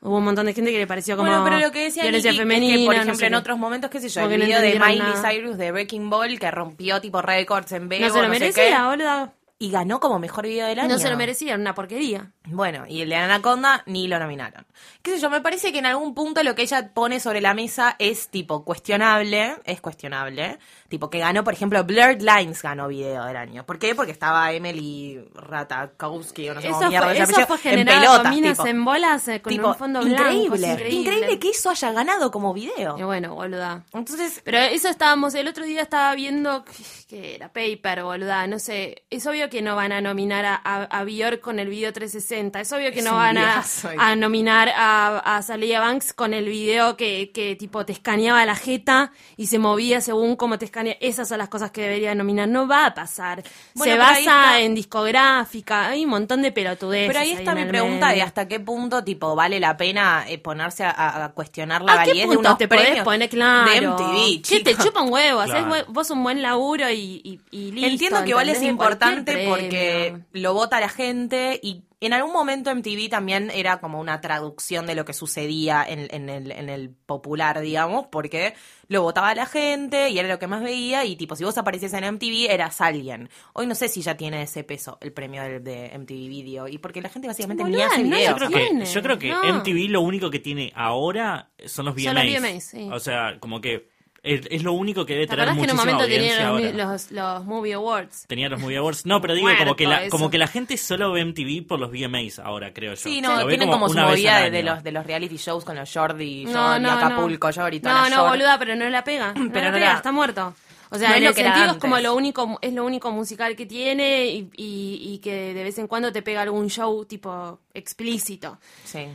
Hubo 0.00 0.18
un 0.18 0.24
montón 0.24 0.46
de 0.46 0.54
gente 0.54 0.70
que 0.70 0.78
le 0.78 0.86
pareció 0.86 1.16
como 1.16 1.28
Bueno, 1.28 1.44
pero 1.44 1.58
lo 1.58 1.72
que 1.72 1.84
decía 1.84 2.04
violencia 2.04 2.30
Nikki 2.30 2.42
femenina, 2.42 2.74
es 2.74 2.78
que, 2.80 2.86
por 2.86 2.94
no 2.94 3.00
ejemplo, 3.02 3.18
sé 3.18 3.26
en 3.26 3.34
otros 3.34 3.58
momentos, 3.58 3.90
qué 3.90 4.00
sé 4.00 4.08
yo, 4.08 4.20
el 4.30 4.38
no 4.38 4.44
video 4.46 4.60
de 4.60 4.78
Miley 4.78 4.98
nada. 4.98 5.28
Cyrus 5.30 5.58
de 5.58 5.72
Breaking 5.72 6.08
Ball, 6.08 6.38
que 6.38 6.50
rompió 6.52 7.00
tipo 7.00 7.20
récords 7.20 7.72
en 7.72 7.88
Bebo, 7.88 8.06
No 8.06 8.12
se 8.12 8.18
lo 8.18 8.24
sé 8.24 8.30
merecía, 8.30 8.86
boludo. 8.86 9.32
y 9.58 9.70
ganó 9.72 9.98
como 9.98 10.20
mejor 10.20 10.46
video 10.46 10.68
del 10.68 10.78
año. 10.78 10.88
No 10.88 10.98
se 10.98 11.10
lo 11.10 11.16
merecía, 11.16 11.54
era 11.54 11.60
una 11.60 11.74
porquería. 11.74 12.30
Bueno, 12.50 12.84
y 12.88 13.02
el 13.02 13.08
de 13.10 13.16
Anaconda 13.16 13.82
ni 13.86 14.08
lo 14.08 14.18
nominaron. 14.18 14.66
Qué 15.02 15.12
sé 15.12 15.20
yo, 15.20 15.30
me 15.30 15.40
parece 15.40 15.72
que 15.72 15.78
en 15.78 15.86
algún 15.86 16.14
punto 16.14 16.42
lo 16.42 16.54
que 16.54 16.62
ella 16.62 16.90
pone 16.94 17.20
sobre 17.20 17.40
la 17.40 17.54
mesa 17.54 17.96
es 17.98 18.28
tipo 18.28 18.64
cuestionable, 18.64 19.56
es 19.64 19.80
cuestionable. 19.80 20.58
Tipo 20.88 21.10
que 21.10 21.18
ganó, 21.18 21.44
por 21.44 21.52
ejemplo, 21.52 21.84
Blurred 21.84 22.22
Lines 22.22 22.62
ganó 22.62 22.88
video 22.88 23.24
del 23.24 23.36
año. 23.36 23.66
¿Por 23.66 23.78
qué? 23.78 23.94
Porque 23.94 24.12
estaba 24.12 24.50
Emily 24.52 25.20
Ratakowski 25.34 26.48
o 26.48 26.54
no 26.54 26.60
sé 26.62 26.68
cómo 26.68 26.80
Eso 26.80 26.88
mierda 26.88 27.06
fue, 27.06 27.18
eso 27.18 27.46
fue 27.46 27.56
en 27.56 27.62
generado 27.62 28.00
pelotas, 28.00 28.22
con 28.22 28.30
minas 28.30 28.56
tipo. 28.56 28.68
en 28.68 28.84
bolas 28.84 29.28
eh, 29.28 29.42
con 29.42 29.52
Tipo, 29.52 29.68
un 29.68 29.74
fondo 29.74 30.00
blanco. 30.00 30.22
increíble, 30.32 30.90
increíble 30.90 31.38
que 31.38 31.50
eso 31.50 31.70
haya 31.70 31.92
ganado 31.92 32.30
como 32.30 32.54
video. 32.54 32.96
Y 32.98 33.02
bueno, 33.02 33.34
boluda. 33.34 33.84
Entonces, 33.92 34.40
Pero 34.44 34.58
eso 34.58 34.88
estábamos, 34.88 35.34
el 35.34 35.48
otro 35.48 35.64
día 35.64 35.82
estaba 35.82 36.14
viendo 36.14 36.64
que 37.08 37.34
era 37.34 37.52
Paper, 37.52 38.04
boluda, 38.04 38.46
no 38.46 38.58
sé. 38.58 39.02
Es 39.10 39.26
obvio 39.26 39.50
que 39.50 39.60
no 39.60 39.76
van 39.76 39.92
a 39.92 40.00
nominar 40.00 40.44
a, 40.46 40.60
a, 40.64 41.00
a 41.00 41.06
con 41.42 41.58
el 41.58 41.68
video 41.68 41.92
360. 41.92 42.37
Es 42.38 42.72
obvio 42.72 42.92
que 42.92 43.00
Es 43.00 43.04
no 43.04 43.14
van 43.14 43.36
a, 43.98 44.16
nominar 44.16 44.68
a, 44.74 45.36
a 45.36 45.42
Saleha 45.42 45.80
Banks 45.80 46.12
con 46.12 46.32
el 46.34 46.46
video 46.46 46.96
que, 46.96 47.30
que 47.32 47.56
tipo 47.56 47.84
te 47.84 47.92
escaneaba 47.92 48.44
la 48.46 48.54
jeta 48.54 49.12
y 49.36 49.46
se 49.46 49.58
movía 49.58 50.00
según 50.00 50.36
cómo 50.36 50.58
te 50.58 50.64
escanea. 50.64 50.96
Esas 51.00 51.28
son 51.28 51.38
las 51.38 51.48
cosas 51.48 51.70
que 51.70 51.82
deberían 51.82 52.16
nominar. 52.18 52.48
No 52.48 52.66
va 52.68 52.86
a 52.86 52.94
pasar. 52.94 53.42
Bueno, 53.74 53.92
se 53.92 53.98
basa 53.98 54.18
está- 54.18 54.60
en 54.60 54.74
discográfica. 54.74 55.88
Hay 55.88 56.04
un 56.04 56.10
montón 56.10 56.42
de 56.42 56.52
pelotudeces. 56.52 57.08
pero 57.08 57.18
ahí 57.20 57.32
está 57.32 57.54
mi 57.54 57.64
pregunta 57.64 58.10
de 58.12 58.22
hasta 58.22 58.46
qué 58.48 58.60
punto 58.60 59.02
tipo 59.04 59.34
vale 59.34 59.58
la 59.60 59.76
pena 59.76 60.24
eh, 60.28 60.38
ponerse 60.38 60.84
a- 60.84 61.32
cuestionar 61.34 61.82
la 61.82 61.92
¿A 61.92 62.04
qué 62.04 62.10
validez 62.10 62.28
de 62.28 62.34
punto 62.36 62.48
unos 62.50 62.58
te 62.58 62.68
podés 62.68 62.82
premios 62.84 63.04
poner 63.04 63.28
claro? 63.28 63.70
de 63.70 63.80
MTV, 63.80 64.42
¿Qué 64.48 64.60
te 64.60 64.76
chupa 64.76 65.02
un 65.02 65.12
huevo? 65.12 65.42
Claro. 65.44 65.66
hue- 65.74 65.84
vos 65.88 66.10
un 66.10 66.22
buen 66.22 66.42
laburo 66.42 66.88
y, 66.90 67.20
y, 67.24 67.40
y 67.50 67.72
listo. 67.72 67.88
Entiendo 67.88 68.22
que 68.24 68.30
igual 68.30 68.48
es 68.48 68.62
importante 68.62 69.46
porque 69.48 70.16
lo 70.32 70.54
vota 70.54 70.80
la 70.80 70.88
gente 70.88 71.58
y 71.62 71.82
en 72.00 72.12
algún 72.12 72.32
momento 72.32 72.74
MTV 72.74 73.08
también 73.08 73.50
era 73.52 73.80
como 73.80 74.00
una 74.00 74.20
traducción 74.20 74.86
de 74.86 74.94
lo 74.94 75.04
que 75.04 75.12
sucedía 75.12 75.84
en, 75.86 76.06
en 76.10 76.28
el, 76.28 76.52
en 76.52 76.68
el 76.68 76.90
popular, 76.90 77.60
digamos, 77.60 78.06
porque 78.06 78.54
lo 78.86 79.02
votaba 79.02 79.34
la 79.34 79.46
gente 79.46 80.08
y 80.08 80.18
era 80.18 80.28
lo 80.28 80.38
que 80.38 80.46
más 80.46 80.62
veía 80.62 81.04
y 81.04 81.16
tipo, 81.16 81.34
si 81.34 81.42
vos 81.42 81.58
aparecías 81.58 81.92
en 81.94 82.14
MTV 82.14 82.50
eras 82.50 82.80
alguien. 82.80 83.28
Hoy 83.52 83.66
no 83.66 83.74
sé 83.74 83.88
si 83.88 84.00
ya 84.00 84.16
tiene 84.16 84.42
ese 84.42 84.62
peso 84.62 84.98
el 85.00 85.12
premio 85.12 85.42
de, 85.42 85.60
de 85.60 85.98
MTV 85.98 86.28
Video 86.28 86.68
y 86.68 86.78
porque 86.78 87.02
la 87.02 87.08
gente 87.08 87.26
básicamente 87.26 87.64
ni 87.64 87.70
Boluda, 87.70 87.86
hace 87.86 88.04
no, 88.04 88.16
videos. 88.16 88.28
Yo 88.40 88.46
creo, 88.46 88.48
que, 88.50 88.84
yo 88.86 89.02
creo 89.02 89.18
que 89.18 89.28
no. 89.30 89.54
MTV 89.54 89.90
lo 89.90 90.00
único 90.02 90.30
que 90.30 90.38
tiene 90.38 90.72
ahora 90.76 91.50
son 91.66 91.86
los 91.86 92.00
Son 92.00 92.14
VMAs. 92.14 92.24
los 92.32 92.42
VMAs, 92.42 92.64
sí. 92.64 92.88
O 92.92 93.00
sea, 93.00 93.38
como 93.40 93.60
que 93.60 93.88
es, 94.22 94.42
es 94.50 94.62
lo 94.62 94.72
único 94.72 95.06
que 95.06 95.14
debe 95.14 95.26
¿Te 95.26 95.30
tener 95.36 95.48
acordás 95.48 95.66
que 95.66 95.70
en 95.70 95.70
un 95.70 95.76
muchísima 95.76 95.92
momento 96.06 96.14
tenían 96.14 96.36
los, 96.38 96.76
ahora. 96.76 96.92
los, 96.92 97.10
los 97.12 97.44
Movie 97.46 97.72
Awards? 97.74 98.26
Tenía 98.26 98.48
los 98.48 98.60
Movie 98.60 98.76
Awards. 98.78 99.06
No, 99.06 99.20
pero 99.20 99.34
digo, 99.34 99.48
como 99.58 99.76
que, 99.76 99.86
la, 99.86 100.02
eso. 100.02 100.10
como 100.10 100.30
que 100.30 100.38
la 100.38 100.46
gente 100.48 100.76
solo 100.76 101.12
ve 101.12 101.24
MTV 101.24 101.66
por 101.66 101.78
los 101.78 101.90
VMAs 101.90 102.38
ahora, 102.40 102.72
creo 102.74 102.92
yo. 102.92 102.96
Sí, 102.96 103.20
no, 103.20 103.46
tienen 103.46 103.70
como, 103.70 103.88
su 103.88 103.96
movida 103.96 104.50
de, 104.50 104.62
los, 104.62 104.82
de 104.82 104.92
los 104.92 105.06
reality 105.06 105.36
shows 105.36 105.64
con 105.64 105.76
los 105.76 105.92
Jordi, 105.92 106.44
No, 106.46 106.52
Jordi, 106.68 106.80
no, 106.82 106.90
Acapulco, 106.92 107.48
no. 107.48 107.54
Jordi, 107.54 107.80
toda 107.80 107.94
No, 107.94 108.02
la 108.04 108.10
no, 108.10 108.16
Jordi. 108.22 108.30
boluda, 108.30 108.58
pero 108.58 108.76
no 108.76 108.88
la 108.88 109.04
pega. 109.04 109.32
No 109.36 109.52
Pero 109.52 109.64
la 109.66 109.70
no 109.70 109.74
pega, 109.76 109.90
la- 109.92 109.96
está 109.96 110.12
muerto. 110.12 110.54
O 110.90 110.96
sea, 110.98 111.10
No 111.10 111.14
es 111.14 111.18
en 111.18 111.24
lo 111.24 111.30
el 111.30 111.36
sentido 111.36 111.66
es 111.72 111.76
como 111.76 111.98
lo 111.98 112.14
único, 112.14 112.58
es 112.62 112.72
lo 112.72 112.84
único 112.84 113.10
musical 113.10 113.54
que 113.56 113.66
tiene 113.66 114.26
y, 114.26 114.50
y, 114.56 115.00
y 115.12 115.18
que 115.18 115.52
de 115.52 115.62
vez 115.62 115.78
en 115.78 115.86
cuando 115.86 116.10
te 116.12 116.22
pega 116.22 116.40
algún 116.42 116.68
show 116.70 117.04
tipo 117.04 117.60
explícito. 117.74 118.58
Sí. 118.84 119.06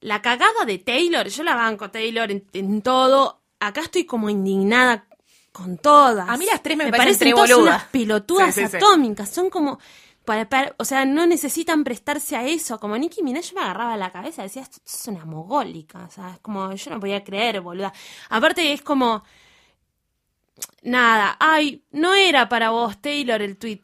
La 0.00 0.22
cagada 0.22 0.64
de 0.66 0.78
Taylor, 0.78 1.28
yo 1.28 1.42
la 1.42 1.54
banco 1.56 1.90
Taylor 1.90 2.30
en, 2.30 2.44
en 2.54 2.80
todo. 2.80 3.39
Acá 3.60 3.82
estoy 3.82 4.04
como 4.04 4.28
indignada 4.30 5.06
con 5.52 5.76
todas. 5.78 6.28
A 6.28 6.36
mí 6.36 6.46
las 6.46 6.62
tres 6.62 6.76
me 6.76 6.84
me 6.86 6.90
parecen 6.90 7.30
parecen 7.30 7.34
todas 7.34 7.50
unas 7.58 7.84
pelotudas 7.84 8.54
Sí, 8.54 8.62
sí, 8.62 8.68
sí. 8.68 8.76
atómicas. 8.76 9.28
Son 9.30 9.50
como. 9.50 9.78
para- 10.24 10.48
para- 10.48 10.74
o 10.78 10.84
sea, 10.84 11.04
no 11.06 11.26
necesitan 11.26 11.82
prestarse 11.82 12.36
a 12.36 12.44
eso. 12.46 12.78
Como 12.78 12.96
Nicki 12.96 13.22
Minaj 13.22 13.52
me 13.54 13.60
agarraba 13.62 13.96
la 13.96 14.10
cabeza 14.12 14.42
decía, 14.42 14.62
esto 14.62 14.78
es 14.86 15.08
una 15.08 15.24
mogólica. 15.24 16.04
O 16.06 16.10
sea, 16.10 16.30
es 16.34 16.38
como, 16.40 16.72
yo 16.72 16.90
no 16.90 17.00
podía 17.00 17.24
creer, 17.24 17.60
boluda. 17.60 17.92
Aparte 18.28 18.72
es 18.72 18.82
como. 18.82 19.24
Nada, 20.82 21.36
ay, 21.40 21.84
no 21.90 22.14
era 22.14 22.48
para 22.48 22.70
vos, 22.70 23.00
Taylor, 23.00 23.40
el 23.42 23.56
tweet. 23.56 23.80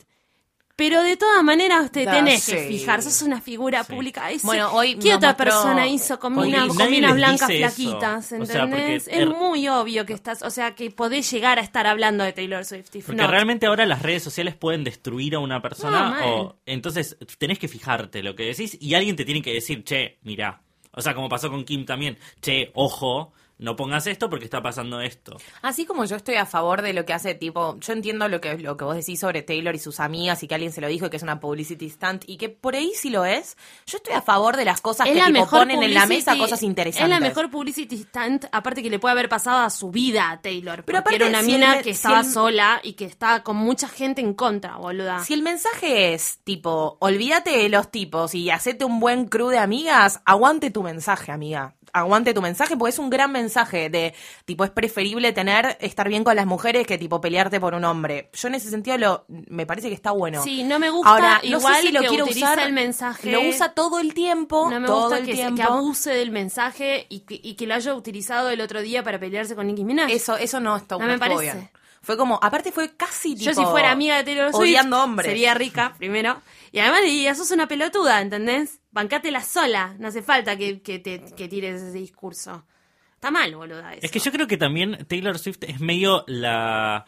Pero 0.79 1.03
de 1.03 1.17
todas 1.17 1.43
maneras 1.43 1.91
te 1.91 2.05
Da, 2.05 2.13
tenés 2.13 2.45
que 2.45 2.69
fijar, 2.69 3.01
sos 3.03 3.23
una 3.23 3.41
figura 3.41 3.83
pública. 3.85 4.31
Ese- 4.31 4.47
Bueno, 4.47 4.71
hoy 4.73 4.97
¿Qué 4.99 5.15
otra 5.15 5.31
mostró- 5.31 5.45
persona 5.47 5.89
hizo 5.89 6.19
con, 6.21 6.35
minas 6.39 7.15
blancas 7.15 7.49
eso. 7.49 7.59
flaquitas? 7.59 8.33
O 8.33 8.45
sea, 8.45 8.61
porque 8.67 8.77
¿Entendés? 8.77 9.09
es 9.09 9.15
er- 9.19 9.35
muy 9.35 9.67
obvio 9.69 10.05
que 10.05 10.13
estás, 10.13 10.43
o 10.43 10.51
sea, 10.51 10.75
que 10.75 10.91
podés 10.91 11.31
llegar 11.31 11.59
a 11.59 11.63
estar 11.63 11.87
hablando 11.87 12.25
de 12.25 12.35
Taylor 12.35 12.63
Swift. 12.67 12.95
if 12.95 13.07
Porque 13.07 13.23
not. 13.23 13.31
realmente 13.31 13.65
ahora 13.67 13.87
las 13.87 14.03
redes 14.03 14.23
sociales 14.23 14.55
pueden 14.55 14.85
destruir 14.85 15.35
a 15.35 15.39
una 15.39 15.63
persona 15.63 16.21
o 16.27 16.57
entonces 16.67 17.17
tenés 17.39 17.59
que 17.59 17.69
fijarte 17.69 18.23
lo 18.23 18.37
que 18.37 18.45
decís 18.45 18.77
y 18.79 18.93
alguien 18.95 19.17
te 19.17 19.25
tiene 19.25 19.41
que 19.41 19.55
decir, 19.55 19.83
che, 19.83 20.19
mirá. 20.25 20.61
O 20.93 21.01
sea, 21.01 21.15
como 21.15 21.31
pasó 21.31 21.51
con 21.51 21.65
Kim 21.65 21.87
también, 21.87 22.19
che, 22.43 22.71
ojo, 22.75 23.33
no 23.59 23.75
pongas 23.77 24.07
esto 24.07 24.29
porque 24.29 24.45
está 24.45 24.63
pasando 24.63 25.01
esto. 25.01 25.37
Así 25.63 25.87
como 25.87 26.05
yo 26.05 26.17
estoy 26.17 26.35
a 26.35 26.45
favor 26.47 26.83
de 26.83 26.93
lo 26.93 27.05
que 27.07 27.13
hace, 27.15 27.35
tipo, 27.35 27.79
yo 27.81 27.93
entiendo 27.95 28.29
lo 28.29 28.41
que, 28.41 28.59
lo 28.59 28.77
que 28.77 28.85
vos 28.85 28.97
decís 28.97 29.19
sobre 29.19 29.43
Taylor 29.43 29.75
y 29.75 29.79
sus 29.79 29.99
amigas 30.01 30.43
y 30.43 30.49
que 30.49 30.55
alguien 30.55 30.73
se 30.73 30.81
lo 30.81 30.89
dijo 30.89 31.07
y 31.07 31.11
que 31.11 31.17
es 31.17 31.23
una 31.23 31.41
publicity 31.41 31.89
stunt 31.89 32.25
y 32.27 32.37
que 32.37 32.49
por 32.51 32.75
ahí 32.75 32.93
sí 32.95 33.09
lo 33.11 33.25
es. 33.25 33.57
Yo 33.87 33.97
estoy 33.99 34.15
a 34.15 34.21
favor 34.23 34.57
de 34.57 34.65
las 34.67 34.81
cosas 34.81 35.07
es 35.07 35.13
que 35.15 35.19
la 35.19 35.27
tipo, 35.27 35.39
mejor 35.41 35.61
ponen 35.61 35.83
en 35.83 35.95
la 35.95 36.07
mesa 36.07 36.37
cosas 36.37 36.63
interesantes. 36.63 37.05
Es 37.17 37.21
la 37.21 37.27
mejor 37.27 37.51
publicity 37.51 37.97
stunt, 37.99 38.45
aparte 38.53 38.83
que 38.83 38.91
le 38.91 38.99
puede 38.99 39.13
haber 39.13 39.29
pasado 39.29 39.61
a 39.65 39.71
su 39.71 39.91
vida 39.91 40.31
a 40.31 40.43
Taylor. 40.43 40.85
Pero 40.85 40.99
aparte, 40.99 41.17
era 41.17 41.29
una 41.29 41.41
si 41.43 41.53
el 41.53 41.61
mina 41.61 41.77
que 41.79 41.85
si 41.85 41.91
estaba 41.91 42.21
el- 42.21 42.27
sola 42.27 42.81
y 42.83 42.93
que 42.93 43.05
estaba 43.07 43.43
con 43.43 43.57
mucha 43.57 43.89
gente 43.89 44.21
en 44.21 44.35
contra, 44.35 44.77
boluda. 44.77 45.25
Si 45.25 45.33
el 45.33 45.43
mensaje 45.43 46.13
es, 46.13 46.41
tipo, 46.45 46.99
olvídate 47.01 47.51
de 47.57 47.69
los 47.71 47.91
tipos 47.91 48.35
y 48.35 48.51
hacete 48.51 48.85
un 48.85 49.01
buen 49.01 49.27
crew 49.29 49.49
de 49.49 49.59
amigas, 49.59 50.21
aguante 50.27 50.71
tu 50.71 50.83
mensaje, 50.83 51.33
amiga. 51.33 51.75
Aguante 51.93 52.35
tu 52.35 52.43
mensaje, 52.43 52.77
porque 52.77 52.91
es 52.91 52.99
un 52.99 53.09
gran 53.11 53.33
mensaje 53.33 53.89
de, 53.89 54.15
tipo, 54.45 54.65
es 54.65 54.71
preferible 54.71 55.33
tener, 55.33 55.77
estar 55.81 56.09
bien 56.09 56.25
con 56.25 56.37
las 56.37 56.45
mujeres 56.47 56.87
que, 56.87 56.99
tipo, 56.99 57.21
pelearte 57.21 57.59
por 57.61 57.75
un 57.75 57.85
hombre. 57.85 58.29
Yo 58.35 58.49
en 58.49 58.55
ese 58.57 58.69
sentido 58.71 58.99
lo, 58.99 59.25
me 59.29 59.65
parece 59.67 59.89
que 59.89 59.95
está 59.95 60.11
bueno. 60.11 60.43
Sí, 60.43 60.63
no 60.65 60.79
me 60.79 60.91
gusta 60.91 61.11
Ahora, 61.11 61.41
no 61.43 61.59
igual 61.59 61.75
sé 61.77 61.83
si 61.83 61.93
lo 61.93 62.01
que 62.03 62.09
quiere 62.09 62.23
utiliza 62.25 62.53
usar, 62.53 62.67
el 62.67 62.73
mensaje. 62.73 63.31
Lo 63.33 63.41
usa 63.43 63.73
todo 63.73 63.99
el 64.01 64.13
tiempo, 64.15 64.69
No 64.71 64.81
me 64.81 64.87
todo 64.87 65.03
gusta 65.03 65.19
el 65.19 65.27
que, 65.27 65.33
tiempo. 65.35 65.57
que 65.57 65.63
abuse 65.63 66.11
del 66.11 66.31
mensaje 66.31 67.07
y 67.09 67.21
que, 67.21 67.41
y 67.43 67.55
que 67.55 67.67
lo 67.67 67.75
haya 67.75 67.95
utilizado 67.95 68.51
el 68.51 68.61
otro 68.61 68.83
día 68.83 69.03
para 69.03 69.19
pelearse 69.19 69.55
con 69.55 69.67
Nicki 69.67 69.85
Minaj. 69.85 70.11
Eso, 70.11 70.37
eso 70.37 70.61
no, 70.61 70.77
está, 70.77 70.99
No 70.99 71.07
me 71.07 71.19
parece. 71.19 71.43
bien. 71.43 71.71
Fue 72.03 72.17
como, 72.17 72.39
aparte 72.41 72.71
fue 72.71 72.95
casi 72.97 73.35
tipo, 73.35 73.51
Yo 73.51 73.55
si 73.55 73.65
fuera 73.65 73.91
amiga 73.91 74.17
de 74.17 74.23
Taylor 74.23 74.51
Swift, 74.53 74.61
odiando 74.61 75.03
hombres. 75.03 75.27
sería 75.29 75.55
rica, 75.55 75.95
primero. 75.99 76.41
Y 76.73 76.79
además 76.79 77.01
le 77.03 77.11
diría, 77.11 77.35
sos 77.35 77.51
una 77.51 77.69
pelotuda, 77.69 78.21
¿entendés? 78.21 78.81
Bancátela 78.91 79.43
sola, 79.43 79.95
no 79.99 80.09
hace 80.09 80.23
falta 80.23 80.57
que, 80.57 80.83
que 80.83 80.99
te 80.99 81.23
que 81.37 81.49
tires 81.49 81.83
ese 81.83 81.99
discurso. 81.99 82.67
Está 83.15 83.31
mal, 83.31 83.55
boluda, 83.55 83.95
eso. 83.95 84.05
Es 84.05 84.11
que 84.11 84.19
yo 84.19 84.31
creo 84.31 84.47
que 84.47 84.57
también 84.57 85.07
Taylor 85.09 85.39
Swift 85.39 85.63
es 85.63 85.81
medio 85.81 86.25
la 86.27 87.07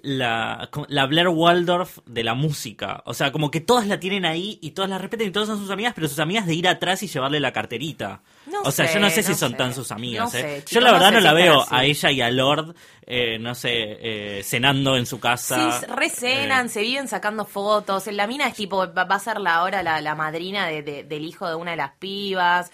la, 0.00 0.68
la 0.88 1.06
Blair 1.06 1.28
Waldorf 1.28 1.98
de 2.06 2.24
la 2.24 2.34
música. 2.34 3.02
O 3.06 3.14
sea, 3.14 3.30
como 3.32 3.50
que 3.50 3.60
todas 3.60 3.86
la 3.86 4.00
tienen 4.00 4.24
ahí 4.24 4.58
y 4.62 4.70
todas 4.72 4.90
la 4.90 4.98
respetan 4.98 5.26
y 5.28 5.30
todas 5.30 5.48
son 5.48 5.58
sus 5.58 5.70
amigas, 5.70 5.92
pero 5.94 6.08
sus 6.08 6.18
amigas 6.18 6.46
de 6.46 6.54
ir 6.54 6.66
atrás 6.68 7.02
y 7.02 7.08
llevarle 7.08 7.40
la 7.40 7.52
carterita. 7.52 8.22
No 8.46 8.62
o 8.62 8.70
sea, 8.72 8.88
sé, 8.88 8.94
yo 8.94 9.00
no 9.00 9.10
sé 9.10 9.22
si 9.22 9.34
son 9.34 9.50
sé. 9.52 9.56
tan 9.56 9.74
sus 9.74 9.92
amigas. 9.92 10.32
No 10.32 10.38
¿eh? 10.38 10.62
sé, 10.66 10.74
yo 10.74 10.80
la 10.80 10.92
verdad 10.92 11.12
no 11.12 11.20
la 11.20 11.32
veo 11.32 11.64
a 11.70 11.84
ella 11.84 12.10
y 12.10 12.20
a 12.20 12.30
Lord, 12.30 12.74
eh, 13.06 13.38
no 13.38 13.54
sé, 13.54 13.70
eh, 14.00 14.42
cenando 14.42 14.96
en 14.96 15.06
su 15.06 15.20
casa. 15.20 15.80
Sí, 15.80 15.86
recenan, 15.86 16.66
Eh, 16.66 16.68
se 16.68 16.80
viven 16.80 17.08
sacando 17.08 17.44
fotos. 17.44 18.06
La 18.08 18.26
mina 18.26 18.48
es 18.48 18.54
tipo, 18.54 18.92
va 18.92 19.02
a 19.02 19.18
ser 19.18 19.40
la 19.40 19.56
ahora 19.56 19.82
la, 19.82 20.00
la 20.00 20.14
madrina 20.14 20.66
de- 20.66 20.82
de- 20.82 21.04
del 21.04 21.24
hijo 21.24 21.48
de 21.48 21.54
una 21.54 21.72
de 21.72 21.76
las 21.76 21.92
pibas. 21.98 22.70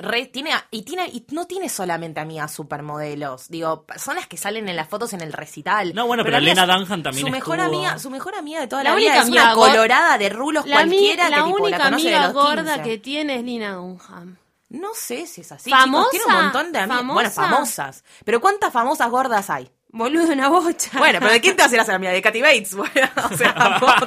Re- 0.00 0.26
tiene, 0.26 0.52
y 0.70 0.82
tiene 0.82 1.06
y 1.08 1.26
no 1.32 1.46
tiene 1.46 1.68
solamente 1.68 2.20
amigas 2.20 2.52
supermodelos. 2.52 3.48
Digo, 3.48 3.84
son 3.96 4.14
las 4.16 4.26
que 4.26 4.36
salen 4.36 4.68
en 4.68 4.76
las 4.76 4.88
fotos 4.88 5.12
en 5.12 5.20
el 5.20 5.32
recital. 5.32 5.94
No, 5.94 6.06
bueno, 6.06 6.22
pero 6.24 6.38
es- 6.38 6.44
Dunham 6.56 7.02
también 7.02 7.26
Su 7.26 7.30
mejor 7.32 7.58
estuvo. 7.58 7.76
amiga, 7.76 7.98
su 7.98 8.10
mejor 8.10 8.34
amiga 8.36 8.60
de 8.60 8.68
toda 8.68 8.84
La 8.84 8.90
la, 8.90 8.96
vida 8.96 9.18
es 9.22 9.28
una 9.28 9.52
colorada 9.54 10.18
de 10.18 10.28
rulos 10.28 10.66
La, 10.66 10.84
mi- 10.84 10.90
cualquiera 10.96 11.28
la 11.28 11.36
que 11.38 11.42
tipo, 11.44 11.56
única 11.62 11.78
la 11.78 11.84
conoce 11.84 12.08
de 12.08 12.14
amiga 12.16 12.32
los 12.32 12.34
gorda 12.34 12.74
15. 12.74 12.82
que 12.82 12.98
tiene 12.98 13.36
es 13.36 13.44
Lina 13.44 13.72
Dunham. 13.74 14.36
No 14.70 14.88
sé 14.94 15.26
si 15.26 15.40
es 15.40 15.50
así. 15.50 15.70
¿Famosa? 15.70 16.10
chicos, 16.10 16.26
tiene 16.26 16.38
un 16.38 16.42
montón 16.44 16.72
de 16.72 16.78
amigas. 16.78 17.06
Bueno, 17.06 17.30
¿Famosa? 17.30 17.42
famosas. 17.56 18.04
Pero 18.24 18.40
¿cuántas 18.40 18.72
famosas 18.72 19.10
gordas 19.10 19.48
hay? 19.50 19.70
Boludo, 19.98 20.32
una 20.32 20.48
bocha. 20.48 20.96
Bueno, 20.98 21.18
pero 21.18 21.32
¿de 21.32 21.40
quién 21.40 21.56
te 21.56 21.62
vas 21.64 21.72
a 21.72 21.74
ir 21.74 21.80
a 21.80 21.84
ser 21.84 21.94
amiga? 21.96 22.12
De 22.12 22.22
Katy 22.22 22.40
Bates. 22.40 22.74
Bueno, 22.76 23.08
o 23.30 23.36
sea, 23.36 23.52
tampoco. 23.54 24.06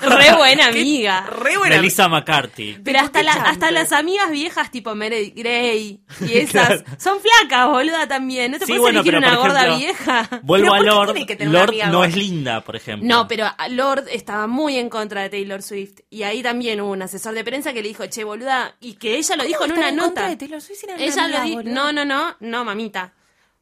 Re 0.00 0.34
buena 0.36 0.66
amiga. 0.66 1.20
Re 1.30 1.56
buena 1.58 1.76
Melissa 1.76 2.08
McCarthy. 2.08 2.78
Pero 2.84 2.98
hasta, 3.00 3.22
la- 3.22 3.32
hasta 3.32 3.70
las 3.70 3.92
amigas 3.92 4.30
viejas 4.30 4.70
tipo 4.70 4.94
Meredith 4.94 5.34
Grey 5.36 6.00
y 6.20 6.32
esas 6.38 6.82
son 6.98 7.18
flacas, 7.20 7.68
boluda, 7.68 8.06
también. 8.08 8.52
No 8.52 8.58
te 8.58 8.66
Sí, 8.66 8.72
puedes 8.72 8.80
bueno, 8.82 9.00
elegir 9.00 9.14
pero 9.20 9.28
una 9.28 9.36
gorda 9.38 9.60
ejemplo, 9.66 9.78
vieja. 9.78 10.40
Vuelvo 10.42 10.72
¿Pero 10.72 10.74
a 10.74 10.80
Lord. 10.94 11.12
tiene 11.12 11.26
que 11.26 11.36
tener 11.36 11.48
una 11.50 11.58
Lord 11.60 11.68
amiga 11.70 11.86
no 11.86 11.92
gorda? 11.98 12.08
es 12.08 12.16
linda, 12.16 12.60
por 12.62 12.76
ejemplo. 12.76 13.08
No, 13.08 13.28
pero 13.28 13.46
Lord 13.70 14.04
estaba 14.10 14.46
muy 14.46 14.76
en 14.76 14.88
contra 14.90 15.22
de 15.22 15.30
Taylor 15.30 15.62
Swift. 15.62 16.00
Y 16.10 16.24
ahí 16.24 16.42
también 16.42 16.80
hubo 16.80 16.90
un 16.90 17.02
asesor 17.02 17.34
de 17.34 17.44
prensa 17.44 17.72
que 17.72 17.82
le 17.82 17.88
dijo, 17.88 18.04
che, 18.06 18.24
boluda, 18.24 18.74
y 18.80 18.94
que 18.94 19.16
ella 19.16 19.36
lo 19.36 19.44
dijo 19.44 19.64
en 19.64 19.70
¿Cómo 19.70 19.80
una 19.82 19.90
contra 19.90 20.08
nota. 20.08 20.28
de 20.28 20.36
Taylor 20.36 20.60
Swift 20.60 20.82
era 20.84 20.94
una 20.96 21.04
Ella 21.04 21.16
lo 21.16 21.22
amiga, 21.38 21.42
dijo, 21.44 21.56
boludo? 21.58 21.74
no, 21.74 21.92
no, 21.92 22.04
no, 22.04 22.36
no, 22.40 22.64
mamita. 22.64 23.12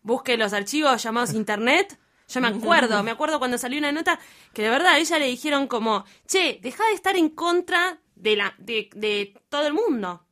Busque 0.02 0.36
los 0.36 0.52
archivos 0.52 1.02
llamados 1.02 1.34
internet. 1.34 1.98
Yo 2.28 2.40
me 2.40 2.48
acuerdo, 2.48 3.02
me 3.02 3.10
acuerdo 3.10 3.38
cuando 3.38 3.58
salió 3.58 3.78
una 3.78 3.90
nota 3.92 4.18
que 4.54 4.62
de 4.62 4.70
verdad 4.70 4.94
a 4.94 4.98
ella 4.98 5.18
le 5.18 5.26
dijeron 5.26 5.66
como, 5.66 6.04
che, 6.26 6.58
deja 6.62 6.86
de 6.86 6.94
estar 6.94 7.16
en 7.16 7.28
contra 7.30 7.98
de, 8.14 8.36
la, 8.36 8.54
de, 8.58 8.88
de 8.94 9.34
todo 9.48 9.66
el 9.66 9.72
mundo. 9.72 10.24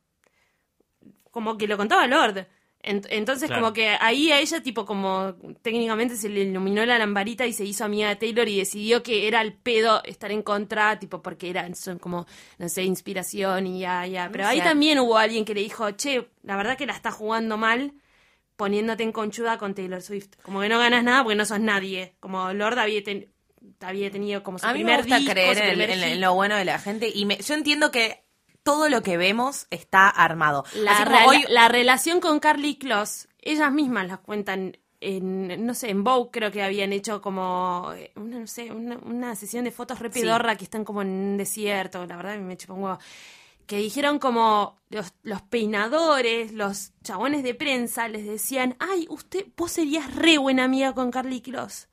Como 1.31 1.57
que 1.57 1.67
lo 1.67 1.77
contaba 1.77 2.07
Lord. 2.07 2.47
Ent- 2.81 3.07
Entonces, 3.09 3.47
Claro. 3.47 3.61
como 3.61 3.73
que 3.73 3.89
ahí 3.99 4.31
a 4.31 4.39
ella, 4.39 4.63
tipo, 4.63 4.85
como 4.85 5.35
técnicamente 5.61 6.15
se 6.15 6.29
le 6.29 6.41
iluminó 6.43 6.85
la 6.85 6.97
lamparita 6.97 7.45
y 7.45 7.51
se 7.51 7.65
hizo 7.65 7.83
amiga 7.83 8.07
de 8.07 8.15
Taylor 8.15 8.47
y 8.47 8.57
decidió 8.57 9.03
que 9.03 9.27
era 9.27 9.41
el 9.41 9.53
pedo 9.53 10.01
estar 10.05 10.31
en 10.31 10.41
contra, 10.41 10.97
tipo, 10.97 11.21
porque 11.21 11.49
eran, 11.49 11.75
son 11.75 11.99
como, 11.99 12.25
no 12.57 12.69
sé, 12.69 12.83
inspiración 12.83 13.67
y 13.67 13.81
ya, 13.81 14.07
ya. 14.07 14.29
Pero 14.31 14.45
O 14.45 14.47
ahí 14.47 14.61
también 14.61 14.99
hubo 14.99 15.17
alguien 15.17 15.43
que 15.43 15.53
le 15.53 15.61
dijo, 15.61 15.91
che, 15.91 16.29
la 16.43 16.55
verdad 16.55 16.77
que 16.77 16.85
la 16.85 16.93
está 16.93 17.11
jugando 17.11 17.57
mal 17.57 17.93
poniéndote 18.59 19.03
en 19.03 19.13
conchuda 19.13 19.57
con 19.57 19.73
Taylor 19.73 20.01
Swift. 20.01 20.35
Como 20.43 20.59
que 20.59 20.67
no 20.67 20.77
ganas 20.77 21.01
nada 21.01 21.23
porque 21.23 21.37
no 21.37 21.45
sos 21.45 21.61
nadie. 21.61 22.13
Como 22.19 22.51
Lord 22.51 22.77
había, 22.77 23.01
ten- 23.01 23.31
había 23.79 24.11
tenido 24.11 24.43
como 24.43 24.59
su 24.59 24.65
A 24.67 24.73
mí 24.73 24.79
me 24.83 24.97
primer 24.97 24.99
gusta 25.03 25.17
disco, 25.17 25.31
creer 25.31 25.91
en, 25.93 26.19
lo 26.21 26.33
bueno 26.35 26.55
de 26.57 26.65
la 26.65 26.77
gente 26.77 27.09
y 27.13 27.23
me- 27.25 27.37
yo 27.37 27.53
entiendo 27.53 27.89
que 27.89 28.21
todo 28.63 28.89
lo 28.89 29.01
que 29.01 29.15
vemos 29.15 29.65
está 29.69 30.09
armado. 30.09 30.65
La, 30.75 30.91
Así 30.91 31.03
como 31.05 31.17
re- 31.17 31.25
hoy- 31.27 31.45
la 31.47 31.69
relación 31.69 32.19
con 32.19 32.39
Carly 32.41 32.75
Kloss, 32.75 33.29
ellas 33.41 33.71
mismas 33.71 34.07
las 34.07 34.19
cuentan 34.19 34.77
en, 35.01 35.65
no 35.65 35.73
sé, 35.73 35.89
en 35.91 36.03
Vogue 36.03 36.29
creo 36.29 36.51
que 36.51 36.61
habían 36.61 36.91
hecho 36.91 37.21
como, 37.21 37.93
eh, 37.95 38.11
una, 38.17 38.39
no 38.39 38.47
sé, 38.47 38.69
una, 38.73 38.97
una 38.97 39.33
sesión 39.37 39.63
de 39.63 39.71
fotos 39.71 39.99
re 39.99 40.11
Sí. 40.11 40.19
pedorra 40.19 40.57
que 40.57 40.65
están 40.65 40.83
como 40.83 41.01
en 41.01 41.07
un 41.07 41.37
desierto, 41.37 42.05
la 42.05 42.17
verdad 42.17 42.37
me 42.39 42.57
chupa 42.57 42.73
un 42.73 42.83
huevo. 42.83 42.99
Que 43.69 43.77
dijeron 43.77 44.17
como 44.17 44.79
los, 44.89 45.13
los 45.21 45.43
peinadores, 45.43 46.53
los 46.53 46.91
chabones 47.03 47.43
de 47.43 47.53
prensa 47.53 48.07
les 48.07 48.25
decían, 48.25 48.75
ay, 48.79 49.05
usted, 49.11 49.45
vos 49.55 49.71
serías 49.71 50.15
re 50.15 50.39
buena 50.39 50.63
amiga 50.63 50.95
con 50.95 51.11
Carly 51.11 51.39
Kloss. 51.39 51.87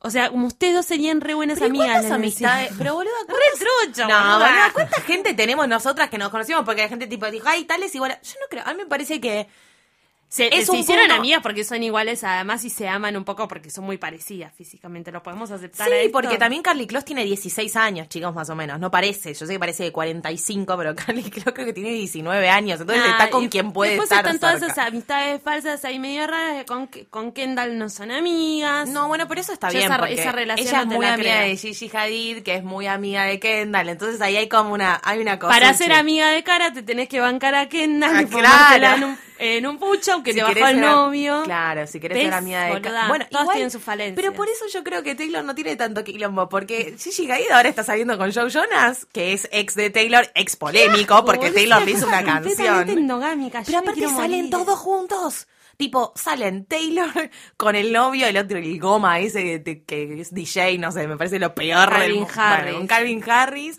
O 0.00 0.08
sea, 0.08 0.30
como 0.30 0.46
ustedes 0.46 0.74
dos 0.74 0.86
serían 0.86 1.20
re 1.20 1.34
buenas 1.34 1.58
Pero 1.58 1.66
¿y 1.66 1.68
amigas. 1.68 1.88
¿Cuántas 1.88 2.10
amistades? 2.12 2.72
Pero 2.78 2.94
boludo, 2.94 3.12
Re 3.28 3.58
trucho, 3.58 4.08
No, 4.08 4.38
boluda, 4.38 4.70
¿cuánta 4.72 5.02
gente 5.02 5.34
tenemos 5.34 5.68
nosotras 5.68 6.08
que 6.08 6.16
nos 6.16 6.30
conocimos? 6.30 6.64
Porque 6.64 6.80
la 6.80 6.88
gente 6.88 7.06
tipo 7.06 7.30
dijo, 7.30 7.48
ay, 7.50 7.66
tales 7.66 7.94
igual. 7.94 8.18
Yo 8.22 8.32
no 8.40 8.46
creo, 8.48 8.64
a 8.66 8.72
mí 8.72 8.78
me 8.78 8.86
parece 8.86 9.20
que 9.20 9.46
Se, 10.34 10.48
Es 10.52 10.66
se 10.66 10.72
un 10.72 10.78
hicieron 10.78 11.04
punto- 11.06 11.20
amigas 11.20 11.40
porque 11.44 11.62
son 11.62 11.80
iguales 11.84 12.24
además 12.24 12.64
y 12.64 12.70
se 12.70 12.88
aman 12.88 13.16
un 13.16 13.22
poco 13.22 13.46
porque 13.46 13.70
son 13.70 13.84
muy 13.84 13.98
parecidas 13.98 14.52
físicamente. 14.52 15.12
¿Lo 15.12 15.22
podemos 15.22 15.52
aceptar? 15.52 15.86
Sí, 15.86 15.92
a 15.92 15.96
esto? 16.00 16.10
porque 16.12 16.38
también 16.38 16.60
Carly 16.60 16.88
Kloss 16.88 17.04
tiene 17.04 17.24
16 17.24 17.76
años, 17.76 18.08
chicos, 18.08 18.34
más 18.34 18.50
o 18.50 18.56
menos. 18.56 18.80
No 18.80 18.90
parece. 18.90 19.32
Yo 19.32 19.46
sé 19.46 19.52
que 19.52 19.58
parece 19.60 19.84
de 19.84 19.92
45, 19.92 20.76
pero 20.76 20.92
Carly 20.96 21.22
Kloss 21.30 21.54
creo 21.54 21.66
que 21.66 21.72
tiene 21.72 21.90
19 21.90 22.48
años. 22.48 22.80
Entonces 22.80 23.04
Nah, 23.04 23.12
está 23.12 23.30
con 23.30 23.44
y 23.44 23.48
quien 23.48 23.72
puede 23.72 23.92
Después 23.92 24.10
estar 24.10 24.26
están 24.26 24.40
todas 24.40 24.60
esas 24.60 24.88
amistades 24.88 25.40
falsas 25.40 25.84
ahí 25.84 26.00
medio 26.00 26.26
raras 26.26 26.58
que 26.58 26.64
con, 26.64 26.88
con 27.10 27.30
Kendall 27.30 27.78
no 27.78 27.88
son 27.88 28.10
amigas. 28.10 28.88
No, 28.88 29.06
bueno, 29.06 29.28
pero 29.28 29.40
eso 29.40 29.52
está 29.52 29.68
Yo 29.68 29.78
bien. 29.78 29.84
esa- 29.88 29.98
porque 30.00 30.14
esa 30.14 30.32
relación 30.32 30.66
ella 30.66 30.84
no 30.84 30.90
es 30.90 30.96
muy 30.96 31.06
amiga 31.06 31.30
creo. 31.36 31.48
de 31.48 31.56
Gigi 31.56 31.90
Hadid, 31.96 32.42
que 32.42 32.56
es 32.56 32.64
muy 32.64 32.88
amiga 32.88 33.22
de 33.24 33.38
Kendall. 33.38 33.88
Entonces 33.88 34.20
ahí 34.20 34.36
hay 34.36 34.48
como 34.48 34.72
una, 34.72 35.00
hay 35.04 35.20
una 35.20 35.38
cosa. 35.38 35.52
Para 35.54 35.72
ser 35.74 35.92
amiga 35.92 36.30
de 36.30 36.42
cara 36.42 36.72
te 36.72 36.82
tenés 36.82 37.08
que 37.08 37.20
bancar 37.20 37.54
a 37.54 37.68
Kendall 37.68 38.16
Ah, 38.16 38.22
y 38.22 38.26
claro. 38.26 39.16
En 39.38 39.66
un, 39.66 39.78
pucho 39.78 40.12
aunque 40.12 40.32
Si 40.32 40.38
te 40.38 40.42
bajó 40.42 40.66
el 40.68 40.80
novio. 40.80 41.42
Claro, 41.44 41.86
si 41.86 42.00
querés 42.00 42.18
¿Ves, 42.18 42.24
ser 42.26 42.34
amiga 42.34 42.64
de 42.64 42.72
boluda? 42.72 43.08
Bueno, 43.08 43.26
igual, 43.30 43.48
tienen 43.52 43.70
sus 43.70 43.82
falencias. 43.82 44.16
Pero 44.16 44.32
por 44.32 44.48
eso 44.48 44.66
yo 44.72 44.84
creo 44.84 45.02
que 45.02 45.14
Taylor 45.14 45.44
no 45.44 45.54
tiene 45.54 45.76
tanto 45.76 46.04
quilombo, 46.04 46.48
porque 46.48 46.96
Gigi 46.98 47.30
Hadid 47.30 47.50
ahora 47.50 47.68
está 47.68 47.84
saliendo 47.84 48.16
con 48.16 48.32
Joe 48.32 48.50
Jonas, 48.50 49.06
que 49.12 49.32
es 49.32 49.48
ex 49.52 49.74
de 49.74 49.90
Taylor, 49.90 50.30
ex 50.34 50.56
polémico, 50.56 51.24
porque 51.24 51.50
Taylor 51.50 51.84
le 51.84 51.90
hizo 51.90 52.06
una 52.06 52.24
canción. 52.24 52.88
endogámica. 52.88 53.62
Pero 53.64 53.78
aparte 53.78 54.08
salen 54.08 54.46
morir. 54.46 54.50
todos 54.50 54.78
juntos. 54.78 55.46
Tipo, 55.76 56.12
salen 56.14 56.66
Taylor 56.66 57.10
con 57.56 57.74
el 57.74 57.92
novio, 57.92 58.26
el 58.26 58.36
otro, 58.36 58.58
el 58.58 58.78
goma 58.78 59.18
ese 59.18 59.62
que, 59.62 60.20
es 60.20 60.32
DJ, 60.32 60.78
no 60.78 60.92
sé, 60.92 61.08
me 61.08 61.16
parece 61.16 61.38
lo 61.38 61.54
peor 61.54 61.90
del 61.90 61.98
Calvin 61.98 62.20
mundo. 62.20 62.32
Harris. 62.36 62.64
Bueno, 62.64 62.80
un 62.80 62.86
Calvin 62.86 63.24
Harris, 63.28 63.78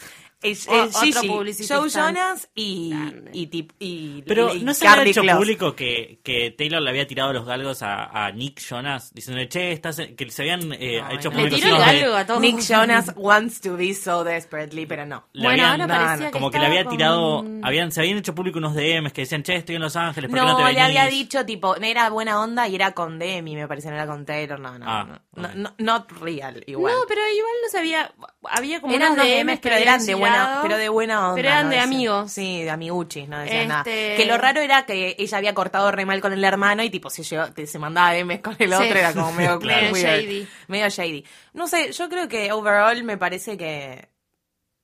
O- 0.67 0.73
el 0.75 0.81
otro 0.89 0.99
Gigi, 1.01 1.27
publicista 1.27 1.77
Joe. 1.77 1.89
Jonas 1.89 2.49
y, 2.55 2.93
y, 3.34 3.47
tip- 3.47 3.73
y, 3.79 4.21
Pero 4.23 4.53
y 4.55 4.62
no 4.63 4.73
se 4.73 4.88
había 4.88 5.03
hecho 5.12 5.21
público 5.23 5.75
que, 5.75 6.19
que 6.23 6.51
Taylor 6.51 6.81
le 6.81 6.89
había 6.89 7.08
tirado 7.08 7.34
los 7.34 7.45
galgos 7.45 7.81
a, 7.81 8.25
a 8.25 8.31
Nick 8.31 8.60
Jonas, 8.62 9.13
diciendo, 9.13 9.43
che, 9.49 9.71
estás, 9.71 9.97
que 10.17 10.29
se 10.29 10.41
habían 10.43 10.71
eh, 10.73 11.01
No, 11.01 11.12
hecho 11.12 11.31
no. 11.31 11.39
Le 11.41 11.49
tiró 11.51 11.67
el 11.67 11.73
unos 11.73 11.86
de- 11.88 11.99
galgo 11.99 12.15
a 12.15 12.25
todos. 12.25 12.41
Nick 12.41 12.60
Jonas 12.62 13.12
wants 13.15 13.62
to 13.62 13.75
be 13.77 13.93
so 13.93 14.23
desperately, 14.23 14.86
pero 14.86 15.05
no. 15.05 15.25
le 15.34 15.43
Bueno, 15.43 15.63
habían- 15.65 15.81
ahora 15.81 15.88
no, 15.88 15.93
parecía 16.05 16.25
no, 16.25 16.25
que 16.25 16.31
como 16.31 16.51
que 16.51 16.60
le 16.60 16.65
había 16.67 16.86
tirado, 16.86 17.38
con- 17.43 17.65
habían, 17.65 17.91
se 17.91 17.99
habían 18.01 18.17
hecho 18.17 18.34
público 18.36 18.60
unos 18.60 18.75
DMs 18.75 19.12
que 19.13 19.21
decían, 19.21 19.43
che, 19.43 19.55
estoy 19.55 19.75
en 19.75 19.81
Los 19.81 19.95
Ángeles, 19.95 20.29
¿por 20.29 20.39
qué 20.39 20.45
no, 20.45 20.51
No, 20.51 20.58
te 20.65 20.73
le 20.73 20.79
había 20.81 21.05
venís?". 21.05 21.19
dicho, 21.19 21.45
tipo, 21.45 21.75
era 21.77 22.10
buena 22.10 22.39
onda 22.41 22.67
y 22.67 22.75
era 22.75 22.91
con 22.93 23.19
Demi, 23.19 23.55
me 23.55 23.67
parece, 23.67 23.89
no 23.89 23.95
era 23.95 24.08
con 24.08 24.25
Taylor, 24.25 24.60
no, 24.60 24.77
no, 24.77 24.86
Ah, 24.88 25.21
no, 25.36 25.54
no, 25.56 25.74
not 25.78 26.12
real, 26.13 26.63
igual. 26.67 26.93
No, 26.93 27.00
pero 27.08 27.21
igual 27.30 27.54
no 27.63 27.69
sabía. 27.69 28.13
Había 28.43 28.82
como 28.82 28.93
eran 28.93 29.13
unos 29.13 29.26
DMs 29.26 29.60
pero 29.62 29.76
eran 29.76 30.06
de 30.06 30.15
buena, 30.15 30.60
pero 30.62 30.78
de 30.78 30.89
buena 30.89 31.24
onda. 31.26 31.36
Pero 31.36 31.48
eran 31.50 31.63
no 31.65 31.69
de 31.71 31.76
decían- 31.78 31.93
amigos. 31.93 32.32
Sí, 32.32 32.63
de 32.63 32.69
amiguchis, 32.69 33.28
no 33.30 33.39
decían 33.39 33.67
nada. 33.67 33.82
Este- 33.82 34.15
Que 34.17 34.26
lo 34.26 34.38
raro 34.38 34.62
era 34.62 34.86
que 34.86 35.15
ella 35.19 35.38
había 35.38 35.54
cortado 35.54 35.91
re 35.91 36.06
mal 36.06 36.21
con 36.21 36.34
el 36.34 36.43
hermano 36.43 36.84
y 36.84 36.89
tipo 36.89 37.10
se, 37.10 37.24
llevó- 37.24 37.48
se 37.65 37.80
mandaba 37.80 38.13
DMs 38.13 38.39
con 38.41 38.56
el 38.60 38.69
Sí. 38.69 38.74
otro, 38.76 38.86
era 39.00 39.13
como 39.13 39.32
medio, 39.34 39.60
Medio 39.62 39.91
weird. 39.93 40.06
shady. 40.21 40.48
Medio 40.67 40.89
shady. 40.89 41.26
No 41.54 41.67
sé, 41.67 41.91
yo 41.91 42.10
creo 42.10 42.28
que 42.28 42.52
overall 42.52 43.04
me 43.04 43.17
parece 43.17 43.58
que 43.58 44.10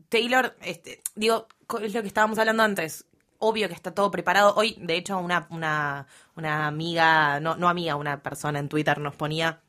Taylor, 0.10 0.56
este, 0.62 1.02
digo, 1.16 1.48
es 1.82 1.94
lo 1.94 2.02
que 2.02 2.08
estábamos 2.08 2.38
hablando 2.38 2.64
antes. 2.64 3.06
Obvio 3.44 3.68
que 3.70 3.74
está 3.74 3.92
todo 3.96 4.12
preparado. 4.12 4.54
Hoy, 4.56 4.76
de 4.80 4.96
hecho, 4.98 5.18
una, 5.18 5.48
una, 5.50 6.06
una 6.36 6.68
amiga, 6.68 7.40
no, 7.40 7.56
no 7.56 7.70
amiga, 7.70 7.96
una 7.96 8.22
persona 8.22 8.60
en 8.60 8.70
Twitter 8.70 9.00
nos 9.00 9.16
ponía 9.16 9.62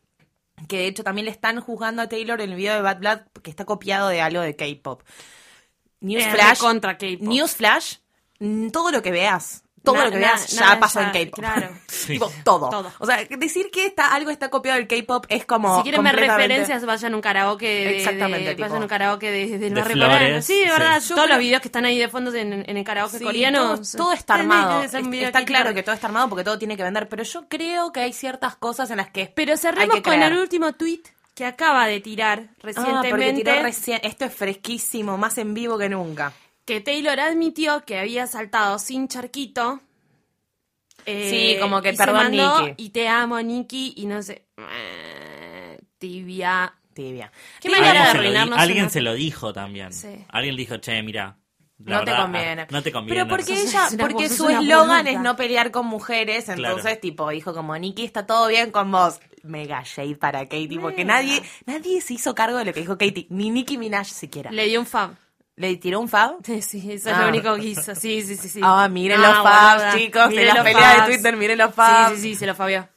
que 0.68 0.78
de 0.78 0.86
hecho 0.86 1.04
también 1.04 1.24
le 1.24 1.30
están 1.30 1.60
juzgando 1.60 2.02
a 2.02 2.08
Taylor 2.08 2.40
en 2.40 2.50
el 2.50 2.56
video 2.56 2.74
de 2.74 2.82
Bad 2.82 2.98
Blood 2.98 3.18
que 3.42 3.50
está 3.50 3.64
copiado 3.64 4.08
de 4.08 4.20
algo 4.20 4.40
de 4.40 4.56
K-pop. 4.56 5.02
Newsflash. 6.00 6.58
contra 6.58 6.98
K-pop. 6.98 7.22
Newsflash, 7.22 7.96
todo 8.72 8.90
lo 8.90 9.02
que 9.02 9.10
veas. 9.10 9.61
Todo 9.84 9.96
Na- 9.96 10.04
lo 10.04 10.10
que 10.12 10.18
na- 10.18 10.26
veas 10.28 10.54
nada 10.54 10.74
ya 10.74 10.80
pasó 10.80 11.00
ya- 11.00 11.06
en 11.06 11.12
K-pop. 11.12 11.40
claro. 11.40 11.68
Sí. 11.88 12.12
Tipo, 12.14 12.32
todo. 12.44 12.68
Todo. 12.70 12.92
O 13.00 13.06
sea, 13.06 13.24
decir 13.24 13.70
que 13.72 13.86
está, 13.86 14.14
algo 14.14 14.30
está 14.30 14.48
copiado 14.48 14.78
del 14.78 14.86
K-pop 14.88 15.26
es 15.28 15.44
como. 15.44 15.76
Si 15.78 15.82
quieren 15.82 16.02
ver 16.02 16.12
completamente- 16.14 16.48
referencias, 16.54 16.84
vayan 16.86 17.12
a 17.12 17.16
un 17.16 17.22
karaoke 17.22 17.66
de, 17.66 17.96
Exactamente, 17.98 18.48
de- 18.50 18.54
tipo. 18.54 18.62
vayan 18.62 18.78
a 18.78 18.80
un 18.82 18.88
karaoke 18.88 19.30
de, 19.30 19.58
del 19.58 19.74
De 19.74 19.80
barrio 19.80 19.96
Flores, 19.96 20.16
coreano. 20.18 20.42
Sí, 20.42 20.54
de 20.58 20.64
sí. 20.64 20.70
verdad, 20.70 21.00
Yo 21.00 21.08
todos 21.14 21.24
creo- 21.26 21.36
los 21.36 21.38
videos 21.44 21.60
que 21.62 21.68
están 21.68 21.84
ahí 21.84 21.98
de 21.98 22.08
fondo 22.08 22.34
en, 22.34 22.52
en 22.68 22.76
el 22.76 22.84
karaoke 22.84 23.18
Sí, 23.18 23.24
coreano. 23.24 23.76
Todo, 23.76 23.82
todo 23.96 24.12
está 24.12 24.34
armado. 24.34 24.82
Es- 24.82 24.94
Está 24.94 25.44
claro 25.44 25.74
que 25.74 25.82
todo 25.82 25.94
está 25.94 26.06
armado 26.06 26.28
porque 26.28 26.44
todo 26.44 26.58
tiene 26.58 26.76
que 26.76 26.82
vender. 26.82 27.08
Pero 27.08 27.22
yo 27.24 27.48
creo 27.48 27.92
que 27.92 28.00
hay 28.00 28.12
ciertas 28.12 28.56
cosas 28.56 28.90
en 28.90 28.96
las 28.98 29.10
que. 29.10 29.32
Pero 29.34 29.52
hay 29.52 29.58
cerremos 29.58 29.96
que 29.96 30.02
con 30.02 30.22
el 30.22 30.38
último 30.38 30.72
tweet 30.74 31.02
que 31.34 31.44
acaba 31.46 31.86
de 31.86 32.00
tirar 32.00 32.44
Ah, 32.46 32.52
porque 32.60 32.74
recientemente. 32.80 33.42
tiró 33.44 33.62
recién. 33.62 34.00
Esto 34.02 34.24
es 34.26 34.34
fresquísimo, 34.34 35.16
más 35.18 35.38
en 35.38 35.54
vivo 35.54 35.76
que 35.78 35.88
nunca. 35.88 36.32
Que 36.64 36.80
Taylor 36.80 37.18
admitió 37.20 37.84
que 37.84 37.98
había 37.98 38.26
saltado 38.26 38.78
sin 38.78 39.08
charquito. 39.08 39.80
eh, 41.06 41.28
Sí, 41.54 41.60
como 41.60 41.82
que 41.82 41.90
y 41.90 41.96
perdón, 41.96 42.16
mandó, 42.36 42.66
Nicki. 42.66 42.84
Y 42.84 42.90
te 42.90 43.08
amo, 43.08 43.40
Nicky, 43.40 43.94
y 43.96 44.06
no 44.06 44.22
sé. 44.22 44.46
eh, 44.58 45.78
Tibia. 45.98 46.74
Tibia. 46.94 47.32
Qué 47.60 47.70
manera 47.70 47.88
Alguien, 47.90 48.04
de 48.04 48.10
se 48.10 48.14
lo, 48.16 48.20
di- 48.22 48.26
arruinarnos 48.28 48.58
alguien 48.58 48.82
una- 48.84 48.90
se 48.90 49.00
lo 49.00 49.14
dijo 49.14 49.52
también. 49.52 49.92
Sí. 49.92 50.24
Alguien 50.28 50.56
dijo, 50.56 50.76
che, 50.76 51.02
mira. 51.02 51.38
la 51.84 51.96
no 51.98 52.04
te 52.04 52.10
verdad, 52.10 52.22
conviene. 52.24 52.62
ah, 52.62 52.66
No 52.70 52.82
te 52.82 52.92
conviene. 52.92 53.24
Pero 53.24 53.28
porque 53.36 53.54
ella, 53.60 53.88
porque 53.98 54.28
su 54.28 54.48
eslogan 54.48 55.06
es 55.08 55.18
no 55.18 55.34
pelear 55.34 55.70
con 55.72 55.86
mujeres, 55.86 56.48
entonces 56.50 56.82
Claro. 56.82 57.00
tipo 57.00 57.30
dijo 57.30 57.54
como 57.54 57.76
Nikki 57.76 58.04
está 58.04 58.26
todo 58.26 58.46
bien 58.48 58.70
con 58.70 58.92
vos. 58.92 59.18
Mega 59.42 59.82
shade 59.84 60.14
para 60.16 60.40
Katie, 60.42 60.78
porque 60.80 61.04
nadie, 61.04 61.42
nadie 61.66 62.00
se 62.02 62.14
hizo 62.14 62.34
cargo 62.34 62.58
de 62.58 62.66
lo 62.66 62.72
que 62.72 62.80
dijo 62.80 62.96
Katie, 62.98 63.26
ni 63.30 63.50
Nicki 63.50 63.78
Minaj 63.78 64.06
siquiera. 64.06 64.52
Le 64.52 64.66
dio 64.68 64.78
un 64.78 64.86
fab. 64.86 65.16
¿Le 65.62 65.76
tiró 65.76 66.00
un 66.00 66.08
fab? 66.08 66.38
Sí, 66.44 66.60
sí, 66.62 66.78
eso 66.92 67.08
es 67.08 67.14
Ah. 67.16 67.22
lo 67.22 67.28
único 67.28 67.54
que 67.54 67.64
hizo. 67.66 67.94
Sí, 67.94 68.20
sí, 68.22 68.34
sí. 68.36 68.48
sí. 68.48 68.60
Ah, 68.64 68.88
miren 68.88 69.20
Ah, 69.24 69.28
los 69.28 69.42
fabs, 69.42 69.94
chicos, 69.96 70.22
de 70.24 70.28
Miren 70.30 70.48
la 70.48 70.54
los 70.54 70.64
pelea 70.64 71.06
de. 71.06 71.12
Twitter, 71.14 71.36
miren 71.36 71.58
los 71.58 71.72
fabs. 71.74 72.10
Sí, 72.16 72.16
sí, 72.16 72.28
sí, 72.30 72.34
se 72.34 72.46
lo 72.46 72.54
fabió. 72.56 72.88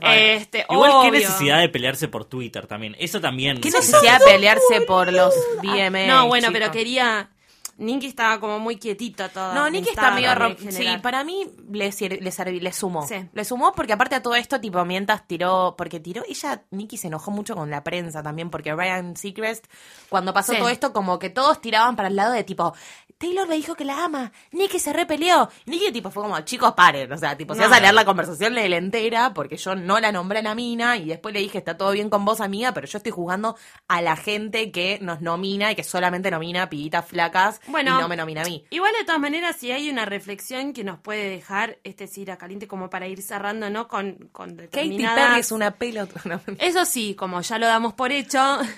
Este, 0.00 0.64
Igual, 0.70 0.92
qué 1.02 1.10
necesidad 1.10 1.58
de 1.60 1.68
pelearse 1.68 2.06
por 2.06 2.24
Twitter 2.26 2.66
también. 2.68 2.94
Eso 3.00 3.20
también. 3.20 3.60
¿Qué 3.60 3.70
necesidad 3.70 4.20
de 4.20 4.24
pelearse 4.26 4.82
por 4.86 5.12
los 5.12 5.34
BMA? 5.62 6.06
No, 6.06 6.28
bueno, 6.28 6.50
pero 6.52 6.70
quería. 6.70 7.30
Ninky 7.78 8.06
estaba 8.06 8.38
como 8.38 8.58
muy 8.58 8.76
quietita 8.76 9.28
toda. 9.28 9.54
No, 9.54 9.68
Nicky 9.70 9.90
está 9.90 10.10
medio 10.12 10.30
Sí, 10.70 10.86
para 11.02 11.24
mí 11.24 11.46
le, 11.70 11.90
sir- 11.90 12.20
le, 12.22 12.30
serví- 12.30 12.60
le 12.60 12.72
sumó. 12.72 13.06
Sí. 13.06 13.16
Le 13.32 13.44
sumó 13.44 13.72
porque 13.72 13.92
aparte 13.94 14.14
a 14.14 14.22
todo 14.22 14.34
esto, 14.34 14.60
tipo, 14.60 14.84
mientras 14.84 15.26
tiró, 15.26 15.74
porque 15.76 15.98
tiró, 15.98 16.22
ella, 16.28 16.62
Nicky 16.70 16.96
se 16.96 17.08
enojó 17.08 17.30
mucho 17.30 17.54
con 17.56 17.70
la 17.70 17.82
prensa 17.82 18.22
también, 18.22 18.50
porque 18.50 18.74
Ryan 18.74 19.16
Seacrest, 19.16 19.66
cuando 20.08 20.32
pasó 20.34 20.52
Sí. 20.52 20.58
todo 20.58 20.68
esto, 20.68 20.92
como 20.92 21.18
que 21.18 21.30
todos 21.30 21.60
tiraban 21.60 21.96
para 21.96 22.08
el 22.08 22.16
lado 22.16 22.32
de 22.32 22.44
tipo, 22.44 22.74
Taylor 23.18 23.48
le 23.48 23.54
dijo 23.54 23.76
que 23.76 23.84
la 23.84 24.04
ama, 24.04 24.32
Nicky 24.50 24.80
se 24.80 24.92
repeleó. 24.92 25.48
Nicky 25.66 25.92
tipo 25.92 26.10
fue 26.10 26.24
como, 26.24 26.38
chicos, 26.40 26.72
paren, 26.72 27.10
o 27.12 27.16
sea, 27.16 27.36
tipo, 27.36 27.54
si 27.54 27.60
No. 27.60 27.68
vas 27.68 27.78
a 27.78 27.80
leer 27.80 27.94
la 27.94 28.04
conversación, 28.04 28.54
léela 28.54 28.76
entera, 28.76 29.32
porque 29.32 29.56
yo 29.56 29.74
no 29.76 29.98
la 30.00 30.10
nombré 30.12 30.40
en 30.40 30.44
la 30.46 30.54
mina, 30.56 30.96
y 30.96 31.06
después 31.06 31.32
le 31.32 31.40
dije, 31.40 31.58
está 31.58 31.76
todo 31.76 31.92
bien 31.92 32.10
con 32.10 32.24
vos, 32.24 32.40
amiga, 32.40 32.72
pero 32.74 32.86
yo 32.88 32.98
estoy 32.98 33.12
jugando 33.12 33.56
a 33.88 34.02
la 34.02 34.16
gente 34.16 34.72
que 34.72 34.98
nos 35.00 35.20
nomina 35.20 35.70
y 35.70 35.76
que 35.76 35.84
solamente 35.84 36.30
nomina 36.32 36.64
a 36.64 36.68
pibitas 36.68 37.06
flacas 37.06 37.60
Bueno, 37.68 37.98
y 37.98 38.02
no 38.02 38.08
me 38.08 38.16
nomina 38.16 38.42
a 38.42 38.44
mí. 38.44 38.64
Igual 38.70 38.92
de 38.98 39.04
todas 39.04 39.20
maneras, 39.20 39.56
si 39.56 39.70
hay 39.70 39.88
una 39.88 40.04
reflexión 40.04 40.72
que 40.72 40.82
nos 40.82 40.98
puede 40.98 41.30
dejar 41.30 41.78
este 41.84 42.08
Cira 42.08 42.36
Caliente 42.36 42.66
como 42.66 42.90
para 42.90 43.06
ir 43.06 43.22
cerrando, 43.22 43.70
¿no? 43.70 43.86
Con, 43.86 44.28
con 44.32 44.50
Katy 44.50 44.62
determinadas... 44.62 45.28
Perry 45.28 45.40
es 45.40 45.52
una 45.52 45.70
pelota. 45.72 46.20
No, 46.24 46.40
Eso 46.58 46.84
sí, 46.84 47.14
como 47.14 47.40
ya 47.40 47.58
lo 47.58 47.66
damos 47.66 47.94
por 47.94 48.12
hecho. 48.12 48.58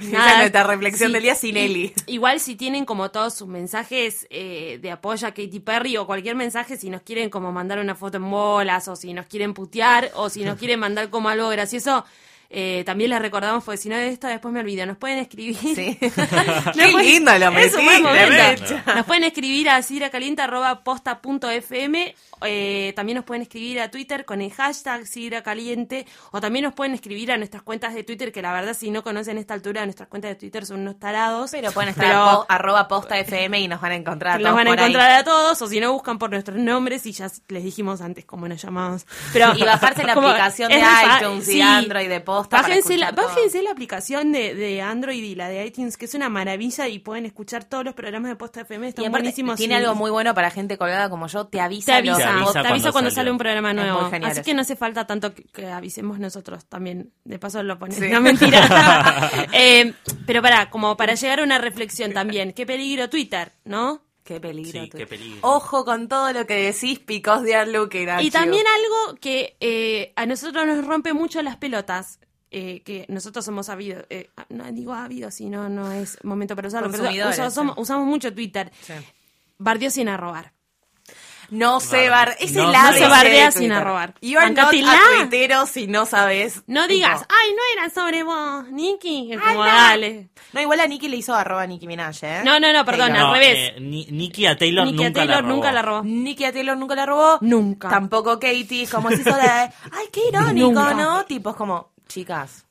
Es 0.00 0.10
nuestra 0.10 0.64
reflexión 0.64 1.12
del 1.12 1.22
día 1.22 1.36
sin 1.36 1.56
Eli. 1.56 1.94
Igual 2.06 2.40
si 2.40 2.56
tienen 2.56 2.84
como 2.84 3.12
todos 3.12 3.32
sus 3.34 3.46
mensajes 3.46 4.26
eh, 4.28 4.78
de 4.82 4.90
apoyo 4.90 5.28
a 5.28 5.30
Katy 5.30 5.60
Perry 5.60 5.96
o 5.96 6.06
cualquier 6.06 6.34
mensaje, 6.34 6.76
si 6.76 6.90
nos 6.90 7.02
quieren 7.02 7.30
como 7.30 7.52
mandar 7.52 7.78
una 7.78 7.94
foto 7.94 8.16
en 8.16 8.28
bolas 8.28 8.88
o 8.88 8.96
si 8.96 9.12
nos 9.12 9.26
quieren 9.26 9.54
putear 9.54 10.10
o 10.14 10.28
si 10.30 10.44
nos 10.44 10.58
quieren 10.58 10.80
mandar 10.80 11.10
como 11.10 11.28
algo 11.28 11.48
gracioso, 11.48 12.04
eh, 12.50 12.82
también 12.86 13.10
les 13.10 13.20
recordamos, 13.20 13.64
porque 13.64 13.78
si 13.78 13.88
no 13.88 13.96
de 13.96 14.08
esto 14.08 14.26
después 14.28 14.52
me 14.54 14.60
olvido, 14.60 14.86
nos 14.86 14.96
pueden 14.96 15.18
escribir. 15.18 15.56
Sí. 15.56 15.98
Nos 16.00 16.12
Qué 16.76 16.88
pueden- 16.92 17.06
lindo 17.06 17.36
lo 17.38 17.50
metí. 17.52 17.76
Nos 18.94 19.06
pueden 19.06 19.24
escribir 19.24 19.68
a 19.70 19.82
sidracaliente.posta.fm 19.82 22.14
eh, 22.46 22.92
también 22.94 23.16
nos 23.16 23.24
pueden 23.24 23.40
escribir 23.42 23.80
a 23.80 23.90
Twitter 23.90 24.24
con 24.26 24.42
el 24.42 24.52
hashtag 24.52 25.06
sidracaliente 25.06 26.04
o 26.30 26.40
también 26.42 26.64
nos 26.64 26.74
pueden 26.74 26.92
escribir 26.94 27.32
a 27.32 27.38
nuestras 27.38 27.62
cuentas 27.62 27.94
de 27.94 28.04
Twitter 28.04 28.32
que 28.32 28.42
la 28.42 28.52
verdad 28.52 28.76
si 28.78 28.90
no 28.90 29.02
conocen 29.02 29.38
esta 29.38 29.54
altura 29.54 29.84
nuestras 29.86 30.08
cuentas 30.08 30.30
de 30.32 30.34
Twitter 30.34 30.66
son 30.66 30.80
unos 30.80 30.98
tarados 30.98 31.50
Pero 31.52 31.72
pueden 31.72 31.88
estar 31.90 32.04
Pero- 32.06 32.22
a 32.22 32.34
po- 32.40 32.46
arroba 32.48 32.86
posta 32.88 33.18
FM 33.18 33.60
y 33.60 33.68
nos 33.68 33.80
van 33.80 33.92
a 33.92 33.94
encontrar. 33.94 34.40
los 34.40 34.50
todos 34.50 34.56
van 34.56 34.66
a 34.66 34.70
ahí. 34.70 34.76
encontrar 34.78 35.10
a 35.12 35.24
todos 35.24 35.62
o 35.62 35.66
si 35.68 35.80
no 35.80 35.92
buscan 35.92 36.18
por 36.18 36.28
nuestros 36.30 36.58
nombres 36.58 37.06
y 37.06 37.12
ya 37.12 37.30
les 37.48 37.64
dijimos 37.64 38.02
antes 38.02 38.26
cómo 38.26 38.46
nos 38.46 38.60
llamamos 38.60 39.06
pero 39.32 39.54
Y 39.56 39.62
bajarse 39.62 40.04
la 40.04 40.12
aplicación 40.12 40.70
de 40.70 40.82
iTunes 41.18 41.48
y 41.48 41.52
sí. 41.52 41.62
Android 41.62 42.08
de 42.08 42.20
posta. 42.20 42.33
Para 42.42 42.62
Bájense 42.68 42.96
la, 42.96 43.12
bájense 43.12 43.62
la 43.62 43.70
aplicación 43.70 44.32
de, 44.32 44.54
de 44.54 44.82
Android 44.82 45.22
y 45.22 45.34
la 45.34 45.48
de 45.48 45.64
iTunes, 45.66 45.96
que 45.96 46.04
es 46.06 46.14
una 46.14 46.28
maravilla 46.28 46.88
y 46.88 46.98
pueden 46.98 47.26
escuchar 47.26 47.64
todos 47.64 47.84
los 47.84 47.94
programas 47.94 48.30
de 48.30 48.36
Posta 48.36 48.62
FM. 48.62 48.88
Están 48.88 49.04
Y 49.04 49.06
aparte, 49.06 49.22
buenísimos. 49.22 49.56
tiene 49.56 49.76
algo 49.76 49.94
muy 49.94 50.10
bueno 50.10 50.34
para 50.34 50.50
gente 50.50 50.76
colgada 50.76 51.08
como 51.08 51.26
yo, 51.26 51.46
te 51.46 51.60
avisa. 51.60 51.92
Te 51.92 51.98
avisa, 51.98 52.16
Te 52.16 52.24
avisa 52.24 52.62
te 52.62 52.68
avisa 52.68 52.92
cuando 52.92 53.10
sale 53.10 53.30
un 53.30 53.38
programa 53.38 53.70
Es 53.70 53.76
nuevo. 53.76 54.10
Así 54.24 54.42
que 54.42 54.54
no 54.54 54.62
hace 54.62 54.76
falta 54.76 55.06
tanto 55.06 55.34
que, 55.34 55.44
que 55.44 55.66
avisemos 55.66 56.18
nosotros 56.18 56.64
también. 56.66 57.12
De 57.24 57.38
paso 57.38 57.62
lo 57.62 57.78
ponemos. 57.78 58.04
Sí. 58.04 58.10
No, 58.10 58.20
mentira. 58.20 59.30
Eh, 59.52 59.92
pero 60.26 60.42
para, 60.42 60.70
como 60.70 60.96
para 60.96 61.14
llegar 61.14 61.40
a 61.40 61.42
una 61.44 61.58
reflexión 61.58 62.12
también. 62.12 62.52
Qué 62.52 62.66
peligro 62.66 63.08
Twitter, 63.08 63.52
¿no? 63.64 64.02
Qué 64.24 64.40
peligro. 64.40 64.82
Sí, 64.84 64.88
qué 64.88 65.06
peligro. 65.06 65.38
Ojo 65.42 65.84
con 65.84 66.08
todo 66.08 66.32
lo 66.32 66.46
que 66.46 66.54
decís, 66.54 66.98
picos 66.98 67.42
de 67.42 67.56
at 67.56 67.68
Y 67.68 68.24
you. 68.24 68.30
también 68.30 68.64
algo 68.66 69.18
que 69.20 69.56
eh, 69.60 70.14
a 70.16 70.24
nosotros 70.24 70.66
nos 70.66 70.84
rompe 70.86 71.12
mucho 71.12 71.42
las 71.42 71.56
pelotas. 71.58 72.18
Eh, 72.56 72.82
que 72.84 73.04
nosotros 73.08 73.44
somos 73.44 73.68
habidos, 73.68 74.04
eh, 74.10 74.30
no 74.48 74.64
digo 74.72 74.94
habidos, 74.94 75.34
si 75.34 75.50
no, 75.50 75.68
no 75.68 75.90
es 75.92 76.18
momento 76.22 76.54
para 76.54 76.68
usarlo, 76.68 76.88
pero 76.90 77.04
usa- 77.30 77.50
somos- 77.50 77.74
usamos 77.76 78.06
mucho 78.06 78.32
Twitter. 78.32 78.70
Sí. 78.80 78.92
Bardeó 79.58 79.90
sin 79.90 80.08
arrobar. 80.08 80.52
No 81.50 81.78
se 81.78 82.08
bar... 82.08 82.36
Ese 82.40 82.54
No 82.58 82.66
es 82.66 82.72
la 82.72 82.92
se 82.94 83.04
ABC 83.04 83.10
bardea 83.10 83.46
de 83.46 83.52
sin 83.52 83.70
arrobar. 83.70 84.14
You 84.22 84.38
are 84.38 84.48
not 84.48 84.56
Bancatela. 84.56 84.92
a 84.92 85.18
tuitero 85.20 85.66
si 85.66 85.86
no 85.86 86.06
sabes. 86.06 86.62
No 86.66 86.82
tipo, 86.82 86.94
digas, 86.94 87.20
ay, 87.28 87.50
no 87.54 87.62
era 87.80 87.90
sobre 87.90 88.22
vos, 88.22 88.64
Ay, 89.36 89.38
como, 89.54 89.64
no. 89.64 89.70
dale. 89.70 90.30
No, 90.54 90.60
igual 90.62 90.80
a 90.80 90.86
Nicki 90.86 91.06
le 91.08 91.16
hizo 91.18 91.34
arroba 91.34 91.66
Nicki 91.66 91.86
Minaj, 91.86 92.16
¿eh? 92.22 92.42
No, 92.44 92.58
no, 92.58 92.72
no, 92.72 92.84
perdón, 92.86 93.12
Taylor. 93.12 93.26
al 93.26 93.32
revés. 93.34 93.72
eh, 93.76 93.80
Ni- 93.80 94.06
Nikki 94.06 94.46
a 94.46 94.56
Taylor 94.56 94.86
Nikki 94.86 95.02
a 95.04 95.06
nunca 95.08 95.20
Taylor 95.20 95.36
la 95.36 95.42
robó. 95.42 95.54
nunca 95.54 95.72
la 95.72 95.82
robó. 95.82 96.02
Nicki 96.02 96.44
a 96.46 96.52
Taylor 96.52 96.76
nunca 96.78 96.94
la 96.94 97.06
robó. 97.06 97.38
Nunca. 97.42 97.88
Tampoco 97.90 98.40
Katie, 98.40 98.88
como 98.90 99.10
se 99.10 99.16
hizo 99.20 99.30
la 99.30 99.66
de, 99.66 99.74
ay, 99.92 100.06
qué 100.10 100.20
irónico, 100.30 100.68
Nunca. 100.72 100.94
¿no? 100.94 101.24
Tipo, 101.26 101.50
es 101.50 101.56
como, 101.56 101.92
chicas. 102.08 102.64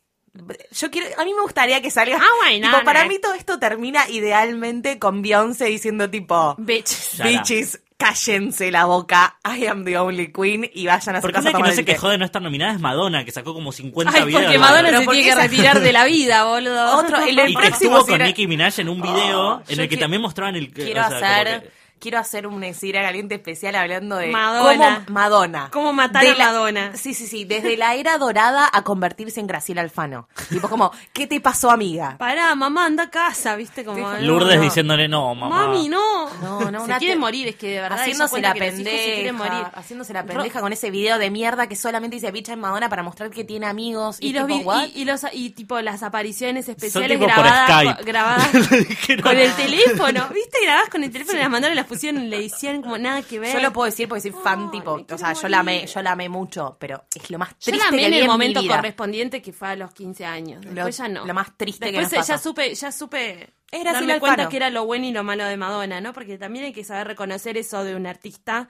Yo 0.71 0.89
quiero, 0.89 1.07
a 1.21 1.25
mí 1.25 1.33
me 1.33 1.41
gustaría 1.41 1.79
que 1.81 1.91
salga. 1.91 2.17
Ah, 2.19 2.25
bueno, 2.41 2.65
tipo, 2.67 2.77
no. 2.79 2.83
para 2.83 3.05
mí 3.05 3.19
todo 3.19 3.35
esto 3.35 3.59
termina 3.59 4.09
idealmente 4.09 4.97
con 4.97 5.21
Beyoncé 5.21 5.65
diciendo 5.65 6.09
tipo, 6.09 6.55
Bitch. 6.57 7.17
Ya 7.17 7.25
la- 7.25 7.31
bitches, 7.31 7.81
cállense 7.97 8.71
la 8.71 8.85
boca, 8.85 9.37
I 9.45 9.67
am 9.67 9.85
the 9.85 9.95
only 9.99 10.31
queen 10.33 10.67
y 10.73 10.87
vayan 10.87 11.15
a 11.15 11.19
su 11.19 11.21
Porque 11.21 11.35
casa 11.35 11.49
a 11.49 11.53
que 11.53 11.59
no 11.61 11.71
se 11.71 11.85
quejó 11.85 12.09
de 12.09 12.17
no 12.17 12.25
estar 12.25 12.41
nominada 12.41 12.73
es 12.73 12.79
Madonna, 12.79 13.23
que 13.23 13.31
sacó 13.31 13.53
como 13.53 13.71
50 13.71 14.11
Ay, 14.11 14.25
videos. 14.25 14.41
porque 14.43 14.57
Madonna 14.57 14.89
se 14.99 15.05
porque 15.05 15.21
tiene 15.21 15.35
que 15.35 15.41
retirar 15.41 15.79
de 15.81 15.93
la 15.93 16.05
vida, 16.05 16.45
boludo. 16.45 16.97
Otro, 16.97 17.17
el- 17.21 17.37
el 17.37 17.51
Y 17.51 17.55
que 17.55 17.67
estuvo 17.67 18.03
con 18.03 18.21
Nicki 18.23 18.47
Minaj 18.47 18.79
en 18.79 18.89
un 18.89 19.01
video 19.03 19.39
Oh, 19.57 19.61
en 19.67 19.79
el 19.79 19.87
que 19.87 19.97
qui- 19.97 19.99
también 19.99 20.21
mostraban 20.23 20.55
el... 20.55 20.73
Quiero 20.73 21.01
o 21.01 21.09
sea, 21.09 21.19
como 21.19 21.25
hacer, 21.25 21.61
que- 21.61 21.71
quiero 22.03 22.19
hacer 22.19 22.47
un 22.47 22.61
Exira 22.65 23.01
Caliente 23.01 23.35
especial 23.35 23.75
hablando 23.75 24.17
de 24.17 24.27
Madonna. 24.27 25.03
cómo 25.05 25.13
Madonna. 25.13 25.69
Cómo 25.71 25.93
matar 25.93 26.21
De 26.21 26.31
a 26.31 26.35
Madonna. 26.35 26.97
Sí, 26.97 27.13
sí, 27.13 27.27
sí, 27.27 27.45
desde 27.45 27.77
la 27.77 27.95
era 27.95 28.17
dorada 28.17 28.69
a 28.71 28.83
convertirse 28.83 29.39
en 29.39 29.47
Graciela 29.47 29.81
Alfano. 29.81 30.27
Tipo 30.49 30.67
como, 30.67 30.91
¿qué 31.13 31.27
te 31.27 31.39
pasó, 31.39 31.71
amiga? 31.71 32.17
Pará, 32.17 32.53
mamá, 32.55 32.87
anda 32.87 33.03
a 33.03 33.09
casa, 33.09 33.55
¿viste? 33.55 33.85
Como, 33.85 33.99
no, 33.99 34.19
Lourdes 34.19 34.57
no. 34.57 34.63
diciéndole 34.63 35.07
no, 35.07 35.33
mamá. 35.33 35.67
Mami, 35.67 35.87
no. 35.87 36.29
No, 36.41 36.69
no, 36.71 36.79
se 36.79 36.85
una 36.85 36.97
quiere 36.97 37.15
morir, 37.15 37.47
es 37.47 37.55
que 37.55 37.69
de 37.69 37.79
verdad. 37.79 38.01
haciéndose 38.01 38.41
la 38.41 38.49
hijos 38.53 38.59
se 38.59 39.31
morir. 39.31 39.51
pendeja, 39.53 39.71
haciéndose 39.75 40.13
la 40.13 40.25
pendeja 40.25 40.59
con 40.59 40.73
ese 40.73 40.91
video 40.91 41.17
de 41.17 41.31
mierda 41.31 41.67
que 41.67 41.77
solamente 41.77 42.17
dice 42.17 42.31
bicha 42.31 42.51
en 42.51 42.59
Madonna 42.59 42.89
para 42.89 43.03
mostrar 43.03 43.29
que 43.29 43.45
tiene 43.45 43.65
amigos 43.65 44.17
y, 44.19 44.27
Y, 44.27 44.33
los 44.33 44.47
tipo, 44.47 44.73
y, 44.93 45.01
y 45.01 45.05
los 45.05 45.21
y 45.31 45.51
tipo 45.51 45.79
las 45.79 46.03
apariciones 46.03 46.67
especiales 46.67 47.17
tipo 47.17 47.21
por 47.33 47.33
grabadas, 47.33 48.03
grabadas 48.03 48.49
con 49.23 49.37
el 49.37 49.53
teléfono, 49.53 50.27
¿viste? 50.33 50.57
Grabadas 50.63 50.89
con 50.89 51.01
el 51.01 51.11
teléfono 51.11 51.37
y 51.37 51.41
las 51.41 51.49
mandaron 51.49 51.77
las 51.77 51.85
pusieron 51.93 52.29
la 52.29 52.35
edición 52.35 52.81
como 52.81 52.97
nada 52.97 53.21
que 53.21 53.39
ver. 53.39 53.53
Yo 53.53 53.61
lo 53.61 53.71
puedo 53.73 53.85
decir 53.85 54.07
porque 54.07 54.21
soy 54.21 54.31
fan, 54.31 54.69
tipo, 54.71 55.05
o 55.09 55.17
sea, 55.17 55.33
yo 55.33 55.47
la 55.47 55.59
amé, 55.59 55.85
yo 55.87 56.01
la 56.01 56.11
amé 56.11 56.29
mucho, 56.29 56.75
pero 56.79 57.05
es 57.15 57.29
lo 57.29 57.37
más 57.39 57.49
Yo 57.51 57.55
triste 57.71 57.77
la 57.79 57.87
amé 57.89 57.97
que 58.01 58.05
en 58.07 58.13
el 58.13 58.27
momento 58.27 58.61
correspondiente 58.67 59.41
que 59.41 59.53
fue 59.53 59.67
a 59.69 59.75
los 59.75 59.91
15 59.93 60.25
años. 60.25 60.61
Después 60.61 60.99
Lo- 60.99 61.05
ya 61.05 61.07
no. 61.09 61.25
lo 61.25 61.33
más 61.33 61.57
triste 61.57 61.85
que 61.91 61.99
Después 61.99 62.19
nos 62.19 62.27
ya 62.27 62.33
pasó. 62.35 62.49
supe, 62.49 62.73
ya 62.75 62.91
supe 62.91 63.53
Graciela 63.71 63.91
darme 63.93 64.19
cuenta 64.19 64.49
que 64.49 64.57
era 64.57 64.69
lo 64.69 64.85
bueno 64.85 65.05
y 65.05 65.11
lo 65.11 65.23
malo 65.23 65.45
de 65.45 65.57
Madonna, 65.57 65.99
¿no? 66.01 66.13
Porque 66.13 66.37
también 66.37 66.65
hay 66.65 66.73
que 66.73 66.83
saber 66.83 67.07
reconocer 67.07 67.57
eso 67.57 67.83
de 67.83 67.95
un 67.95 68.05
artista 68.05 68.69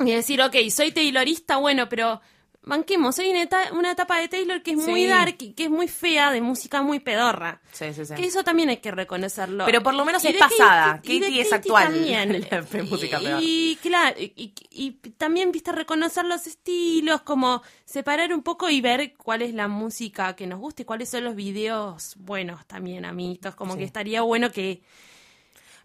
y 0.00 0.10
decir, 0.12 0.40
ok, 0.42 0.54
soy 0.70 0.92
taylorista, 0.92 1.56
bueno, 1.56 1.88
pero 1.88 2.20
banquemos, 2.68 3.16
soy 3.16 3.30
una, 3.30 3.42
eta- 3.42 3.72
una 3.72 3.90
etapa 3.92 4.20
de 4.20 4.28
Taylor 4.28 4.62
que 4.62 4.72
es 4.72 4.76
muy 4.76 5.06
dark 5.06 5.36
que 5.36 5.64
es 5.64 5.70
muy 5.70 5.88
fea, 5.88 6.30
de 6.30 6.40
música 6.40 6.82
muy 6.82 7.00
pedorra. 7.00 7.60
Sí, 7.72 7.86
sí, 7.94 8.04
sí. 8.04 8.14
Que 8.14 8.26
eso 8.26 8.44
también 8.44 8.68
hay 8.68 8.76
que 8.76 8.90
reconocerlo. 8.90 9.64
Pero 9.66 9.82
por 9.82 9.94
lo 9.94 10.04
menos 10.04 10.22
Y 10.24 10.28
es 10.28 10.36
pasada. 10.36 10.96
Katie 10.96 11.40
es 11.40 11.52
actual. 11.52 11.92
también. 11.92 12.46
La 12.50 12.82
música 12.84 13.18
peor. 13.18 13.40
y, 13.42 13.76
claro, 13.82 14.16
y, 14.20 14.32
y- 14.36 14.52
y 14.70 14.90
también, 15.16 15.50
viste, 15.50 15.72
reconocer 15.72 16.24
los 16.24 16.46
estilos, 16.46 17.22
como 17.22 17.62
separar 17.84 18.32
un 18.32 18.42
poco 18.42 18.68
y 18.70 18.80
ver 18.80 19.14
cuál 19.16 19.42
es 19.42 19.54
la 19.54 19.66
música 19.68 20.36
que 20.36 20.46
nos 20.46 20.60
gusta 20.60 20.82
y 20.82 20.84
cuáles 20.84 21.08
son 21.08 21.24
los 21.24 21.34
videos 21.34 22.14
buenos 22.16 22.64
también, 22.66 23.04
amiguitos. 23.04 23.54
Como 23.54 23.76
que 23.76 23.84
estaría 23.84 24.22
bueno 24.22 24.52
que... 24.52 24.82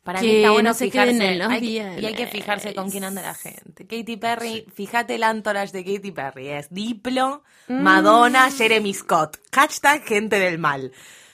Para 0.04 0.20
que 0.20 0.26
mí 0.28 0.36
está 0.38 0.51
bueno 0.51 0.70
no 0.70 0.74
se 0.74 0.89
queden 0.91 1.16
fijarse. 1.16 1.32
en 1.34 1.39
los 1.39 1.49
hay 1.49 1.66
y 2.01 2.06
hay 2.06 2.14
que 2.14 2.28
fijarse 2.28 2.76
con 2.76 2.91
quién 2.91 3.06
anda 3.06 3.22
la 3.22 3.34
gente. 3.34 3.88
Katy 3.88 4.18
Perry, 4.18 4.66
fíjate 4.76 5.16
el 5.16 5.24
entourage 5.24 5.72
de 5.72 5.86
Katy 5.86 6.12
Perry. 6.12 6.49
Es 6.49 6.68
Diplo, 6.70 7.43
Mm. 7.68 7.82
Madonna, 7.82 8.51
Jeremy 8.51 8.93
Scott. 8.93 9.38
Hashtag 9.54 10.04
gente 10.04 10.38
del 10.39 10.60
mal. 10.60 10.91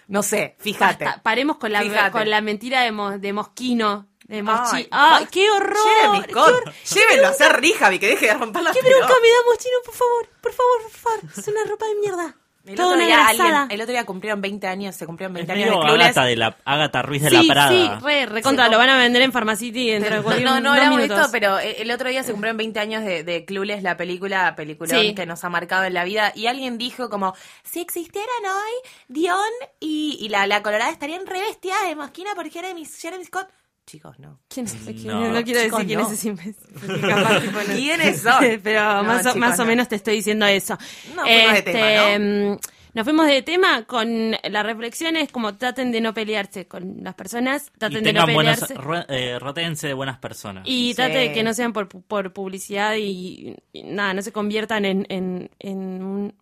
No 0.08 0.22
sé, 0.24 0.56
fíjate. 0.60 1.06
Basta, 1.06 1.24
paremos 1.24 1.58
con 1.58 1.72
la, 1.72 1.82
Fíjate. 1.82 2.12
con 2.12 2.30
la 2.30 2.42
mentira 2.42 2.82
de, 2.82 2.92
Mo- 2.92 3.18
de 3.18 3.34
Mosquino. 3.34 4.08
De 4.24 4.44
Moschi. 4.44 4.78
Ay, 4.78 4.88
¡Ay, 4.92 5.18
ay, 5.22 5.28
qué 5.32 5.50
horror! 5.50 5.78
Jeremy 5.98 6.22
¡Qué 6.24 6.32
Scott. 6.34 6.52
hor- 6.54 6.74
Llévenlo 6.94 7.26
a 7.28 7.30
hacer 7.32 7.60
rija, 7.62 7.90
que 7.98 8.08
deje 8.08 8.28
de 8.28 8.34
romper 8.36 8.62
la 8.62 8.72
¡Qué 8.72 8.80
bronca 8.82 9.08
me 9.24 9.28
da 9.30 9.36
Moschino, 9.48 9.78
por 9.84 9.94
favor! 9.96 10.30
Por 10.40 10.54
favor, 10.54 10.82
por 10.84 10.92
favor. 10.92 11.20
Es 11.36 11.48
una 11.48 11.64
ropa 11.64 11.88
de 11.88 11.96
mierda. 11.96 12.36
El 12.70 12.76
Toda 12.76 12.90
otro, 12.94 13.06
día 13.06 13.26
alguien- 13.28 13.56
el 13.72 13.82
otro 13.82 13.92
día 13.92 14.06
cumplieron 14.06 14.42
20 14.42 14.68
años, 14.68 14.96
se 14.96 15.06
cumplieron 15.08 15.36
Es 15.36 15.48
20 15.48 15.54
años 15.54 15.66
medio 15.70 15.80
de 15.82 15.86
Clueless. 15.88 16.06
Agatha, 16.18 16.24
de 16.26 16.36
la, 16.36 16.58
Agatha 16.66 17.02
Ruiz 17.02 17.22
de 17.24 17.30
sí, 17.32 17.48
la 17.48 17.54
Prada. 17.54 17.70
sí, 17.72 18.06
re, 18.06 18.26
recontra, 18.28 18.66
Sí, 18.66 18.72
lo 18.72 18.78
van 18.78 18.90
a 18.90 18.98
vender 18.98 19.22
en 19.24 19.32
Pharmacity 19.32 19.90
dentro 19.90 20.16
de 20.18 20.22
cualquier 20.24 20.48
No, 20.48 20.60
no 20.62 20.70
dos 20.70 20.78
hablamos 20.78 21.02
esto, 21.02 21.28
pero 21.32 21.60
eh, 21.60 21.82
el 21.82 21.90
otro 21.92 22.10
día 22.10 22.24
se 22.24 22.32
cumplieron 22.32 22.58
20 22.58 22.80
años 22.80 23.04
de, 23.04 23.24
de 23.24 23.44
Clueless, 23.46 23.82
la 23.82 23.98
película, 23.98 24.56
peliculón 24.56 25.00
Sí. 25.02 25.16
que 25.16 25.26
nos 25.26 25.44
ha 25.44 25.50
marcado 25.50 25.84
en 25.86 25.94
la 25.96 26.04
vida. 26.04 26.32
Y 26.36 26.46
alguien 26.48 26.78
dijo 26.78 27.10
como, 27.10 27.34
si 27.64 27.80
existieran 27.82 28.28
hoy, 28.46 28.92
Dion 29.08 29.40
y, 29.80 30.18
y 30.22 30.30
la, 30.30 30.46
la 30.46 30.62
Colorada 30.62 30.92
estarían 30.92 31.26
revestidas 31.26 31.84
de 31.88 31.96
mosquina 31.96 32.36
por 32.36 32.50
Jeremy, 32.50 32.86
Jeremy 32.86 33.26
Scott. 33.26 33.48
Chicos, 33.90 34.20
no. 34.20 34.40
¿Quién 34.48 34.66
es? 34.68 34.74
quién 34.74 35.08
No. 35.08 35.32
No 35.32 35.44
quiero 35.44 35.62
Chicos, 35.64 35.80
decir 35.80 35.88
quién 35.88 36.00
no. 36.00 36.06
es 36.08 36.14
ese 36.14 36.28
imbécil, 36.30 36.56
porque 36.80 37.02
capaz, 37.08 37.40
tipo, 37.42 37.58
no- 37.60 37.74
¿Quiénes 37.76 38.22
son? 38.22 38.46
Pero 38.64 38.94
No, 38.98 39.04
más, 39.04 39.26
o, 39.26 39.36
más 39.36 39.60
o 39.60 39.64
no. 39.64 39.68
menos 39.68 39.88
te 39.88 39.96
estoy 39.96 40.16
diciendo 40.18 40.46
eso. 40.46 40.78
No, 41.16 41.24
de 41.24 41.62
tema, 41.64 42.20
mm, 42.20 42.60
Nos 42.94 43.04
fuimos 43.04 43.26
de 43.28 43.42
tema 43.42 43.84
con 43.86 44.32
las 44.44 44.66
reflexiones 44.66 45.32
como 45.32 45.56
traten 45.58 45.92
de 45.92 46.02
no 46.02 46.14
pelearse 46.14 46.68
con 46.68 46.98
las 47.04 47.16
personas, 47.16 47.72
Y 47.76 47.80
traten 47.80 48.04
de 48.04 48.14
no 48.14 48.26
buenas, 48.32 48.60
pelearse. 48.60 48.76
ru- 48.76 49.06
eh, 49.10 49.40
rotéense 49.40 49.88
de 49.88 49.94
buenas 49.96 50.20
personas. 50.20 50.64
Y 50.68 50.90
Sí. 50.90 50.96
trate 50.96 51.18
de 51.18 51.34
que 51.34 51.42
no 51.44 51.54
sean 51.56 51.74
por, 51.74 51.88
por 51.88 52.32
publicidad 52.34 52.94
y, 52.96 53.56
y 53.74 53.84
nada, 53.84 54.14
no 54.14 54.22
se 54.22 54.32
conviertan 54.32 54.86
en, 54.86 55.06
en, 55.10 55.50
en 55.60 56.04
un- 56.04 56.36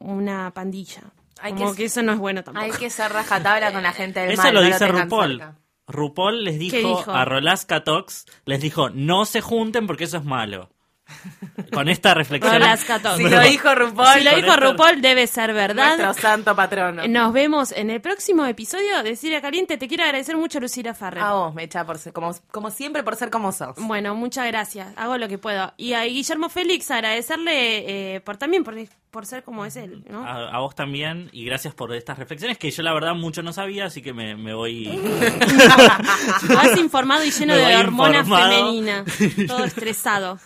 una 0.00 0.52
pandilla. 0.52 1.02
Hay 1.40 1.52
Como 1.52 1.72
que- 1.72 1.78
que, 1.78 1.84
eso 1.86 2.02
no 2.02 2.12
es 2.12 2.18
bueno 2.18 2.42
tampoco. 2.44 2.64
Hay 2.64 2.72
que 2.72 2.88
ser 2.88 3.12
rajatabla 3.12 3.72
con 3.72 3.82
la 3.82 3.92
gente 3.92 4.20
del 4.20 4.30
Eso 4.32 4.42
mal. 4.42 4.54
lo 4.54 4.60
no 4.62 4.66
dice 4.68 4.86
RuPaul. 4.88 5.38
cerca. 5.38 5.56
RuPaul 5.86 6.44
les 6.44 6.58
dijo, 6.58 6.76
dijo? 6.76 7.10
a 7.12 7.24
Rolaska 7.24 7.84
Talks, 7.84 8.26
les 8.46 8.60
dijo, 8.60 8.90
no 8.90 9.24
se 9.26 9.40
junten 9.40 9.86
porque 9.86 10.04
eso 10.04 10.16
es 10.18 10.24
malo. 10.24 10.70
Con 11.72 11.88
esta 11.90 12.14
reflexión. 12.14 12.54
Rolaska 12.54 12.98
Talks. 12.98 13.18
Si 13.18 13.28
lo 13.28 13.40
dijo 13.40 13.74
RuPaul, 13.74 14.18
Si 14.18 14.24
lo 14.24 14.34
dijo 14.36 14.48
esto- 14.54 14.60
RuPaul, 14.72 15.02
debe 15.02 15.26
ser 15.26 15.52
verdad. 15.52 15.98
nuestro 15.98 16.14
santo 16.22 16.56
patrono. 16.56 17.06
Nos 17.06 17.32
vemos 17.34 17.72
en 17.72 17.90
el 17.90 18.00
próximo 18.00 18.46
episodio 18.46 19.02
de 19.02 19.14
Siria 19.14 19.42
Caliente. 19.42 19.76
Te 19.76 19.86
quiero 19.86 20.04
agradecer 20.04 20.36
mucho, 20.36 20.60
Lucila 20.60 20.94
Farrer. 20.94 21.22
A 21.22 21.32
vos, 21.34 21.54
Mecha, 21.54 21.84
por 21.84 21.98
ser, 21.98 22.14
como, 22.14 22.34
como 22.50 22.70
siempre, 22.70 23.02
por 23.02 23.16
ser 23.16 23.28
como 23.30 23.52
sos. 23.52 23.76
Bueno, 23.76 24.14
muchas 24.14 24.46
gracias. 24.46 24.88
Hago 24.96 25.18
lo 25.18 25.28
que 25.28 25.36
puedo. 25.36 25.74
Y 25.76 25.92
a 25.92 26.04
Guillermo 26.04 26.48
Félix 26.48 26.90
agradecerle 26.90 28.14
eh, 28.16 28.20
por 28.22 28.38
también 28.38 28.64
por, 28.64 28.74
por 29.14 29.26
ser 29.26 29.44
como 29.44 29.64
es 29.64 29.76
él, 29.76 30.04
¿no? 30.10 30.26
A, 30.26 30.48
a 30.48 30.58
vos 30.58 30.74
también 30.74 31.28
y 31.32 31.44
gracias 31.44 31.72
por 31.72 31.94
estas 31.94 32.18
reflexiones 32.18 32.58
que 32.58 32.68
yo 32.72 32.82
la 32.82 32.92
verdad 32.92 33.14
mucho 33.14 33.44
no 33.44 33.52
sabía, 33.52 33.84
así 33.84 34.02
que 34.02 34.12
me, 34.12 34.34
me 34.34 34.52
voy... 34.54 34.86
Vas 36.48 36.76
informado 36.78 37.24
y 37.24 37.30
lleno 37.30 37.54
de 37.54 37.62
voy 37.62 37.74
hormona 37.74 38.18
informado. 38.18 38.50
femenina. 38.50 39.04
Todo 39.46 39.64
estresado. 39.64 40.40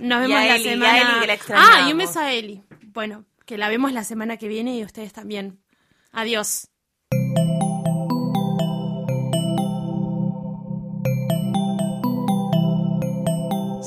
Nos 0.00 0.28
Y 0.28 0.32
vemos 0.32 0.36
a 0.38 0.44
la 0.44 0.56
Eli, 0.56 0.64
y 0.64 0.68
a 0.68 0.70
semana. 0.72 1.00
Eli, 1.12 1.20
que 1.20 1.26
la 1.28 1.34
extrañamos. 1.34 1.70
ah, 1.72 1.88
y 1.88 1.92
un 1.92 1.98
beso 1.98 2.18
a 2.18 2.32
Eli. 2.32 2.64
Bueno, 2.86 3.24
que 3.46 3.56
la 3.58 3.68
vemos 3.68 3.92
la 3.92 4.02
semana 4.02 4.36
que 4.38 4.48
viene 4.48 4.76
y 4.76 4.82
ustedes 4.84 5.12
también. 5.12 5.60
Adiós. 6.10 6.68